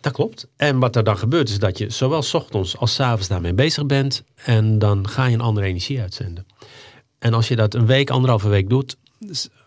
Dat 0.00 0.12
klopt. 0.12 0.46
En 0.56 0.78
wat 0.78 0.96
er 0.96 1.04
dan 1.04 1.18
gebeurt 1.18 1.48
is 1.48 1.58
dat 1.58 1.78
je 1.78 1.90
zowel 1.90 2.22
's 2.22 2.34
ochtends 2.34 2.76
als 2.76 2.94
's 2.94 3.00
avonds 3.00 3.28
daarmee 3.28 3.54
bezig 3.54 3.86
bent. 3.86 4.22
En 4.34 4.78
dan 4.78 5.08
ga 5.08 5.24
je 5.26 5.34
een 5.34 5.40
andere 5.40 5.66
energie 5.66 6.00
uitzenden. 6.00 6.46
En 7.18 7.34
als 7.34 7.48
je 7.48 7.56
dat 7.56 7.74
een 7.74 7.86
week, 7.86 8.10
anderhalve 8.10 8.48
week 8.48 8.68
doet, 8.68 8.96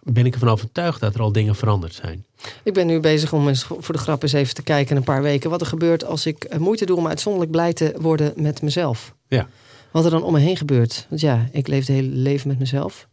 ben 0.03 0.25
ik 0.25 0.33
ervan 0.33 0.49
overtuigd 0.49 0.99
dat 0.99 1.15
er 1.15 1.21
al 1.21 1.31
dingen 1.31 1.55
veranderd 1.55 1.93
zijn. 1.93 2.25
Ik 2.63 2.73
ben 2.73 2.87
nu 2.87 2.99
bezig 2.99 3.33
om 3.33 3.47
eens 3.47 3.63
voor 3.63 3.93
de 3.93 4.01
grap 4.01 4.23
eens 4.23 4.33
even 4.33 4.55
te 4.55 4.63
kijken 4.63 4.91
in 4.91 4.97
een 4.97 5.03
paar 5.03 5.21
weken 5.21 5.49
wat 5.49 5.61
er 5.61 5.67
gebeurt 5.67 6.05
als 6.05 6.25
ik 6.25 6.43
eh, 6.43 6.59
moeite 6.59 6.85
doe 6.85 6.97
om 6.97 7.07
uitzonderlijk 7.07 7.51
blij 7.51 7.73
te 7.73 7.93
worden 7.99 8.33
met 8.35 8.61
mezelf. 8.61 9.13
Ja. 9.27 9.47
Wat 9.91 10.05
er 10.05 10.11
dan 10.11 10.23
om 10.23 10.33
me 10.33 10.39
heen 10.39 10.57
gebeurt. 10.57 11.05
Want 11.09 11.21
ja, 11.21 11.47
ik 11.51 11.67
leef 11.67 11.79
het 11.79 11.95
hele 11.95 12.07
leven 12.07 12.47
met 12.47 12.59
mezelf. 12.59 13.07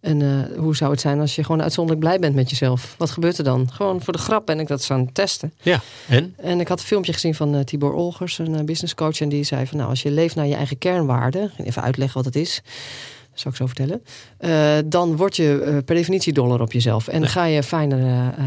En 0.00 0.22
eh, 0.22 0.58
hoe 0.58 0.76
zou 0.76 0.90
het 0.90 1.00
zijn 1.00 1.20
als 1.20 1.34
je 1.34 1.44
gewoon 1.44 1.62
uitzonderlijk 1.62 2.06
blij 2.06 2.18
bent 2.18 2.34
met 2.34 2.50
jezelf? 2.50 2.94
Wat 2.98 3.10
gebeurt 3.10 3.38
er 3.38 3.44
dan? 3.44 3.70
Gewoon 3.72 4.00
voor 4.02 4.12
de 4.12 4.18
grap 4.18 4.46
ben 4.46 4.60
ik 4.60 4.68
dat 4.68 4.78
eens 4.78 4.90
aan 4.90 5.00
het 5.00 5.14
testen. 5.14 5.52
Ja, 5.62 5.80
en? 6.08 6.34
En 6.36 6.60
ik 6.60 6.68
had 6.68 6.80
een 6.80 6.86
filmpje 6.86 7.12
gezien 7.12 7.34
van 7.34 7.54
eh, 7.54 7.60
Tibor 7.60 7.92
Olgers, 7.92 8.38
een 8.38 8.54
eh, 8.54 8.64
businesscoach. 8.64 9.20
En 9.20 9.28
die 9.28 9.44
zei 9.44 9.66
van 9.66 9.76
nou, 9.76 9.90
als 9.90 10.02
je 10.02 10.10
leeft 10.10 10.34
naar 10.34 10.46
je 10.46 10.54
eigen 10.54 10.78
kernwaarden. 10.78 11.52
Even 11.64 11.82
uitleggen 11.82 12.16
wat 12.16 12.24
het 12.24 12.36
is. 12.36 12.62
Zal 13.38 13.50
ik 13.50 13.56
zo 13.56 13.66
vertellen. 13.66 14.02
eh, 14.38 14.78
dan 14.86 15.16
word 15.16 15.36
je 15.36 15.60
eh, 15.62 15.76
per 15.84 15.94
definitie 15.94 16.32
doller 16.32 16.60
op 16.60 16.72
jezelf. 16.72 17.08
En 17.08 17.26
ga 17.26 17.44
je 17.44 17.62
fijnere 17.62 18.30
eh, 18.36 18.44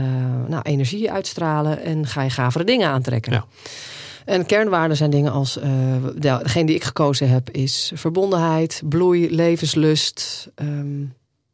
nou, 0.47 0.61
energie 0.61 1.11
uitstralen. 1.11 1.81
En 1.83 2.07
ga 2.07 2.21
je 2.21 2.29
gavere 2.29 2.63
dingen 2.63 2.87
aantrekken. 2.89 3.31
Ja. 3.33 3.45
En 4.25 4.45
kernwaarden 4.45 4.97
zijn 4.97 5.09
dingen 5.09 5.31
als... 5.31 5.53
de- 5.53 6.39
degene 6.43 6.65
die 6.65 6.75
ik 6.75 6.83
gekozen 6.83 7.29
heb 7.29 7.49
is 7.49 7.91
verbondenheid, 7.95 8.81
bloei, 8.89 9.35
levenslust... 9.35 10.47
ehm, 10.55 11.03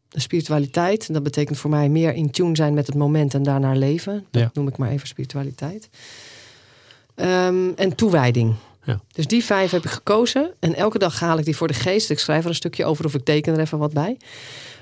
spiritualiteit. 0.09 1.13
Dat 1.13 1.23
betekent 1.23 1.57
voor 1.57 1.69
mij 1.69 1.89
meer 1.89 2.13
in 2.13 2.31
tune 2.31 2.55
zijn 2.55 2.73
met 2.73 2.87
het 2.87 2.95
moment 2.95 3.33
en 3.33 3.43
daarnaar 3.43 3.75
leven. 3.77 4.25
Dat 4.31 4.41
Ja. 4.41 4.49
noem 4.53 4.67
ik 4.67 4.77
maar 4.77 4.89
even 4.89 5.07
spiritualiteit. 5.07 5.89
Ehm, 7.15 7.69
en 7.75 7.95
toewijding. 7.95 8.53
Ja. 8.87 9.01
Dus 9.11 9.27
die 9.27 9.43
vijf 9.43 9.71
heb 9.71 9.83
ik 9.83 9.89
gekozen. 9.89 10.53
En 10.59 10.75
elke 10.75 10.99
dag 10.99 11.19
haal 11.19 11.37
ik 11.37 11.45
die 11.45 11.55
voor 11.55 11.67
de 11.67 11.73
geest. 11.73 12.09
Ik 12.09 12.19
schrijf 12.19 12.43
er 12.43 12.49
een 12.49 12.55
stukje 12.55 12.85
over 12.85 13.05
of 13.05 13.13
ik 13.13 13.23
teken 13.23 13.53
er 13.53 13.59
even 13.59 13.77
wat 13.77 13.93
bij. 13.93 14.17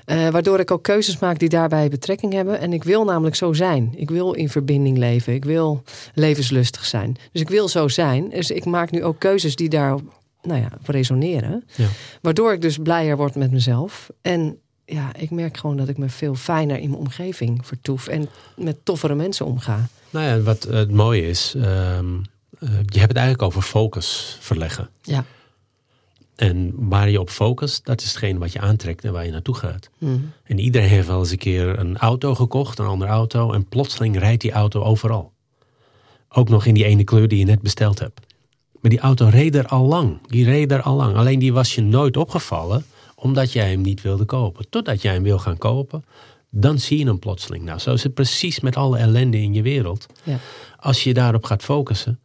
Uh, 0.06 0.28
waardoor 0.28 0.60
ik 0.60 0.70
ook 0.70 0.82
keuzes 0.82 1.18
maak 1.18 1.38
die 1.38 1.48
daarbij 1.48 1.88
betrekking 1.88 2.32
hebben. 2.32 2.60
En 2.60 2.72
ik 2.72 2.84
wil 2.84 3.04
namelijk 3.04 3.36
zo 3.36 3.52
zijn. 3.52 3.94
Ik 3.96 4.10
wil 4.10 4.32
in 4.32 4.48
verbinding 4.48 4.98
leven. 4.98 5.34
Ik 5.34 5.44
wil 5.44 5.82
levenslustig 6.14 6.84
zijn. 6.84 7.16
Dus 7.32 7.40
ik 7.40 7.48
wil 7.48 7.68
zo 7.68 7.88
zijn. 7.88 8.28
Dus 8.30 8.50
ik 8.50 8.64
maak 8.64 8.90
nu 8.90 9.04
ook 9.04 9.18
keuzes 9.18 9.56
die 9.56 9.68
daar 9.68 9.98
nou 10.42 10.60
ja, 10.60 10.70
resoneren. 10.82 11.64
Ja. 11.74 11.88
Waardoor 12.20 12.52
ik 12.52 12.60
dus 12.60 12.76
blijer 12.76 13.16
word 13.16 13.34
met 13.34 13.50
mezelf. 13.50 14.10
En 14.22 14.58
ja, 14.84 15.10
ik 15.18 15.30
merk 15.30 15.56
gewoon 15.56 15.76
dat 15.76 15.88
ik 15.88 15.98
me 15.98 16.08
veel 16.08 16.34
fijner 16.34 16.78
in 16.78 16.90
mijn 16.90 17.00
omgeving 17.00 17.66
vertoef. 17.66 18.06
En 18.06 18.28
met 18.56 18.76
toffere 18.82 19.14
mensen 19.14 19.46
omga. 19.46 19.88
Nou 20.10 20.26
ja, 20.26 20.40
wat 20.40 20.62
het 20.62 20.90
mooie 20.90 21.28
is. 21.28 21.54
Um, 21.56 21.62
uh, 21.62 22.35
je 22.60 22.98
hebt 22.98 23.08
het 23.08 23.16
eigenlijk 23.16 23.42
over 23.42 23.62
focus 23.62 24.36
verleggen. 24.40 24.88
Ja. 25.02 25.24
En 26.36 26.72
waar 26.76 27.10
je 27.10 27.20
op 27.20 27.30
focust, 27.30 27.84
dat 27.84 28.00
is 28.00 28.08
hetgeen 28.08 28.38
wat 28.38 28.52
je 28.52 28.60
aantrekt 28.60 29.04
en 29.04 29.12
waar 29.12 29.24
je 29.24 29.30
naartoe 29.30 29.54
gaat. 29.54 29.90
Mm. 29.98 30.32
En 30.44 30.58
iedereen 30.58 30.88
heeft 30.88 31.06
wel 31.06 31.18
eens 31.18 31.30
een 31.30 31.38
keer 31.38 31.78
een 31.78 31.96
auto 31.96 32.34
gekocht, 32.34 32.78
een 32.78 32.86
andere 32.86 33.10
auto. 33.10 33.52
En 33.52 33.66
plotseling 33.66 34.18
rijdt 34.18 34.42
die 34.42 34.52
auto 34.52 34.82
overal. 34.82 35.32
Ook 36.28 36.48
nog 36.48 36.66
in 36.66 36.74
die 36.74 36.84
ene 36.84 37.04
kleur 37.04 37.28
die 37.28 37.38
je 37.38 37.44
net 37.44 37.62
besteld 37.62 37.98
hebt. 37.98 38.20
Maar 38.80 38.90
die 38.90 39.00
auto 39.00 39.26
reed 39.26 39.54
er 39.54 39.66
al 39.66 39.86
lang. 39.86 40.18
Die 40.26 40.44
reed 40.44 40.72
er 40.72 40.82
al 40.82 40.96
lang. 40.96 41.16
Alleen 41.16 41.38
die 41.38 41.52
was 41.52 41.74
je 41.74 41.80
nooit 41.80 42.16
opgevallen, 42.16 42.84
omdat 43.14 43.52
jij 43.52 43.70
hem 43.70 43.80
niet 43.80 44.02
wilde 44.02 44.24
kopen. 44.24 44.70
Totdat 44.70 45.02
jij 45.02 45.12
hem 45.12 45.22
wil 45.22 45.38
gaan 45.38 45.58
kopen, 45.58 46.04
dan 46.50 46.78
zie 46.78 46.98
je 46.98 47.06
hem 47.06 47.18
plotseling. 47.18 47.64
Nou, 47.64 47.78
zo 47.78 47.92
is 47.92 48.02
het 48.02 48.14
precies 48.14 48.60
met 48.60 48.76
alle 48.76 48.98
ellende 48.98 49.40
in 49.40 49.54
je 49.54 49.62
wereld. 49.62 50.06
Ja. 50.22 50.38
Als 50.78 51.04
je 51.04 51.14
daarop 51.14 51.44
gaat 51.44 51.62
focussen, 51.62 52.20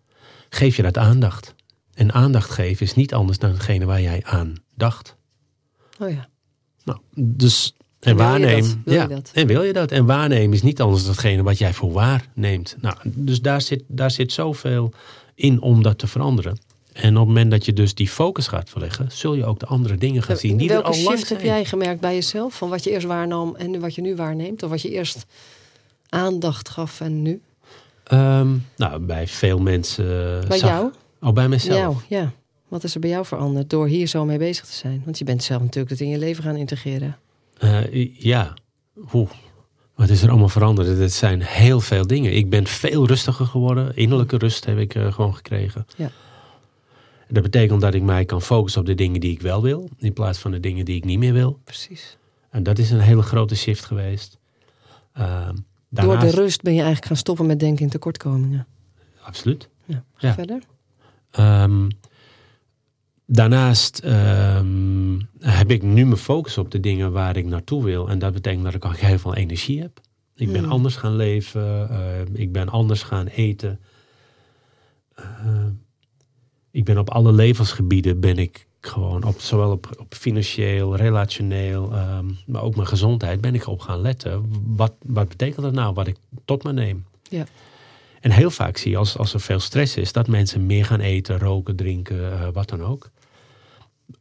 geef 0.53 0.75
je 0.75 0.81
dat 0.81 0.97
aandacht. 0.97 1.55
En 1.93 2.13
aandacht 2.13 2.49
geven 2.49 2.85
is 2.85 2.93
niet 2.93 3.13
anders 3.13 3.37
dan 3.37 3.51
hetgene 3.51 3.85
waar 3.85 4.01
jij 4.01 4.23
aan 4.23 4.55
dacht. 4.75 5.15
Oh 5.99 6.09
ja. 6.09 6.29
Nou, 6.83 6.99
dus 7.15 7.75
en, 7.99 8.11
En 8.11 8.17
waarnemen. 8.17 8.81
ja? 8.85 9.07
En 9.33 9.47
wil 9.47 9.63
je 9.63 9.73
dat? 9.73 9.91
En 9.91 10.05
waarnemen 10.05 10.53
is 10.53 10.61
niet 10.61 10.81
anders 10.81 11.03
dan 11.03 11.11
hetgene 11.11 11.43
wat 11.43 11.57
jij 11.57 11.73
voor 11.73 11.91
waar 11.91 12.27
neemt. 12.33 12.75
Nou, 12.81 12.95
dus 13.03 13.41
daar 13.41 13.61
zit, 13.61 13.83
daar 13.87 14.11
zit 14.11 14.31
zoveel 14.31 14.93
in 15.35 15.61
om 15.61 15.83
dat 15.83 15.97
te 15.97 16.07
veranderen. 16.07 16.59
En 16.93 17.09
op 17.09 17.17
het 17.17 17.27
moment 17.27 17.51
dat 17.51 17.65
je 17.65 17.73
dus 17.73 17.93
die 17.93 18.09
focus 18.09 18.47
gaat 18.47 18.69
verleggen, 18.69 19.11
zul 19.11 19.33
je 19.33 19.45
ook 19.45 19.59
de 19.59 19.65
andere 19.65 19.97
dingen 19.97 20.23
gaan 20.23 20.37
zien 20.37 20.57
die 20.57 20.67
Welke 20.67 20.87
er 20.87 20.93
al 20.93 21.01
lang 21.01 21.17
shift 21.17 21.29
heb 21.29 21.41
jij 21.41 21.65
gemerkt 21.65 22.01
bij 22.01 22.13
jezelf? 22.13 22.53
Van 22.53 22.69
wat 22.69 22.83
je 22.83 22.89
eerst 22.89 23.07
waarnam 23.07 23.55
en 23.55 23.79
wat 23.79 23.95
je 23.95 24.01
nu 24.01 24.15
waarneemt? 24.15 24.63
Of 24.63 24.69
wat 24.69 24.81
je 24.81 24.89
eerst 24.89 25.25
aandacht 26.09 26.69
gaf 26.69 27.01
en 27.01 27.21
nu? 27.21 27.41
Ehm, 28.12 28.47
nou, 28.78 29.00
bij 29.00 29.28
veel 29.28 29.60
mensen. 29.60 30.06
eh, 30.41 30.47
Bij 30.47 30.58
zag- 30.58 30.69
jou? 30.69 30.91
Oh, 31.21 31.34
bij 31.34 31.47
mezelf. 31.50 31.78
Jou, 31.80 31.95
ja. 32.21 32.32
Wat 32.67 32.84
is 32.84 32.93
er 32.93 33.00
bij 33.00 33.10
jou 33.10 33.26
veranderd 33.26 33.69
door 33.69 33.88
hier 33.88 34.08
zo 34.08 34.26
mee 34.26 34.38
bezig 34.38 34.65
te 34.65 34.74
zijn? 34.74 35.02
Want 35.06 35.17
je 35.17 35.24
bent 35.24 35.43
zelf 35.43 35.62
natuurlijk 35.62 35.89
het 35.89 36.02
in 36.02 36.08
je 36.10 36.17
leven 36.17 36.43
gaan 36.43 36.56
integreren. 36.56 37.17
Eh, 37.58 38.15
ja. 38.24 38.54
Oeh. 39.13 39.30
Wat 39.95 40.10
is 40.10 40.21
er 40.24 40.30
allemaal 40.30 40.50
veranderd? 40.50 40.97
Het 40.97 41.13
zijn 41.13 41.41
heel 41.41 41.80
veel 41.82 42.08
dingen. 42.08 42.36
Ik 42.36 42.50
ben 42.50 42.67
veel 42.67 43.08
rustiger 43.08 43.45
geworden. 43.45 43.95
Innerlijke 43.95 44.38
rust 44.38 44.65
heb 44.65 44.78
ik 44.78 44.95
eh, 44.95 45.13
gewoon 45.13 45.36
gekregen. 45.36 45.86
Ja. 45.97 46.10
Dat 47.30 47.43
betekent 47.43 47.82
dat 47.82 47.93
ik 47.93 48.02
mij 48.02 48.26
kan 48.26 48.41
focussen 48.41 48.82
op 48.82 48.88
de 48.88 48.95
dingen 48.95 49.19
die 49.19 49.32
ik 49.32 49.41
wel 49.41 49.62
wil. 49.62 49.89
In 49.97 50.13
plaats 50.13 50.39
van 50.39 50.52
de 50.52 50.60
dingen 50.60 50.86
die 50.86 50.95
ik 50.95 51.06
niet 51.06 51.19
meer 51.19 51.34
wil. 51.34 51.60
Precies. 51.63 52.17
En 52.50 52.63
dat 52.63 52.78
is 52.80 52.91
een 52.91 53.00
hele 53.00 53.21
grote 53.21 53.56
shift 53.56 53.86
geweest. 53.86 54.38
Ehm, 55.93 56.06
Door 56.06 56.19
de 56.19 56.30
rust 56.30 56.62
ben 56.62 56.71
je 56.73 56.77
eigenlijk 56.80 57.08
gaan 57.08 57.17
stoppen 57.17 57.45
met 57.45 57.60
denken 57.60 57.84
in 57.84 57.89
tekortkomingen. 57.89 58.67
Absoluut. 59.21 59.69
Ja. 59.86 60.04
Ga 60.15 60.27
Ja. 60.27 60.34
verder. 60.34 60.62
Ehm, 61.32 61.89
daarnaast 63.25 63.99
ehm, 63.99 65.19
heb 65.39 65.71
ik 65.71 65.82
nu 65.84 66.06
mijn 66.06 66.17
focus 66.17 66.58
op 66.58 66.71
de 66.71 66.80
dingen 66.80 67.12
waar 67.12 67.38
ik 67.38 67.45
naartoe 67.45 67.84
wil. 67.84 68.10
En 68.10 68.19
dat 68.19 68.34
betekent 68.34 68.63
dat 68.63 68.73
ik 68.73 68.86
ook 68.86 68.97
heel 68.97 69.19
veel 69.19 69.36
energie 69.36 69.82
heb. 69.82 69.99
Ik 70.36 70.51
ben 70.51 70.62
Hmm. 70.63 70.71
anders 70.71 70.95
gaan 70.95 71.15
leven. 71.15 71.89
eh, 71.89 72.19
ik 72.34 72.51
ben 72.51 72.69
anders 72.69 73.04
gaan 73.04 73.27
eten. 73.27 73.80
Ik 76.71 76.86
ben 76.86 76.97
op 76.97 77.10
alle 77.10 77.32
levensgebieden 77.32 78.19
ben 78.19 78.38
ik 78.38 78.67
gewoon 78.81 79.23
op, 79.23 79.39
zowel 79.39 79.71
op, 79.71 79.89
op 79.99 80.13
financieel, 80.13 80.95
relationeel, 80.95 81.91
ehm, 81.93 82.25
maar 82.45 82.61
ook 82.61 82.75
mijn 82.75 82.87
gezondheid 82.87 83.41
ben 83.41 83.55
ik 83.55 83.67
op 83.67 83.79
gaan 83.79 84.01
letten. 84.01 84.45
Wat, 84.65 84.93
wat 85.05 85.29
betekent 85.29 85.61
dat 85.61 85.73
nou, 85.73 85.93
wat 85.93 86.07
ik 86.07 86.17
tot 86.45 86.63
me 86.63 86.73
neem? 86.73 87.05
Ja. 87.23 87.45
En 88.19 88.31
heel 88.31 88.51
vaak 88.51 88.77
zie 88.77 88.91
je 88.91 88.97
als, 88.97 89.17
als 89.17 89.33
er 89.33 89.39
veel 89.39 89.59
stress 89.59 89.97
is, 89.97 90.11
dat 90.11 90.27
mensen 90.27 90.65
meer 90.65 90.85
gaan 90.85 90.99
eten, 90.99 91.39
roken, 91.39 91.75
drinken, 91.75 92.31
eh, 92.31 92.47
wat 92.53 92.69
dan 92.69 92.83
ook. 92.83 93.09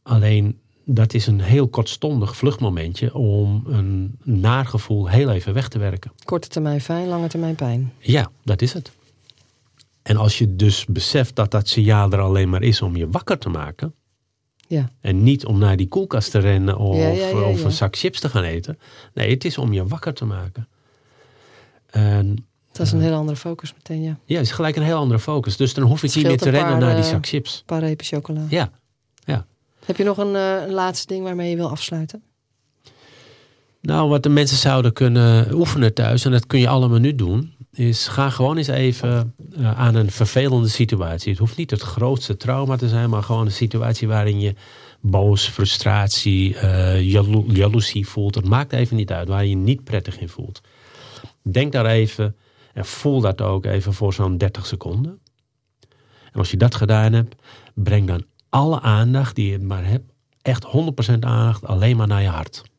Alleen 0.03 0.59
dat 0.85 1.15
is 1.15 1.27
een 1.27 1.41
heel 1.41 1.69
kortstondig 1.69 2.37
vluchtmomentje 2.37 3.15
om 3.15 3.63
een 3.67 4.19
naargevoel 4.23 5.09
heel 5.09 5.31
even 5.31 5.55
weg 5.55 5.69
te 5.69 5.79
werken. 5.79 6.13
Korte 6.25 6.49
termijn 6.49 6.81
fijn, 6.81 7.09
lange 7.09 7.29
termijn 7.29 7.55
pijn. 7.55 7.93
Ja, 7.99 8.31
dat 8.45 8.63
is 8.63 8.73
het. 8.73 8.93
En 10.03 10.17
als 10.17 10.39
je 10.39 10.57
dus 10.57 10.87
beseft 10.87 11.37
dat 11.37 11.51
dat 11.51 11.69
signaal 11.69 12.13
er 12.13 12.21
alleen 12.21 12.49
maar 12.49 12.63
is 12.63 12.83
om 12.83 12.97
je 12.97 13.09
wakker 13.09 13.39
te 13.39 13.49
maken. 13.49 13.95
Ja. 14.71 14.91
En 15.01 15.23
niet 15.23 15.47
om 15.47 15.59
naar 15.59 15.77
die 15.77 15.89
koelkast 15.89 16.31
te 16.31 16.39
rennen 16.39 16.77
of, 16.79 16.97
Ja, 16.97 17.09
ja, 17.09 17.27
ja, 17.27 17.43
of 17.43 17.59
ja. 17.59 17.65
een 17.65 17.71
zak 17.73 17.97
chips 17.97 18.21
te 18.21 18.29
gaan 18.29 18.43
eten. 18.43 18.79
Nee, 19.15 19.31
het 19.31 19.45
is 19.45 19.59
om 19.59 19.73
je 19.73 19.87
wakker 19.87 20.15
te 20.15 20.25
maken. 20.25 20.69
En 21.87 22.47
Dat 22.73 22.87
is 22.87 22.93
een 22.93 23.01
hele 23.01 23.15
andere 23.15 23.37
focus 23.37 23.75
meteen, 23.75 24.03
ja. 24.03 24.19
ja, 24.25 24.37
het 24.37 24.47
is 24.47 24.53
gelijk 24.53 24.77
een 24.77 24.83
heel 24.83 24.97
andere 24.97 25.21
focus. 25.21 25.57
Dus 25.57 25.75
dan 25.75 25.85
hoef 25.85 26.03
ik 26.03 26.15
niet 26.15 26.27
meer 26.27 26.39
te 26.39 26.51
rennen 26.51 26.71
paar, 26.71 26.81
naar 26.81 26.95
die 26.95 27.05
eh, 27.05 27.11
zak 27.11 27.27
chips. 27.27 27.57
Een 27.59 27.65
paar 27.67 27.81
repen 27.81 28.07
chocola. 28.07 28.45
Ja, 28.49 28.71
Heb 29.85 29.97
je 29.97 30.05
nog 30.05 30.19
een, 30.19 30.35
eh, 30.35 30.63
een 30.63 30.73
laatste 30.73 31.07
ding 31.07 31.25
waarmee 31.25 31.51
je 31.51 31.57
wil 31.57 31.71
afsluiten? 31.71 32.23
Nou, 33.81 34.09
wat 34.09 34.23
de 34.23 34.29
mensen 34.29 34.57
zouden 34.57 34.93
kunnen 34.93 35.55
oefenen 35.55 35.95
thuis, 35.95 36.25
en 36.25 36.31
dat 36.31 36.47
kun 36.47 36.61
je 36.61 36.69
allemaal 36.69 36.99
nu 36.99 37.15
doen, 37.15 37.55
is 37.73 38.07
ga 38.09 38.31
gewoon 38.31 38.57
eens 38.57 38.67
even 38.69 39.35
eh, 39.57 39.79
aan 39.79 39.95
een 39.95 40.11
vervelende 40.11 40.69
situatie. 40.69 41.31
Het 41.31 41.39
hoeft 41.41 41.57
niet 41.57 41.71
het 41.71 41.83
grootste 41.83 42.37
trauma 42.37 42.77
te 42.77 42.89
zijn, 42.89 43.11
maar 43.11 43.23
gewoon 43.23 43.47
een 43.47 43.53
situatie 43.53 44.09
waarin 44.09 44.41
je 44.41 44.55
boos, 45.01 45.49
frustratie, 45.49 46.57
jalo- 47.05 47.45
jaloezie 47.49 48.09
voelt. 48.09 48.35
Het 48.35 48.49
maakt 48.49 48.73
even 48.73 48.97
niet 48.97 49.13
uit, 49.13 49.29
waar 49.29 49.43
je 49.43 49.51
je 49.51 49.57
niet 49.57 49.85
prettig 49.85 50.19
in 50.19 50.29
voelt. 50.29 50.61
Denk 51.43 51.73
daar 51.73 51.87
even 51.87 52.37
en 52.73 52.85
voel 52.85 53.21
dat 53.21 53.41
ook 53.41 53.65
even 53.65 53.95
voor 53.95 54.13
zo'n 54.13 54.39
30 54.39 54.67
seconden. 54.67 55.19
En 56.33 56.39
als 56.39 56.51
je 56.51 56.57
dat 56.57 56.75
gedaan 56.75 57.13
hebt, 57.13 57.35
breng 57.75 58.07
dan 58.07 58.25
alle 58.49 58.81
aandacht 58.81 59.35
die 59.35 59.51
je 59.51 59.59
maar 59.59 59.85
hebt, 59.85 60.13
echt 60.43 60.67
100% 60.67 61.19
aandacht, 61.21 61.67
alleen 61.67 61.97
maar 61.97 62.07
naar 62.07 62.23
je 62.23 62.29
hart. 62.29 62.70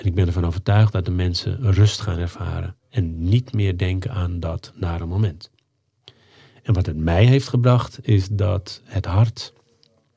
En 0.00 0.06
ik 0.06 0.14
ben 0.14 0.26
ervan 0.26 0.46
overtuigd 0.46 0.92
dat 0.92 1.04
de 1.04 1.10
mensen 1.10 1.72
rust 1.72 2.00
gaan 2.00 2.18
ervaren. 2.18 2.76
En 2.90 3.28
niet 3.28 3.52
meer 3.52 3.78
denken 3.78 4.10
aan 4.10 4.40
dat 4.40 4.72
nare 4.74 5.06
moment. 5.06 5.50
En 6.62 6.74
wat 6.74 6.86
het 6.86 6.96
mij 6.96 7.24
heeft 7.24 7.48
gebracht, 7.48 7.98
is 8.02 8.28
dat 8.28 8.82
het 8.84 9.04
hart 9.04 9.52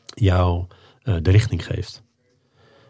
jou 0.05 0.65
eh, 1.01 1.15
de 1.21 1.31
richting 1.31 1.65
geeft. 1.65 2.01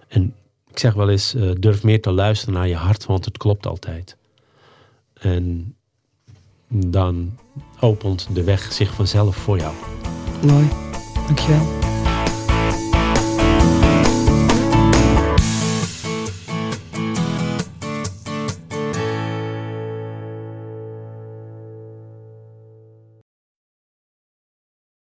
En 0.07 0.35
ik 0.69 0.79
zeg 0.79 0.93
wel 0.93 1.09
eens, 1.09 1.35
eh, 1.35 1.51
durf 1.59 1.83
meer 1.83 2.01
te 2.01 2.11
luisteren 2.11 2.53
naar 2.53 2.67
je 2.67 2.75
hart, 2.75 3.05
want 3.05 3.25
het 3.25 3.37
klopt 3.37 3.65
altijd. 3.65 4.17
En 5.13 5.75
dan 6.67 7.37
opent 7.79 8.35
de 8.35 8.43
weg 8.43 8.71
zich 8.71 8.93
vanzelf 8.93 9.35
voor 9.35 9.57
jou. 9.57 9.73
Mooi. 10.45 10.67
Dankjewel. 11.25 11.92